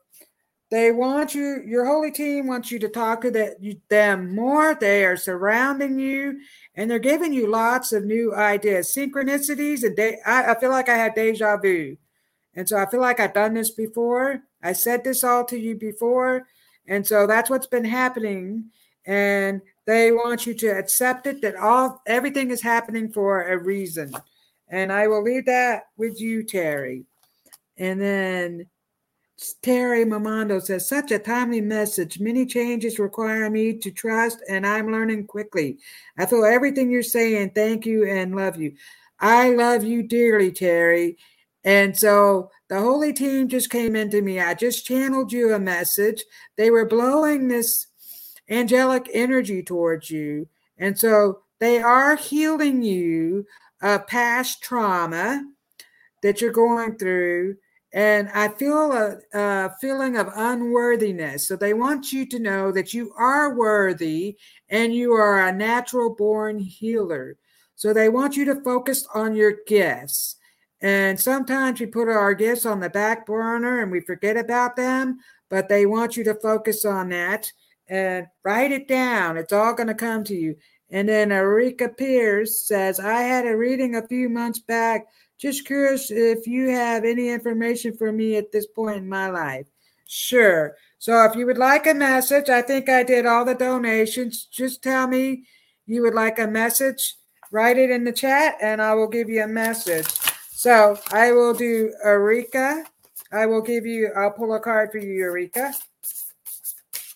they 0.72 0.90
want 0.90 1.34
you, 1.34 1.62
your 1.66 1.84
holy 1.84 2.10
team 2.10 2.46
wants 2.46 2.72
you 2.72 2.78
to 2.78 2.88
talk 2.88 3.20
to 3.20 3.30
the, 3.30 3.78
them 3.90 4.34
more. 4.34 4.74
They 4.74 5.04
are 5.04 5.18
surrounding 5.18 5.98
you 5.98 6.40
and 6.74 6.90
they're 6.90 6.98
giving 6.98 7.34
you 7.34 7.46
lots 7.46 7.92
of 7.92 8.06
new 8.06 8.34
ideas, 8.34 8.90
synchronicities. 8.96 9.84
And 9.84 9.94
de- 9.94 10.18
I, 10.24 10.52
I 10.52 10.58
feel 10.58 10.70
like 10.70 10.88
I 10.88 10.96
had 10.96 11.14
deja 11.14 11.58
vu. 11.58 11.98
And 12.54 12.66
so 12.66 12.78
I 12.78 12.86
feel 12.86 13.02
like 13.02 13.20
I've 13.20 13.34
done 13.34 13.52
this 13.52 13.68
before. 13.68 14.44
I 14.62 14.72
said 14.72 15.04
this 15.04 15.22
all 15.22 15.44
to 15.44 15.58
you 15.58 15.74
before. 15.74 16.46
And 16.88 17.06
so 17.06 17.26
that's 17.26 17.50
what's 17.50 17.66
been 17.66 17.84
happening. 17.84 18.70
And 19.04 19.60
they 19.84 20.10
want 20.10 20.46
you 20.46 20.54
to 20.54 20.68
accept 20.68 21.26
it 21.26 21.42
that 21.42 21.56
all 21.56 22.00
everything 22.06 22.50
is 22.50 22.62
happening 22.62 23.12
for 23.12 23.42
a 23.42 23.62
reason. 23.62 24.10
And 24.68 24.90
I 24.90 25.06
will 25.06 25.22
leave 25.22 25.44
that 25.44 25.88
with 25.98 26.18
you, 26.18 26.42
Terry. 26.42 27.04
And 27.76 28.00
then 28.00 28.66
Terry 29.62 30.04
Mamando 30.04 30.60
says, 30.60 30.88
such 30.88 31.10
a 31.10 31.18
timely 31.18 31.60
message. 31.60 32.20
Many 32.20 32.46
changes 32.46 32.98
require 32.98 33.48
me 33.50 33.74
to 33.78 33.90
trust, 33.90 34.38
and 34.48 34.66
I'm 34.66 34.90
learning 34.90 35.26
quickly. 35.26 35.78
I 36.18 36.26
feel 36.26 36.44
everything 36.44 36.90
you're 36.90 37.02
saying. 37.02 37.50
Thank 37.50 37.86
you 37.86 38.06
and 38.06 38.34
love 38.34 38.56
you. 38.56 38.74
I 39.20 39.50
love 39.50 39.84
you 39.84 40.02
dearly, 40.02 40.52
Terry. 40.52 41.16
And 41.64 41.96
so 41.96 42.50
the 42.68 42.80
holy 42.80 43.12
team 43.12 43.48
just 43.48 43.70
came 43.70 43.94
into 43.94 44.22
me. 44.22 44.40
I 44.40 44.54
just 44.54 44.86
channeled 44.86 45.32
you 45.32 45.54
a 45.54 45.58
message. 45.58 46.24
They 46.56 46.70
were 46.70 46.86
blowing 46.86 47.48
this 47.48 47.86
angelic 48.48 49.08
energy 49.12 49.62
towards 49.62 50.10
you. 50.10 50.48
And 50.76 50.98
so 50.98 51.42
they 51.60 51.80
are 51.80 52.16
healing 52.16 52.82
you 52.82 53.46
of 53.80 54.06
past 54.06 54.62
trauma 54.62 55.44
that 56.22 56.40
you're 56.40 56.52
going 56.52 56.96
through 56.96 57.56
and 57.92 58.30
I 58.30 58.48
feel 58.48 58.92
a, 58.92 59.18
a, 59.34 59.70
feeling 59.80 60.16
of 60.16 60.32
unworthiness. 60.34 61.46
So 61.46 61.56
they 61.56 61.74
want 61.74 62.12
you 62.12 62.26
to 62.26 62.38
know 62.38 62.72
that 62.72 62.94
you 62.94 63.12
are 63.18 63.54
worthy 63.54 64.38
and 64.70 64.94
you 64.94 65.12
are 65.12 65.46
a 65.46 65.52
natural 65.52 66.14
born 66.14 66.58
healer. 66.58 67.36
So 67.74 67.92
they 67.92 68.08
want 68.08 68.36
you 68.36 68.46
to 68.46 68.62
focus 68.62 69.06
on 69.14 69.36
your 69.36 69.56
gifts. 69.66 70.36
And 70.80 71.20
sometimes 71.20 71.80
we 71.80 71.86
put 71.86 72.08
our 72.08 72.34
gifts 72.34 72.64
on 72.64 72.80
the 72.80 72.90
back 72.90 73.26
burner 73.26 73.82
and 73.82 73.92
we 73.92 74.00
forget 74.00 74.36
about 74.36 74.74
them, 74.74 75.18
but 75.50 75.68
they 75.68 75.84
want 75.84 76.16
you 76.16 76.24
to 76.24 76.34
focus 76.34 76.84
on 76.84 77.10
that 77.10 77.52
and 77.88 78.26
write 78.42 78.72
it 78.72 78.88
down. 78.88 79.36
It's 79.36 79.52
all 79.52 79.74
going 79.74 79.88
to 79.88 79.94
come 79.94 80.24
to 80.24 80.34
you. 80.34 80.56
And 80.90 81.08
then 81.08 81.30
Erika 81.30 81.88
Pierce 81.88 82.66
says, 82.66 82.98
I 82.98 83.22
had 83.22 83.46
a 83.46 83.56
reading 83.56 83.96
a 83.96 84.06
few 84.06 84.28
months 84.28 84.58
back 84.58 85.06
just 85.42 85.66
curious 85.66 86.12
if 86.12 86.46
you 86.46 86.68
have 86.68 87.04
any 87.04 87.28
information 87.28 87.92
for 87.96 88.12
me 88.12 88.36
at 88.36 88.52
this 88.52 88.64
point 88.64 88.98
in 88.98 89.08
my 89.08 89.28
life. 89.28 89.66
Sure. 90.06 90.76
So 91.00 91.24
if 91.24 91.34
you 91.34 91.46
would 91.46 91.58
like 91.58 91.88
a 91.88 91.94
message, 91.94 92.48
I 92.48 92.62
think 92.62 92.88
I 92.88 93.02
did 93.02 93.26
all 93.26 93.44
the 93.44 93.56
donations. 93.56 94.46
Just 94.46 94.84
tell 94.84 95.08
me 95.08 95.44
you 95.84 96.02
would 96.02 96.14
like 96.14 96.38
a 96.38 96.46
message, 96.46 97.16
write 97.50 97.76
it 97.76 97.90
in 97.90 98.04
the 98.04 98.12
chat, 98.12 98.54
and 98.62 98.80
I 98.80 98.94
will 98.94 99.08
give 99.08 99.28
you 99.28 99.42
a 99.42 99.48
message. 99.48 100.06
So 100.52 100.96
I 101.10 101.32
will 101.32 101.54
do 101.54 101.92
Erika. 102.04 102.84
I 103.32 103.46
will 103.46 103.62
give 103.62 103.84
you, 103.84 104.10
I'll 104.16 104.30
pull 104.30 104.54
a 104.54 104.60
card 104.60 104.92
for 104.92 104.98
you, 104.98 105.12
Eureka. 105.12 105.74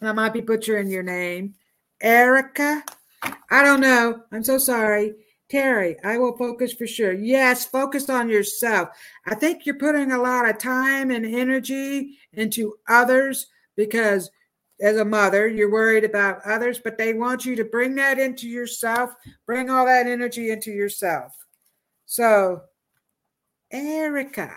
I 0.02 0.10
might 0.10 0.32
be 0.32 0.40
butchering 0.40 0.88
your 0.88 1.04
name. 1.04 1.54
Erica. 2.00 2.82
I 3.22 3.62
don't 3.62 3.80
know. 3.80 4.22
I'm 4.32 4.42
so 4.42 4.58
sorry. 4.58 5.14
Terry, 5.48 5.96
I 6.02 6.18
will 6.18 6.36
focus 6.36 6.72
for 6.72 6.86
sure. 6.86 7.12
Yes, 7.12 7.66
focus 7.66 8.10
on 8.10 8.28
yourself. 8.28 8.88
I 9.26 9.34
think 9.34 9.64
you're 9.64 9.78
putting 9.78 10.12
a 10.12 10.20
lot 10.20 10.48
of 10.48 10.58
time 10.58 11.10
and 11.10 11.24
energy 11.24 12.18
into 12.32 12.74
others 12.88 13.46
because 13.76 14.30
as 14.80 14.96
a 14.96 15.04
mother, 15.04 15.46
you're 15.48 15.70
worried 15.70 16.04
about 16.04 16.44
others, 16.44 16.78
but 16.78 16.98
they 16.98 17.14
want 17.14 17.44
you 17.44 17.56
to 17.56 17.64
bring 17.64 17.94
that 17.94 18.18
into 18.18 18.48
yourself, 18.48 19.14
bring 19.46 19.70
all 19.70 19.86
that 19.86 20.06
energy 20.06 20.50
into 20.50 20.70
yourself. 20.70 21.32
So, 22.06 22.62
Erica, 23.70 24.52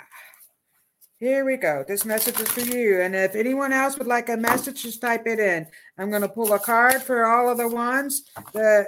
here 1.19 1.45
we 1.45 1.57
go. 1.57 1.83
This 1.87 2.05
message 2.05 2.39
is 2.39 2.49
for 2.49 2.61
you. 2.61 3.01
And 3.01 3.15
if 3.15 3.35
anyone 3.35 3.73
else 3.73 3.97
would 3.97 4.07
like 4.07 4.29
a 4.29 4.37
message, 4.37 4.83
just 4.83 5.01
type 5.01 5.27
it 5.27 5.39
in. 5.39 5.67
I'm 5.97 6.09
going 6.09 6.21
to 6.21 6.29
pull 6.29 6.53
a 6.53 6.59
card 6.59 7.01
for 7.01 7.25
all 7.25 7.49
of 7.49 7.57
the 7.57 7.67
ones 7.67 8.23
that 8.53 8.87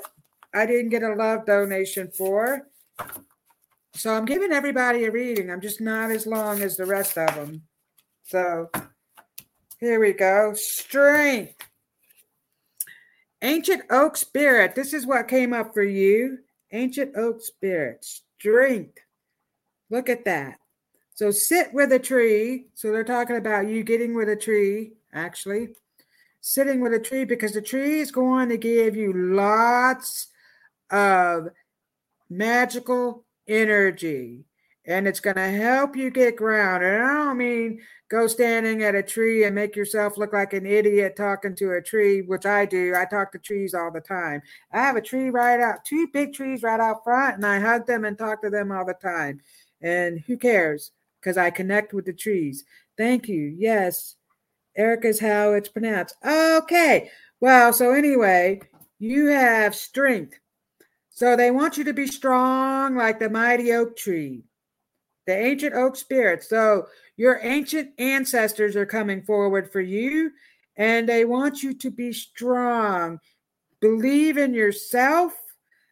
I 0.54 0.66
didn't 0.66 0.90
get 0.90 1.04
a 1.04 1.14
love 1.14 1.46
donation 1.46 2.10
for. 2.10 2.68
So 3.94 4.14
I'm 4.14 4.26
giving 4.26 4.52
everybody 4.52 5.06
a 5.06 5.12
reading. 5.12 5.52
I'm 5.52 5.62
just 5.62 5.82
not 5.82 6.12
as 6.12 6.26
long 6.26 6.62
as 6.62 6.78
the 6.78 6.86
rest 6.86 7.18
of 7.18 7.34
them. 7.36 7.64
So 8.24 8.70
here 9.80 10.00
we 10.00 10.14
go. 10.14 10.54
Strength. 10.54 11.56
Ancient 13.42 13.84
oak 13.90 14.18
spirit. 14.18 14.76
This 14.76 14.94
is 14.94 15.06
what 15.06 15.28
came 15.28 15.54
up 15.54 15.74
for 15.74 15.84
you. 15.84 16.40
Ancient 16.72 17.16
oak 17.16 17.42
spirit. 17.42 18.06
Strength. 18.40 19.00
Look 19.90 20.10
at 20.10 20.26
that. 20.26 20.58
So 21.16 21.32
sit 21.32 21.74
with 21.74 21.92
a 21.92 22.00
tree. 22.00 22.68
So 22.74 22.92
they're 22.92 23.04
talking 23.04 23.36
about 23.36 23.68
you 23.68 23.84
getting 23.84 24.16
with 24.16 24.30
a 24.30 24.36
tree, 24.36 24.94
actually. 25.14 25.70
Sitting 26.40 26.80
with 26.82 26.94
a 26.94 27.00
tree 27.00 27.26
because 27.26 27.54
the 27.54 27.62
tree 27.62 28.00
is 28.00 28.12
going 28.12 28.50
to 28.50 28.58
give 28.58 28.96
you 28.96 29.14
lots 29.14 30.28
of 30.92 31.48
magical 32.30 33.26
energy 33.48 34.46
and 34.86 35.08
it's 35.08 35.20
going 35.20 35.36
to 35.36 35.50
help 35.50 35.96
you 35.96 36.10
get 36.10 36.36
grounded. 36.36 36.94
And 36.94 37.04
I 37.04 37.14
don't 37.14 37.38
mean 37.38 37.80
go 38.10 38.28
standing 38.28 38.84
at 38.84 38.96
a 38.96 39.04
tree 39.04 39.44
and 39.44 39.54
make 39.54 39.76
yourself 39.76 40.18
look 40.18 40.34
like 40.34 40.54
an 40.54 40.66
idiot 40.66 41.16
talking 41.16 41.56
to 41.56 41.74
a 41.74 41.82
tree, 41.82 42.22
which 42.22 42.46
I 42.46 42.66
do. 42.66 42.94
I 42.96 43.06
talk 43.06 43.32
to 43.32 43.40
trees 43.40 43.74
all 43.74 43.92
the 43.92 44.02
time. 44.02 44.42
I 44.72 44.80
have 44.80 44.96
a 44.96 45.02
tree 45.02 45.30
right 45.30 45.60
out, 45.60 45.86
two 45.86 46.08
big 46.12 46.34
trees 46.34 46.64
right 46.64 46.80
out 46.80 47.04
front, 47.04 47.36
and 47.36 47.46
I 47.46 47.60
hug 47.60 47.86
them 47.86 48.06
and 48.06 48.18
talk 48.18 48.42
to 48.42 48.50
them 48.50 48.72
all 48.72 48.86
the 48.86 48.96
time. 48.96 49.42
And 49.82 50.20
who 50.26 50.38
cares? 50.38 50.92
Because 51.20 51.38
I 51.38 51.52
connect 51.52 51.94
with 51.94 52.06
the 52.06 52.14
trees. 52.14 52.64
Thank 52.98 53.28
you. 53.28 53.56
Yes, 53.58 54.16
Erica's 54.76 55.20
how 55.20 55.54
it's 55.54 55.70
pronounced. 55.70 56.16
Okay. 56.26 57.12
Well, 57.40 57.72
so 57.72 57.94
anyway, 57.94 58.62
you 59.00 59.28
have 59.28 59.76
strength. 59.76 60.41
So 61.14 61.36
they 61.36 61.52
want 61.52 61.78
you 61.78 61.84
to 61.84 61.94
be 61.94 62.08
strong 62.08 62.96
like 62.96 63.20
the 63.20 63.30
mighty 63.30 63.72
oak 63.74 63.96
tree, 63.96 64.44
the 65.28 65.36
ancient 65.36 65.76
oak 65.76 65.96
spirit. 65.96 66.44
So 66.44 66.88
your 67.18 67.40
ancient 67.44 67.92
ancestors 68.00 68.76
are 68.76 68.86
coming 68.86 69.22
forward 69.22 69.72
for 69.72 69.82
you 69.82 70.32
and 70.78 71.08
they 71.08 71.26
want 71.26 71.62
you 71.62 71.74
to 71.76 71.92
be 71.92 72.14
strong. 72.14 73.20
Believe 73.82 74.38
in 74.38 74.54
yourself. 74.54 75.34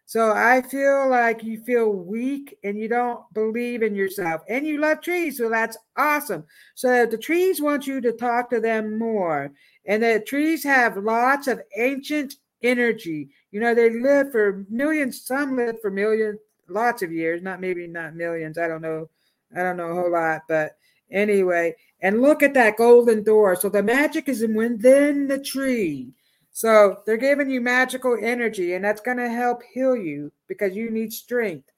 So 0.05 0.31
I 0.31 0.63
feel 0.63 1.07
like 1.07 1.43
you 1.43 1.61
feel 1.63 1.91
weak 1.91 2.57
and 2.63 2.79
you 2.79 2.87
don't 2.87 3.21
believe 3.33 3.83
in 3.83 3.93
yourself 3.93 4.41
and 4.49 4.65
you 4.65 4.79
love 4.79 5.01
trees. 5.01 5.37
So 5.37 5.49
that's 5.49 5.77
awesome. 5.97 6.45
So 6.73 7.05
the 7.05 7.17
trees 7.17 7.61
want 7.61 7.85
you 7.85 8.01
to 8.01 8.13
talk 8.13 8.49
to 8.49 8.59
them 8.59 8.97
more. 8.97 9.51
And 9.85 10.01
the 10.01 10.23
trees 10.25 10.63
have 10.63 10.97
lots 10.97 11.47
of 11.47 11.61
ancient 11.77 12.35
energy. 12.61 13.29
You 13.51 13.59
know, 13.59 13.73
they 13.73 13.89
live 13.89 14.31
for 14.31 14.65
millions, 14.69 15.21
some 15.21 15.55
live 15.55 15.81
for 15.81 15.89
millions, 15.89 16.39
lots 16.67 17.01
of 17.01 17.11
years, 17.11 17.41
not 17.41 17.61
maybe 17.61 17.87
not 17.87 18.15
millions. 18.15 18.57
I 18.57 18.67
don't 18.67 18.81
know. 18.81 19.09
I 19.55 19.63
don't 19.63 19.77
know 19.77 19.89
a 19.89 19.95
whole 19.95 20.11
lot, 20.11 20.41
but 20.47 20.77
anyway, 21.11 21.75
and 22.01 22.21
look 22.21 22.43
at 22.43 22.53
that 22.53 22.77
golden 22.77 23.23
door. 23.23 23.55
So 23.55 23.69
the 23.69 23.81
magic 23.81 24.29
is 24.29 24.45
within 24.45 25.27
the 25.27 25.39
tree. 25.39 26.11
So 26.51 26.97
they're 27.05 27.17
giving 27.17 27.49
you 27.49 27.61
magical 27.61 28.17
energy, 28.21 28.73
and 28.73 28.83
that's 28.83 29.01
going 29.01 29.17
to 29.17 29.29
help 29.29 29.61
heal 29.63 29.95
you 29.95 30.31
because 30.47 30.75
you 30.75 30.89
need 30.91 31.13
strength. 31.13 31.69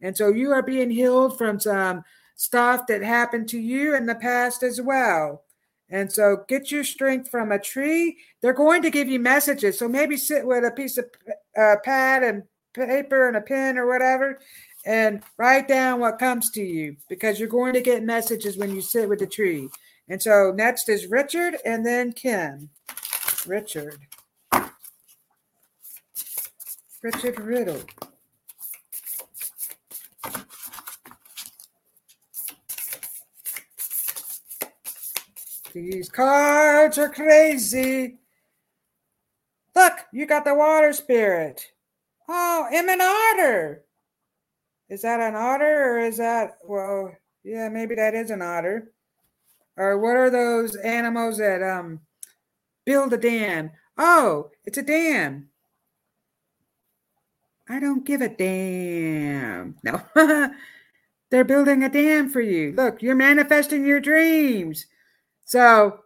And 0.00 0.16
so 0.16 0.28
you 0.28 0.52
are 0.52 0.62
being 0.62 0.90
healed 0.90 1.36
from 1.36 1.58
some 1.58 2.04
stuff 2.36 2.86
that 2.86 3.02
happened 3.02 3.48
to 3.48 3.58
you 3.58 3.96
in 3.96 4.06
the 4.06 4.14
past 4.14 4.62
as 4.62 4.80
well. 4.80 5.42
And 5.90 6.12
so 6.12 6.44
get 6.48 6.70
your 6.70 6.84
strength 6.84 7.30
from 7.30 7.50
a 7.50 7.58
tree. 7.58 8.18
They're 8.42 8.52
going 8.52 8.82
to 8.82 8.90
give 8.90 9.08
you 9.08 9.18
messages. 9.18 9.78
So 9.78 9.88
maybe 9.88 10.16
sit 10.16 10.46
with 10.46 10.64
a 10.64 10.70
piece 10.70 10.98
of 10.98 11.06
uh, 11.58 11.76
pad 11.82 12.22
and 12.22 12.42
paper 12.74 13.28
and 13.28 13.36
a 13.36 13.40
pen 13.40 13.78
or 13.78 13.86
whatever 13.86 14.38
and 14.84 15.22
write 15.36 15.68
down 15.68 16.00
what 16.00 16.18
comes 16.18 16.50
to 16.50 16.62
you 16.62 16.96
because 17.08 17.38
you're 17.38 17.48
going 17.48 17.74
to 17.74 17.80
get 17.80 18.02
messages 18.02 18.56
when 18.56 18.74
you 18.74 18.80
sit 18.80 19.08
with 19.08 19.18
the 19.18 19.26
tree. 19.26 19.68
And 20.08 20.22
so 20.22 20.52
next 20.56 20.88
is 20.88 21.06
Richard 21.06 21.56
and 21.64 21.84
then 21.84 22.12
Kim. 22.12 22.70
Richard. 23.46 23.98
Richard 27.02 27.40
Riddle. 27.40 27.82
These 35.82 36.08
cards 36.08 36.98
are 36.98 37.08
crazy. 37.08 38.18
Look, 39.74 39.92
you 40.12 40.26
got 40.26 40.44
the 40.44 40.54
water 40.54 40.92
spirit. 40.92 41.72
Oh, 42.28 42.66
I'm 42.70 42.88
an 42.88 43.00
otter. 43.00 43.84
Is 44.88 45.02
that 45.02 45.20
an 45.20 45.34
otter 45.36 45.94
or 45.94 45.98
is 46.00 46.16
that, 46.18 46.58
well, 46.64 47.14
yeah, 47.44 47.68
maybe 47.68 47.94
that 47.94 48.14
is 48.14 48.30
an 48.30 48.42
otter. 48.42 48.90
Or 49.76 49.98
what 49.98 50.16
are 50.16 50.30
those 50.30 50.74
animals 50.76 51.38
that 51.38 51.62
um 51.62 52.00
build 52.84 53.12
a 53.12 53.16
dam? 53.16 53.70
Oh, 53.96 54.50
it's 54.64 54.78
a 54.78 54.82
dam. 54.82 55.48
I 57.68 57.78
don't 57.78 58.04
give 58.04 58.22
a 58.22 58.28
damn. 58.28 59.76
No. 59.84 60.02
They're 61.30 61.44
building 61.44 61.84
a 61.84 61.88
dam 61.88 62.30
for 62.30 62.40
you. 62.40 62.72
Look, 62.72 63.02
you're 63.02 63.14
manifesting 63.14 63.86
your 63.86 64.00
dreams. 64.00 64.86
So, 65.48 66.00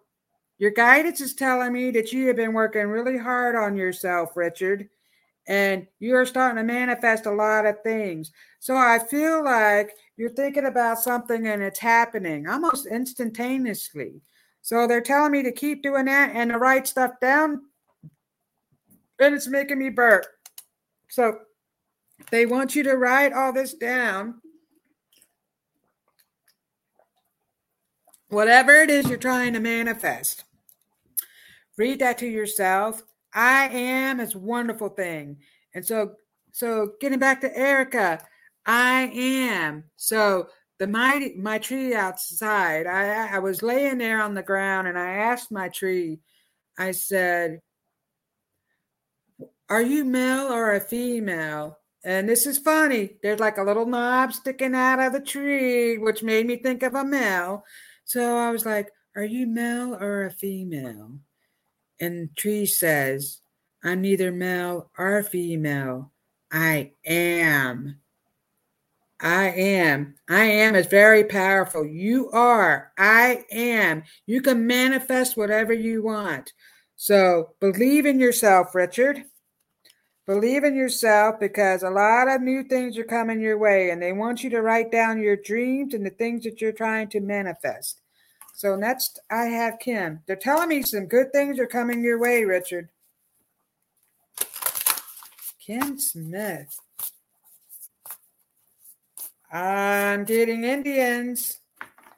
your 0.58 0.70
guidance 0.70 1.20
is 1.20 1.34
telling 1.34 1.72
me 1.72 1.90
that 1.90 2.12
you 2.12 2.28
have 2.28 2.36
been 2.36 2.52
working 2.52 2.86
really 2.86 3.18
hard 3.18 3.56
on 3.56 3.76
yourself, 3.76 4.36
Richard, 4.36 4.88
and 5.48 5.84
you're 5.98 6.26
starting 6.26 6.58
to 6.58 6.62
manifest 6.62 7.26
a 7.26 7.32
lot 7.32 7.66
of 7.66 7.82
things. 7.82 8.30
So, 8.60 8.76
I 8.76 9.00
feel 9.00 9.42
like 9.44 9.96
you're 10.16 10.30
thinking 10.30 10.66
about 10.66 11.00
something 11.00 11.48
and 11.48 11.60
it's 11.60 11.80
happening 11.80 12.46
almost 12.46 12.86
instantaneously. 12.86 14.20
So, 14.60 14.86
they're 14.86 15.00
telling 15.00 15.32
me 15.32 15.42
to 15.42 15.50
keep 15.50 15.82
doing 15.82 16.04
that 16.04 16.30
and 16.36 16.52
to 16.52 16.58
write 16.58 16.86
stuff 16.86 17.18
down, 17.20 17.62
and 19.18 19.34
it's 19.34 19.48
making 19.48 19.80
me 19.80 19.88
burp. 19.88 20.24
So, 21.08 21.40
they 22.30 22.46
want 22.46 22.76
you 22.76 22.84
to 22.84 22.96
write 22.96 23.32
all 23.32 23.52
this 23.52 23.74
down 23.74 24.40
whatever 28.32 28.72
it 28.72 28.88
is 28.88 29.08
you're 29.08 29.18
trying 29.18 29.52
to 29.52 29.60
manifest, 29.60 30.44
read 31.76 31.98
that 31.98 32.18
to 32.18 32.26
yourself. 32.26 33.02
I 33.34 33.68
am 33.68 34.20
is 34.20 34.34
a 34.34 34.38
wonderful 34.38 34.88
thing. 34.88 35.38
And 35.74 35.84
so, 35.84 36.14
so 36.50 36.92
getting 37.00 37.18
back 37.18 37.42
to 37.42 37.56
Erica, 37.56 38.24
I 38.64 39.10
am. 39.14 39.84
So 39.96 40.48
the 40.78 40.86
mighty 40.86 41.34
my 41.36 41.58
tree 41.58 41.94
outside, 41.94 42.86
I 42.86 43.36
I 43.36 43.38
was 43.38 43.62
laying 43.62 43.98
there 43.98 44.22
on 44.22 44.34
the 44.34 44.42
ground 44.42 44.88
and 44.88 44.98
I 44.98 45.10
asked 45.10 45.52
my 45.52 45.68
tree, 45.68 46.20
I 46.78 46.92
said, 46.92 47.60
Are 49.68 49.82
you 49.82 50.04
male 50.04 50.52
or 50.52 50.74
a 50.74 50.80
female? 50.80 51.78
And 52.04 52.28
this 52.28 52.46
is 52.46 52.58
funny. 52.58 53.18
There's 53.22 53.40
like 53.40 53.58
a 53.58 53.62
little 53.62 53.86
knob 53.86 54.32
sticking 54.32 54.74
out 54.74 55.00
of 55.00 55.12
the 55.12 55.20
tree, 55.20 55.98
which 55.98 56.22
made 56.22 56.46
me 56.46 56.56
think 56.56 56.82
of 56.82 56.94
a 56.94 57.04
male. 57.04 57.64
So 58.12 58.36
I 58.36 58.50
was 58.50 58.66
like, 58.66 58.90
Are 59.16 59.24
you 59.24 59.46
male 59.46 59.94
or 59.94 60.26
a 60.26 60.30
female? 60.30 61.12
And 61.98 62.28
Tree 62.36 62.66
says, 62.66 63.38
I'm 63.82 64.02
neither 64.02 64.30
male 64.30 64.90
or 64.98 65.22
female. 65.22 66.12
I 66.52 66.92
am. 67.06 68.00
I 69.18 69.48
am. 69.52 70.16
I 70.28 70.44
am 70.44 70.74
is 70.74 70.88
very 70.88 71.24
powerful. 71.24 71.86
You 71.86 72.28
are. 72.32 72.92
I 72.98 73.46
am. 73.50 74.02
You 74.26 74.42
can 74.42 74.66
manifest 74.66 75.38
whatever 75.38 75.72
you 75.72 76.02
want. 76.02 76.52
So 76.96 77.54
believe 77.60 78.04
in 78.04 78.20
yourself, 78.20 78.74
Richard. 78.74 79.24
Believe 80.26 80.64
in 80.64 80.76
yourself 80.76 81.40
because 81.40 81.82
a 81.82 81.88
lot 81.88 82.28
of 82.28 82.42
new 82.42 82.62
things 82.64 82.98
are 82.98 83.04
coming 83.04 83.40
your 83.40 83.56
way, 83.56 83.88
and 83.88 84.02
they 84.02 84.12
want 84.12 84.44
you 84.44 84.50
to 84.50 84.60
write 84.60 84.92
down 84.92 85.18
your 85.18 85.36
dreams 85.36 85.94
and 85.94 86.04
the 86.04 86.10
things 86.10 86.44
that 86.44 86.60
you're 86.60 86.72
trying 86.72 87.08
to 87.08 87.20
manifest. 87.20 88.01
So 88.54 88.76
next, 88.76 89.18
I 89.30 89.44
have 89.46 89.78
Kim. 89.78 90.20
They're 90.26 90.36
telling 90.36 90.68
me 90.68 90.82
some 90.82 91.06
good 91.06 91.32
things 91.32 91.58
are 91.58 91.66
coming 91.66 92.02
your 92.02 92.18
way, 92.18 92.44
Richard. 92.44 92.90
Kim 95.58 95.98
Smith. 95.98 96.78
I'm 99.50 100.24
getting 100.24 100.64
Indians. 100.64 101.58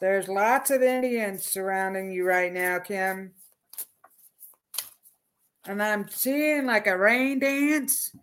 There's 0.01 0.29
lots 0.29 0.71
of 0.71 0.83
Indians 0.83 1.45
surrounding 1.45 2.11
you 2.11 2.27
right 2.27 2.53
now, 2.53 2.79
Kim. 2.79 3.33
And 5.67 5.83
I'm 5.83 6.09
seeing 6.09 6.67
like 6.67 6.87
a 6.87 6.97
rain 6.97 7.39
dance. 7.39 8.15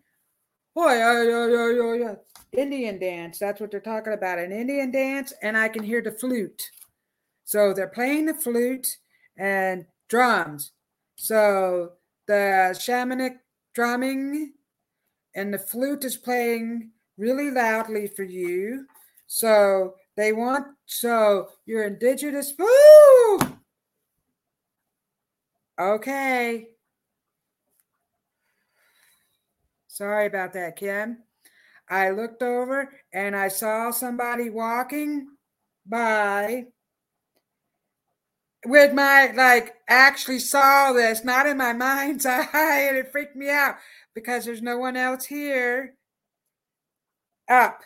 Oh, 0.76 0.94
yeah, 0.94 1.24
yeah, 1.24 1.48
yeah, 1.48 1.70
yeah, 1.72 1.94
yeah. 1.94 2.62
Indian 2.62 3.00
dance. 3.00 3.40
That's 3.40 3.60
what 3.60 3.72
they're 3.72 3.80
talking 3.80 4.14
about. 4.14 4.40
An 4.40 4.52
Indian 4.52 4.92
dance. 4.92 5.34
And 5.42 5.58
I 5.58 5.68
can 5.68 5.84
hear 5.84 6.02
the 6.02 6.12
flute. 6.12 6.70
So 7.52 7.74
they're 7.74 7.90
playing 7.90 8.28
the 8.28 8.34
flute 8.34 8.88
and 9.38 9.86
drums. 10.08 10.72
So 11.18 11.92
the 12.26 12.74
shamanic 12.80 13.40
drumming 13.76 14.54
and 15.36 15.54
the 15.54 15.60
flute 15.60 16.06
is 16.06 16.16
playing 16.16 16.92
really 17.18 17.52
loudly 17.52 18.08
for 18.08 18.24
you. 18.24 18.86
So 19.28 19.96
they 20.16 20.32
want 20.32 20.66
so 20.86 21.50
you're 21.66 21.84
indigenous. 21.84 22.54
Woo! 22.58 23.40
Okay. 25.78 26.70
Sorry 29.90 30.26
about 30.26 30.54
that, 30.54 30.78
Kim. 30.78 31.18
I 31.90 32.12
looked 32.12 32.44
over 32.44 32.94
and 33.12 33.36
I 33.36 33.50
saw 33.50 33.92
somebody 33.92 34.50
walking 34.50 35.28
by 35.86 36.68
with 38.66 38.94
my 38.94 39.32
like 39.32 39.76
actually 39.88 40.40
saw 40.40 40.94
this, 40.94 41.24
not 41.24 41.48
in 41.48 41.58
my 41.58 41.74
mind's 41.74 42.26
eye, 42.28 42.88
and 42.88 42.98
it 42.98 43.12
freaked 43.12 43.36
me 43.36 43.50
out 43.50 43.76
because 44.14 44.46
there's 44.46 44.62
no 44.62 44.78
one 44.78 44.98
else 44.98 45.26
here. 45.26 45.96
Up. 47.50 47.82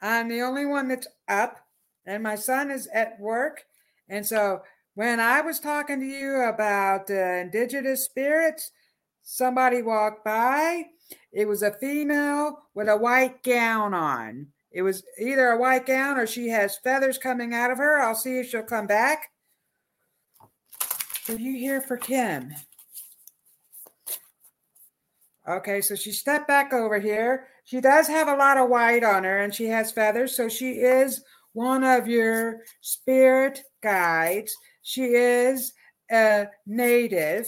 I'm 0.00 0.28
the 0.28 0.40
only 0.42 0.64
one 0.64 0.88
that's 0.88 1.08
up, 1.28 1.58
and 2.06 2.22
my 2.22 2.36
son 2.36 2.70
is 2.70 2.88
at 2.92 3.18
work. 3.20 3.64
And 4.08 4.24
so 4.24 4.62
when 4.94 5.20
I 5.20 5.40
was 5.40 5.60
talking 5.60 6.00
to 6.00 6.06
you 6.06 6.42
about 6.42 7.10
uh, 7.10 7.14
indigenous 7.14 8.04
spirits, 8.04 8.70
somebody 9.22 9.82
walked 9.82 10.24
by. 10.24 10.86
It 11.32 11.46
was 11.46 11.62
a 11.62 11.76
female 11.78 12.58
with 12.74 12.88
a 12.88 12.96
white 12.96 13.42
gown 13.42 13.94
on. 13.94 14.48
It 14.70 14.82
was 14.82 15.02
either 15.18 15.48
a 15.48 15.58
white 15.58 15.86
gown 15.86 16.18
or 16.18 16.26
she 16.26 16.48
has 16.48 16.78
feathers 16.78 17.18
coming 17.18 17.54
out 17.54 17.70
of 17.70 17.78
her. 17.78 18.00
I'll 18.00 18.14
see 18.14 18.38
if 18.38 18.48
she'll 18.48 18.62
come 18.62 18.86
back. 18.86 19.30
Are 21.28 21.36
you 21.36 21.58
here 21.58 21.82
for 21.82 21.98
Kim? 21.98 22.54
Okay, 25.46 25.82
so 25.82 25.94
she 25.94 26.10
stepped 26.10 26.48
back 26.48 26.72
over 26.72 26.98
here. 26.98 27.48
She 27.64 27.82
does 27.82 28.06
have 28.08 28.28
a 28.28 28.36
lot 28.36 28.56
of 28.56 28.70
white 28.70 29.04
on 29.04 29.24
her 29.24 29.40
and 29.40 29.54
she 29.54 29.66
has 29.66 29.92
feathers. 29.92 30.34
So 30.34 30.48
she 30.48 30.72
is 30.72 31.22
one 31.52 31.84
of 31.84 32.08
your 32.08 32.60
spirit 32.80 33.62
guides. 33.82 34.54
She 34.82 35.02
is 35.04 35.74
a 36.10 36.46
native 36.66 37.46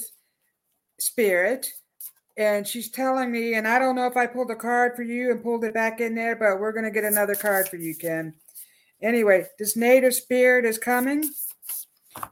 spirit. 0.99 1.67
And 2.37 2.67
she's 2.67 2.91
telling 2.91 3.33
me, 3.33 3.55
and 3.55 3.67
I 3.67 3.79
don't 3.79 3.97
know 3.97 4.07
if 4.07 4.17
I 4.17 4.27
pulled 4.27 4.51
a 4.51 4.57
card 4.57 4.95
for 4.95 5.03
you 5.03 5.31
and 5.31 5.43
pulled 5.43 5.65
it 5.65 5.75
back 5.75 6.01
in 6.01 6.15
there, 6.15 6.37
but 6.37 6.61
we're 6.61 6.73
going 6.73 6.85
to 6.85 6.91
get 6.91 7.05
another 7.05 7.35
card 7.35 7.69
for 7.69 7.77
you, 7.77 7.95
Kim. 7.95 8.35
Anyway, 9.03 9.47
this 9.59 9.77
native 9.77 10.15
spirit 10.15 10.67
is 10.67 10.79
coming. 10.79 11.31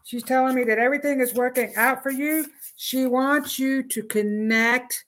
She's 0.05 0.23
telling 0.23 0.55
me 0.55 0.65
that 0.65 0.79
everything 0.79 1.21
is 1.21 1.35
working 1.35 1.73
out 1.77 2.03
for 2.03 2.11
you. 2.11 2.47
She 2.77 3.07
wants 3.07 3.59
you 3.59 3.83
to 3.85 4.03
connect 4.03 5.05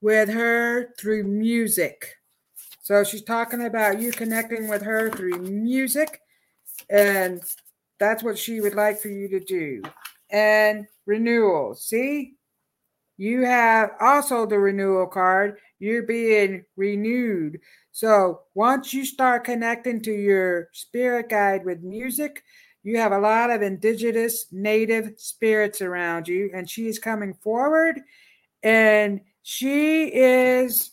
with 0.00 0.28
her 0.28 0.94
through 0.98 1.24
music. 1.24 2.14
So 2.82 3.04
she's 3.04 3.22
talking 3.22 3.66
about 3.66 4.00
you 4.00 4.12
connecting 4.12 4.68
with 4.68 4.82
her 4.82 5.10
through 5.10 5.38
music. 5.40 6.20
And 6.88 7.42
that's 7.98 8.22
what 8.22 8.38
she 8.38 8.60
would 8.60 8.74
like 8.74 9.00
for 9.00 9.08
you 9.08 9.28
to 9.28 9.40
do. 9.40 9.82
And 10.30 10.86
renewal. 11.06 11.74
See, 11.74 12.34
you 13.16 13.44
have 13.44 13.90
also 14.00 14.46
the 14.46 14.58
renewal 14.58 15.06
card. 15.06 15.58
You're 15.80 16.04
being 16.04 16.64
renewed. 16.76 17.60
So 17.90 18.42
once 18.54 18.94
you 18.94 19.04
start 19.04 19.44
connecting 19.44 20.00
to 20.02 20.12
your 20.12 20.68
spirit 20.72 21.28
guide 21.28 21.64
with 21.64 21.82
music, 21.82 22.42
you 22.88 22.96
have 22.96 23.12
a 23.12 23.18
lot 23.18 23.50
of 23.50 23.60
indigenous 23.60 24.46
native 24.50 25.12
spirits 25.18 25.82
around 25.82 26.26
you, 26.26 26.50
and 26.54 26.68
she's 26.68 26.98
coming 26.98 27.34
forward. 27.34 28.00
And 28.62 29.20
she 29.42 30.06
is, 30.06 30.92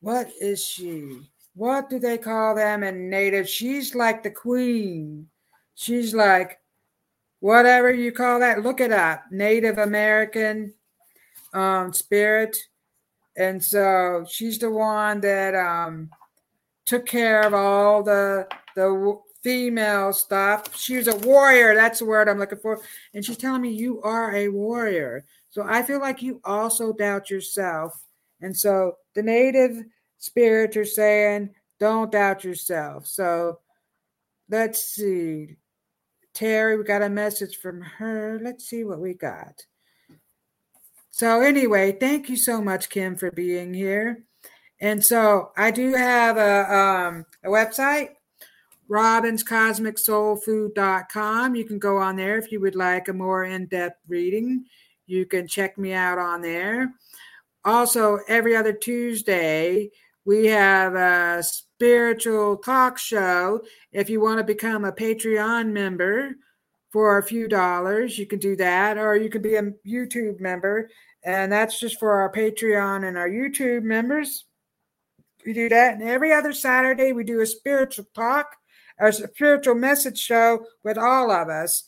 what 0.00 0.30
is 0.40 0.64
she? 0.64 1.20
What 1.54 1.90
do 1.90 1.98
they 1.98 2.16
call 2.16 2.54
them 2.54 2.82
in 2.82 3.10
native? 3.10 3.46
She's 3.46 3.94
like 3.94 4.22
the 4.22 4.30
queen. 4.30 5.28
She's 5.74 6.14
like, 6.14 6.60
whatever 7.40 7.92
you 7.92 8.10
call 8.10 8.40
that, 8.40 8.62
look 8.62 8.80
it 8.80 8.92
up. 8.92 9.24
Native 9.30 9.76
American 9.76 10.72
um, 11.52 11.92
spirit. 11.92 12.56
And 13.36 13.62
so 13.62 14.24
she's 14.26 14.58
the 14.58 14.70
one 14.70 15.20
that 15.20 15.54
um, 15.54 16.08
took 16.86 17.04
care 17.04 17.42
of 17.42 17.52
all 17.52 18.02
the 18.02 18.48
the 18.76 19.18
female 19.46 20.12
stuff. 20.12 20.76
She's 20.76 21.06
a 21.06 21.14
warrior. 21.18 21.72
That's 21.72 22.00
the 22.00 22.04
word 22.04 22.28
I'm 22.28 22.40
looking 22.40 22.58
for. 22.58 22.80
And 23.14 23.24
she's 23.24 23.36
telling 23.36 23.62
me 23.62 23.70
you 23.70 24.02
are 24.02 24.34
a 24.34 24.48
warrior. 24.48 25.24
So 25.50 25.62
I 25.64 25.84
feel 25.84 26.00
like 26.00 26.20
you 26.20 26.40
also 26.42 26.92
doubt 26.92 27.30
yourself. 27.30 27.92
And 28.40 28.56
so 28.56 28.96
the 29.14 29.22
native 29.22 29.84
spirits 30.18 30.76
are 30.76 30.84
saying, 30.84 31.54
don't 31.78 32.10
doubt 32.10 32.42
yourself. 32.42 33.06
So 33.06 33.60
let's 34.50 34.82
see. 34.82 35.58
Terry, 36.34 36.76
we 36.76 36.82
got 36.82 37.02
a 37.02 37.08
message 37.08 37.58
from 37.58 37.82
her. 37.82 38.40
Let's 38.42 38.68
see 38.68 38.82
what 38.82 38.98
we 38.98 39.14
got. 39.14 39.64
So, 41.10 41.40
anyway, 41.40 41.92
thank 41.92 42.28
you 42.28 42.36
so 42.36 42.60
much, 42.60 42.90
Kim, 42.90 43.16
for 43.16 43.30
being 43.30 43.72
here. 43.72 44.24
And 44.80 45.02
so 45.02 45.52
I 45.56 45.70
do 45.70 45.94
have 45.94 46.36
a, 46.36 46.74
um, 46.74 47.24
a 47.42 47.48
website 47.48 48.15
robinscosmicsoulfood.com. 48.90 51.54
You 51.54 51.64
can 51.64 51.78
go 51.78 51.98
on 51.98 52.16
there 52.16 52.38
if 52.38 52.50
you 52.52 52.60
would 52.60 52.74
like 52.74 53.08
a 53.08 53.12
more 53.12 53.44
in 53.44 53.66
depth 53.66 54.00
reading. 54.08 54.64
You 55.06 55.26
can 55.26 55.46
check 55.46 55.78
me 55.78 55.92
out 55.92 56.18
on 56.18 56.40
there. 56.40 56.92
Also, 57.64 58.18
every 58.28 58.56
other 58.56 58.72
Tuesday, 58.72 59.90
we 60.24 60.46
have 60.46 60.94
a 60.94 61.42
spiritual 61.42 62.56
talk 62.58 62.98
show. 62.98 63.62
If 63.92 64.08
you 64.08 64.20
want 64.20 64.38
to 64.38 64.44
become 64.44 64.84
a 64.84 64.92
Patreon 64.92 65.72
member 65.72 66.36
for 66.90 67.18
a 67.18 67.22
few 67.22 67.48
dollars, 67.48 68.18
you 68.18 68.26
can 68.26 68.38
do 68.38 68.56
that, 68.56 68.98
or 68.98 69.16
you 69.16 69.28
can 69.28 69.42
be 69.42 69.56
a 69.56 69.72
YouTube 69.86 70.40
member. 70.40 70.88
And 71.24 71.50
that's 71.50 71.80
just 71.80 71.98
for 71.98 72.12
our 72.12 72.32
Patreon 72.32 73.06
and 73.06 73.18
our 73.18 73.28
YouTube 73.28 73.82
members. 73.82 74.44
We 75.44 75.52
do 75.52 75.68
that. 75.68 75.94
And 75.94 76.02
every 76.02 76.32
other 76.32 76.52
Saturday, 76.52 77.12
we 77.12 77.24
do 77.24 77.40
a 77.40 77.46
spiritual 77.46 78.06
talk 78.14 78.56
a 78.98 79.12
spiritual 79.12 79.74
message 79.74 80.18
show 80.18 80.66
with 80.82 80.98
all 80.98 81.30
of 81.30 81.48
us. 81.48 81.84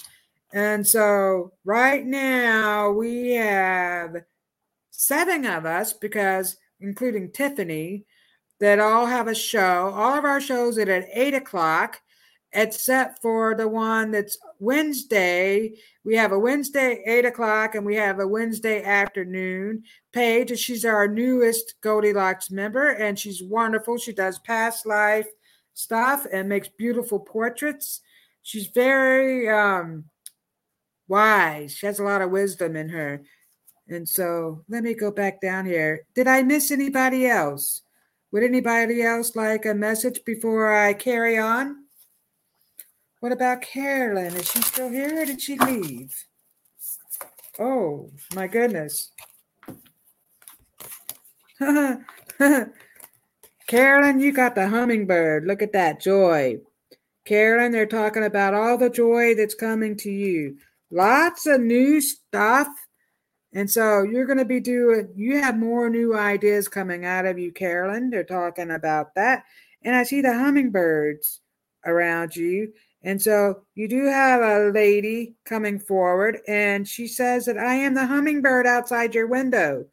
And 0.53 0.87
so 0.87 1.53
right 1.65 2.05
now 2.05 2.91
we 2.91 3.33
have 3.33 4.17
seven 4.91 5.45
of 5.47 5.67
us, 5.67 5.93
because 5.93 6.57
including 6.81 7.31
Tiffany, 7.31 8.05
that 8.61 8.81
all 8.81 9.07
have 9.07 9.29
a 9.29 9.35
show. 9.35 9.93
All 9.95 10.15
of 10.19 10.25
our 10.25 10.41
shows 10.41 10.79
are 10.79 10.91
at 10.91 11.09
eight 11.13 11.35
o'clock, 11.35 12.01
except 12.53 13.21
for 13.21 13.55
the 13.55 13.69
one 13.69 14.11
that's 14.11 14.39
Wednesday. 14.59 15.75
We 16.03 16.17
have 16.17 16.33
a 16.33 16.39
Wednesday 16.39 17.03
eight 17.07 17.25
o'clock, 17.25 17.75
and 17.75 17.85
we 17.85 17.95
have 17.97 18.19
a 18.19 18.27
Wednesday 18.27 18.83
afternoon. 18.83 19.85
Paige, 20.13 20.59
she's 20.59 20.85
our 20.85 21.07
newest 21.07 21.75
Goldilocks 21.83 22.51
member, 22.51 22.89
and 22.89 23.19
she's 23.19 23.43
wonderful. 23.43 23.99
She 23.99 24.13
does 24.13 24.39
past 24.41 24.87
life 24.87 25.29
stuff 25.79 26.27
and 26.33 26.49
makes 26.49 26.69
beautiful 26.69 27.21
portraits. 27.21 28.01
She's 28.43 28.67
very 28.67 29.49
um, 29.49 30.05
wise. 31.07 31.73
She 31.73 31.87
has 31.87 32.01
a 32.01 32.05
lot 32.05 32.21
of 32.21 32.31
wisdom 32.31 32.75
in 32.75 32.89
her. 32.89 33.23
And 33.89 34.07
so 34.07 34.65
let 34.69 34.83
me 34.83 34.95
go 34.95 35.11
back 35.11 35.41
down 35.41 35.65
here. 35.65 36.05
Did 36.15 36.27
I 36.27 36.43
miss 36.43 36.71
anybody 36.71 37.27
else? 37.27 37.83
Would 38.33 38.43
anybody 38.43 39.03
else 39.03 39.37
like 39.37 39.65
a 39.65 39.75
message 39.75 40.25
before 40.27 40.75
I 40.77 40.93
carry 40.93 41.39
on? 41.39 41.85
What 43.21 43.33
about 43.33 43.63
Carolyn? 43.63 44.35
Is 44.35 44.51
she 44.51 44.61
still 44.63 44.91
here 44.91 45.23
or 45.23 45.25
did 45.25 45.41
she 45.41 45.59
leave? 45.59 46.15
Oh, 47.59 48.11
my 48.35 48.47
goodness. 48.47 49.13
Carolyn, 53.69 54.19
you 54.19 54.33
got 54.33 54.55
the 54.55 54.67
hummingbird. 54.67 55.47
Look 55.47 55.63
at 55.63 55.75
that 55.75 56.01
joy. 56.01 56.59
Carolyn, 57.27 57.71
they're 57.71 57.87
talking 57.87 58.25
about 58.25 58.55
all 58.55 58.79
the 58.79 58.89
joy 58.89 59.35
that's 59.35 59.55
coming 59.55 59.95
to 59.99 60.11
you. 60.11 60.57
Lots 60.91 61.47
of 61.47 61.61
new 61.61 62.01
stuff. 62.01 62.69
And 63.53 63.71
so 63.71 64.03
you're 64.03 64.25
going 64.25 64.39
to 64.39 64.47
be 64.47 64.61
doing, 64.61 65.11
you 65.15 65.39
have 65.39 65.59
more 65.59 65.91
new 65.91 66.17
ideas 66.17 66.67
coming 66.67 67.05
out 67.05 67.27
of 67.27 67.39
you, 67.39 67.53
Carolyn. 67.53 68.09
They're 68.09 68.25
talking 68.25 68.71
about 68.71 69.15
that. 69.17 69.45
And 69.83 69.95
I 69.95 70.03
see 70.03 70.23
the 70.23 70.33
hummingbirds 70.33 71.41
around 71.85 72.35
you. 72.35 72.73
And 73.03 73.21
so 73.21 73.63
you 73.75 73.87
do 73.87 74.07
have 74.07 74.41
a 74.41 74.71
lady 74.73 75.35
coming 75.45 75.79
forward, 75.79 76.39
and 76.49 76.87
she 76.87 77.07
says 77.07 77.45
that 77.45 77.57
I 77.57 77.75
am 77.75 77.95
the 77.95 78.07
hummingbird 78.07 78.67
outside 78.67 79.15
your 79.15 79.29
window. 79.29 79.87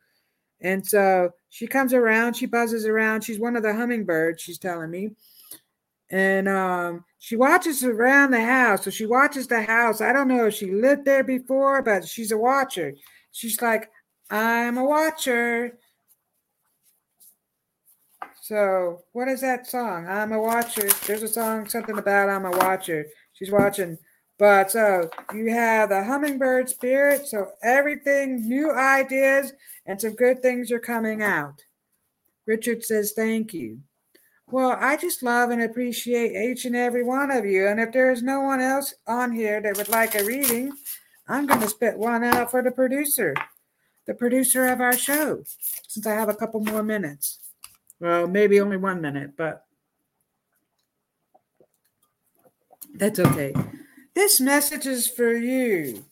And 0.62 0.86
so 0.86 1.32
she 1.56 1.68
comes 1.68 1.94
around, 1.94 2.34
she 2.34 2.48
buzzes 2.48 2.86
around. 2.86 3.24
She's 3.24 3.40
one 3.40 3.56
of 3.56 3.64
the 3.64 3.74
hummingbirds, 3.74 4.42
she's 4.42 4.58
telling 4.58 4.92
me. 4.92 5.12
And 6.12 6.50
um, 6.50 7.06
she 7.18 7.38
watches 7.38 7.82
around 7.82 8.32
the 8.32 8.44
house. 8.44 8.84
So 8.84 8.92
she 8.92 9.06
watches 9.06 9.48
the 9.48 9.62
house. 9.62 10.02
I 10.02 10.12
don't 10.12 10.28
know 10.28 10.48
if 10.48 10.54
she 10.54 10.70
lived 10.70 11.06
there 11.06 11.24
before, 11.24 11.82
but 11.82 12.06
she's 12.06 12.34
a 12.34 12.38
watcher. 12.38 12.92
She's 13.32 13.62
like, 13.62 13.90
I'm 14.30 14.78
a 14.78 14.84
watcher. 14.84 15.78
So, 18.42 19.04
what 19.14 19.30
is 19.30 19.40
that 19.40 19.66
song? 19.66 20.08
I'm 20.10 20.34
a 20.34 20.42
watcher. 20.42 20.90
There's 21.08 21.24
a 21.24 21.28
song, 21.30 21.70
something 21.70 21.98
about 21.98 22.28
I'm 22.28 22.44
a 22.44 22.52
watcher. 22.52 23.06
She's 23.32 23.50
watching. 23.50 23.98
But 24.38 24.72
so 24.72 25.10
you 25.34 25.52
have 25.52 25.88
the 25.88 26.04
hummingbird 26.04 26.68
spirit. 26.68 27.28
So, 27.28 27.52
everything, 27.64 28.46
new 28.46 28.74
ideas, 28.74 29.54
and 29.86 30.00
some 30.00 30.16
good 30.16 30.42
things 30.42 30.72
are 30.72 30.80
coming 30.80 31.22
out. 31.22 31.64
Richard 32.46 32.84
says, 32.84 33.14
Thank 33.16 33.54
you. 33.54 33.80
Well, 34.48 34.78
I 34.80 34.96
just 34.98 35.24
love 35.24 35.50
and 35.50 35.62
appreciate 35.62 36.36
each 36.36 36.66
and 36.66 36.76
every 36.76 37.04
one 37.04 37.32
of 37.32 37.46
you. 37.46 37.68
And 37.68 37.80
if 37.80 37.92
there 37.92 38.12
is 38.12 38.22
no 38.22 38.42
one 38.42 38.62
else 38.62 38.94
on 39.08 39.32
here 39.32 39.60
that 39.62 39.76
would 39.76 39.90
like 39.90 40.14
a 40.14 40.24
reading, 40.24 40.72
I'm 41.28 41.48
going 41.48 41.62
to 41.62 41.68
spit 41.68 41.98
one 41.98 42.24
out 42.24 42.52
for 42.52 42.62
the 42.62 42.70
producer, 42.70 43.34
the 44.06 44.14
producer 44.14 44.68
of 44.68 44.82
our 44.82 44.96
show, 44.96 45.44
since 45.88 46.06
I 46.06 46.14
have 46.14 46.30
a 46.30 46.36
couple 46.36 46.60
more 46.60 46.84
minutes. 46.84 47.40
Well, 48.00 48.28
maybe 48.28 48.62
only 48.62 48.78
one 48.78 49.02
minute, 49.02 49.32
but 49.36 49.66
that's 52.94 53.20
okay. 53.20 53.54
This 54.14 54.40
message 54.40 54.86
is 54.86 55.08
for 55.08 55.34
you, 55.34 56.06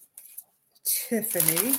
Tiffany, 0.83 1.75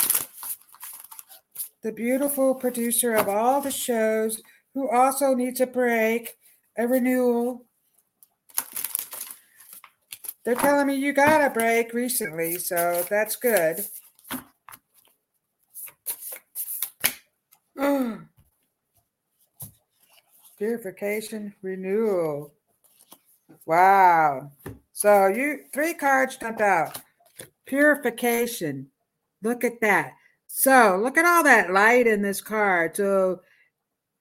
the 1.85 1.93
beautiful 1.93 2.55
producer 2.55 3.14
of 3.14 3.28
all 3.28 3.61
the 3.61 3.70
shows 3.70 4.41
who 4.72 4.89
also 4.89 5.35
needs 5.35 5.61
a 5.61 5.66
break, 5.66 6.39
a 6.78 6.89
renewal. 6.89 7.66
They're 10.45 10.55
telling 10.55 10.87
me 10.87 10.95
you 10.95 11.12
got 11.12 11.45
a 11.45 11.51
break 11.51 11.93
recently, 11.93 12.57
so 12.57 13.05
that's 13.11 13.37
good. 13.37 13.85
Purification 20.57 21.55
renewal. 21.61 22.55
Wow. 23.66 24.53
So 24.95 25.26
you 25.26 25.64
three 25.74 25.93
cards 25.93 26.39
jumped 26.39 26.62
out. 26.62 26.97
Purification. 27.66 28.89
Look 29.43 29.64
at 29.64 29.82
that. 29.82 30.14
So 30.57 31.01
look 31.03 31.19
at 31.19 31.25
all 31.25 31.43
that 31.43 31.73
light 31.73 32.07
in 32.07 32.23
this 32.23 32.41
card. 32.41 32.95
So 32.95 33.41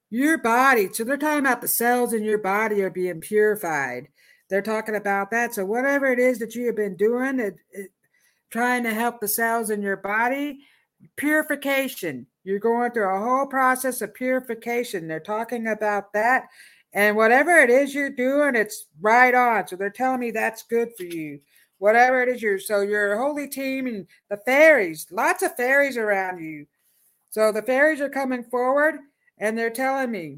your 0.09 0.39
body, 0.39 0.89
so 0.91 1.03
they're 1.03 1.15
talking 1.15 1.45
about 1.45 1.61
the 1.61 1.67
cells 1.67 2.11
in 2.11 2.23
your 2.23 2.39
body 2.39 2.81
are 2.81 2.89
being 2.89 3.21
purified. 3.21 4.07
They're 4.49 4.63
talking 4.63 4.95
about 4.95 5.29
that. 5.29 5.53
So 5.53 5.63
whatever 5.63 6.11
it 6.11 6.17
is 6.17 6.39
that 6.39 6.55
you 6.55 6.65
have 6.65 6.75
been 6.75 6.97
doing, 6.97 7.39
it, 7.39 7.57
it, 7.69 7.91
trying 8.49 8.81
to 8.83 8.95
help 8.95 9.21
the 9.21 9.27
cells 9.27 9.69
in 9.69 9.83
your 9.83 9.97
body, 9.97 10.57
purification. 11.17 12.25
You're 12.43 12.57
going 12.57 12.91
through 12.93 13.15
a 13.15 13.23
whole 13.23 13.45
process 13.45 14.01
of 14.01 14.15
purification. 14.15 15.07
They're 15.07 15.19
talking 15.19 15.67
about 15.67 16.13
that. 16.13 16.45
And 16.93 17.15
whatever 17.15 17.59
it 17.59 17.69
is 17.69 17.93
you're 17.93 18.09
doing, 18.09 18.55
it's 18.55 18.87
right 18.99 19.35
on. 19.35 19.67
So 19.67 19.75
they're 19.75 19.91
telling 19.91 20.19
me 20.19 20.31
that's 20.31 20.63
good 20.63 20.89
for 20.97 21.03
you. 21.03 21.41
Whatever 21.83 22.23
it 22.23 22.29
is 22.29 22.41
you're 22.41 22.59
so 22.59 22.79
your 22.79 23.17
holy 23.17 23.45
team 23.45 23.87
and 23.87 24.07
the 24.29 24.37
fairies, 24.45 25.05
lots 25.11 25.43
of 25.43 25.53
fairies 25.57 25.97
around 25.97 26.41
you. 26.41 26.65
So 27.29 27.51
the 27.51 27.61
fairies 27.61 27.99
are 27.99 28.07
coming 28.07 28.41
forward 28.41 28.95
and 29.37 29.57
they're 29.57 29.69
telling 29.69 30.09
me 30.09 30.37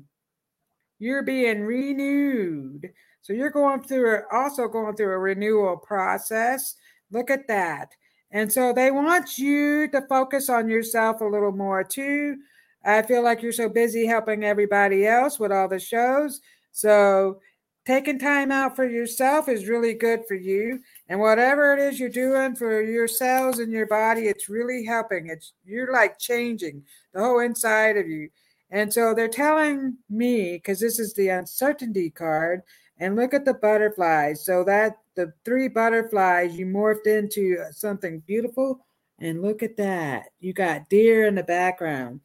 you're 0.98 1.22
being 1.22 1.62
renewed. 1.62 2.92
So 3.22 3.32
you're 3.32 3.52
going 3.52 3.84
through 3.84 4.22
also 4.32 4.68
going 4.68 4.96
through 4.96 5.14
a 5.14 5.20
renewal 5.20 5.78
process. 5.78 6.78
Look 7.12 7.30
at 7.30 7.48
that. 7.48 7.90
And 8.32 8.52
so 8.52 8.74
they 8.74 8.90
want 8.90 9.38
you 9.38 9.88
to 9.90 10.02
focus 10.10 10.50
on 10.50 10.68
yourself 10.68 11.22
a 11.22 11.26
little 11.26 11.52
more 11.52 11.84
too. 11.84 12.38
I 12.84 13.04
feel 13.04 13.24
like 13.24 13.44
you're 13.44 13.52
so 13.52 13.70
busy 13.70 14.08
helping 14.08 14.44
everybody 14.44 15.06
else 15.06 15.40
with 15.40 15.52
all 15.52 15.68
the 15.68 15.78
shows. 15.78 16.42
So 16.72 17.40
taking 17.86 18.18
time 18.18 18.52
out 18.52 18.76
for 18.76 18.90
yourself 18.90 19.48
is 19.48 19.68
really 19.68 19.94
good 19.94 20.22
for 20.28 20.34
you. 20.34 20.80
And 21.08 21.20
whatever 21.20 21.74
it 21.74 21.80
is 21.80 22.00
you're 22.00 22.10
doing 22.10 22.56
for 22.56 22.82
your 22.82 23.08
cells 23.08 23.60
and 23.60 23.72
your 23.72 23.86
body, 23.86 24.22
it's 24.22 24.50
really 24.50 24.84
helping. 24.84 25.28
It's 25.28 25.54
you're 25.64 25.94
like 25.94 26.18
changing 26.18 26.84
the 27.14 27.20
whole 27.20 27.40
inside 27.40 27.98
of 27.98 28.08
you. 28.08 28.30
And 28.72 28.92
so 28.92 29.14
they're 29.14 29.28
telling 29.28 29.98
me, 30.10 30.54
because 30.54 30.80
this 30.80 30.98
is 31.00 31.14
the 31.14 31.30
uncertainty 31.30 32.10
card, 32.10 32.62
and 32.98 33.16
look 33.16 33.34
at 33.34 33.46
the 33.46 33.54
butterflies. 33.54 34.44
So 34.44 34.64
that 34.64 34.98
the 35.16 35.32
three 35.44 35.68
butterflies 35.68 36.58
you 36.58 36.66
morphed 36.66 37.06
into 37.06 37.58
uh, 37.62 37.72
something 37.72 38.22
beautiful. 38.26 38.86
And 39.20 39.42
look 39.42 39.64
at 39.64 39.78
that. 39.78 40.26
You 40.42 40.52
got 40.52 40.90
deer 40.90 41.26
in 41.26 41.36
the 41.36 41.44
background. 41.44 42.20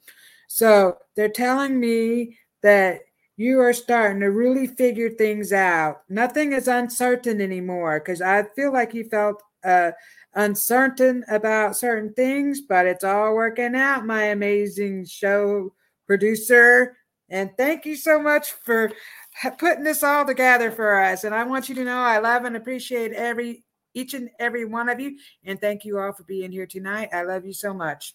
So 0.48 0.98
they're 1.14 1.28
telling 1.28 1.78
me 1.78 2.36
that 2.62 3.02
you 3.40 3.58
are 3.58 3.72
starting 3.72 4.20
to 4.20 4.26
really 4.26 4.66
figure 4.66 5.08
things 5.08 5.50
out. 5.50 6.02
Nothing 6.10 6.52
is 6.52 6.68
uncertain 6.68 7.40
anymore 7.40 7.98
because 7.98 8.20
I 8.20 8.44
feel 8.54 8.70
like 8.70 8.92
you 8.92 9.08
felt 9.08 9.42
uh, 9.64 9.92
uncertain 10.34 11.24
about 11.26 11.74
certain 11.74 12.12
things, 12.12 12.60
but 12.60 12.84
it's 12.84 13.02
all 13.02 13.34
working 13.34 13.74
out, 13.74 14.04
my 14.04 14.24
amazing 14.24 15.06
show 15.06 15.72
producer. 16.06 16.98
And 17.30 17.48
thank 17.56 17.86
you 17.86 17.96
so 17.96 18.20
much 18.20 18.52
for 18.62 18.92
putting 19.58 19.84
this 19.84 20.02
all 20.02 20.26
together 20.26 20.70
for 20.70 21.02
us. 21.02 21.24
And 21.24 21.34
I 21.34 21.44
want 21.44 21.70
you 21.70 21.74
to 21.76 21.84
know 21.84 21.96
I 21.96 22.18
love 22.18 22.44
and 22.44 22.56
appreciate 22.56 23.14
every 23.14 23.64
each 23.94 24.12
and 24.12 24.28
every 24.38 24.66
one 24.66 24.90
of 24.90 25.00
you. 25.00 25.16
And 25.44 25.58
thank 25.58 25.86
you 25.86 25.98
all 25.98 26.12
for 26.12 26.24
being 26.24 26.52
here 26.52 26.66
tonight. 26.66 27.08
I 27.10 27.22
love 27.22 27.46
you 27.46 27.54
so 27.54 27.72
much. 27.72 28.14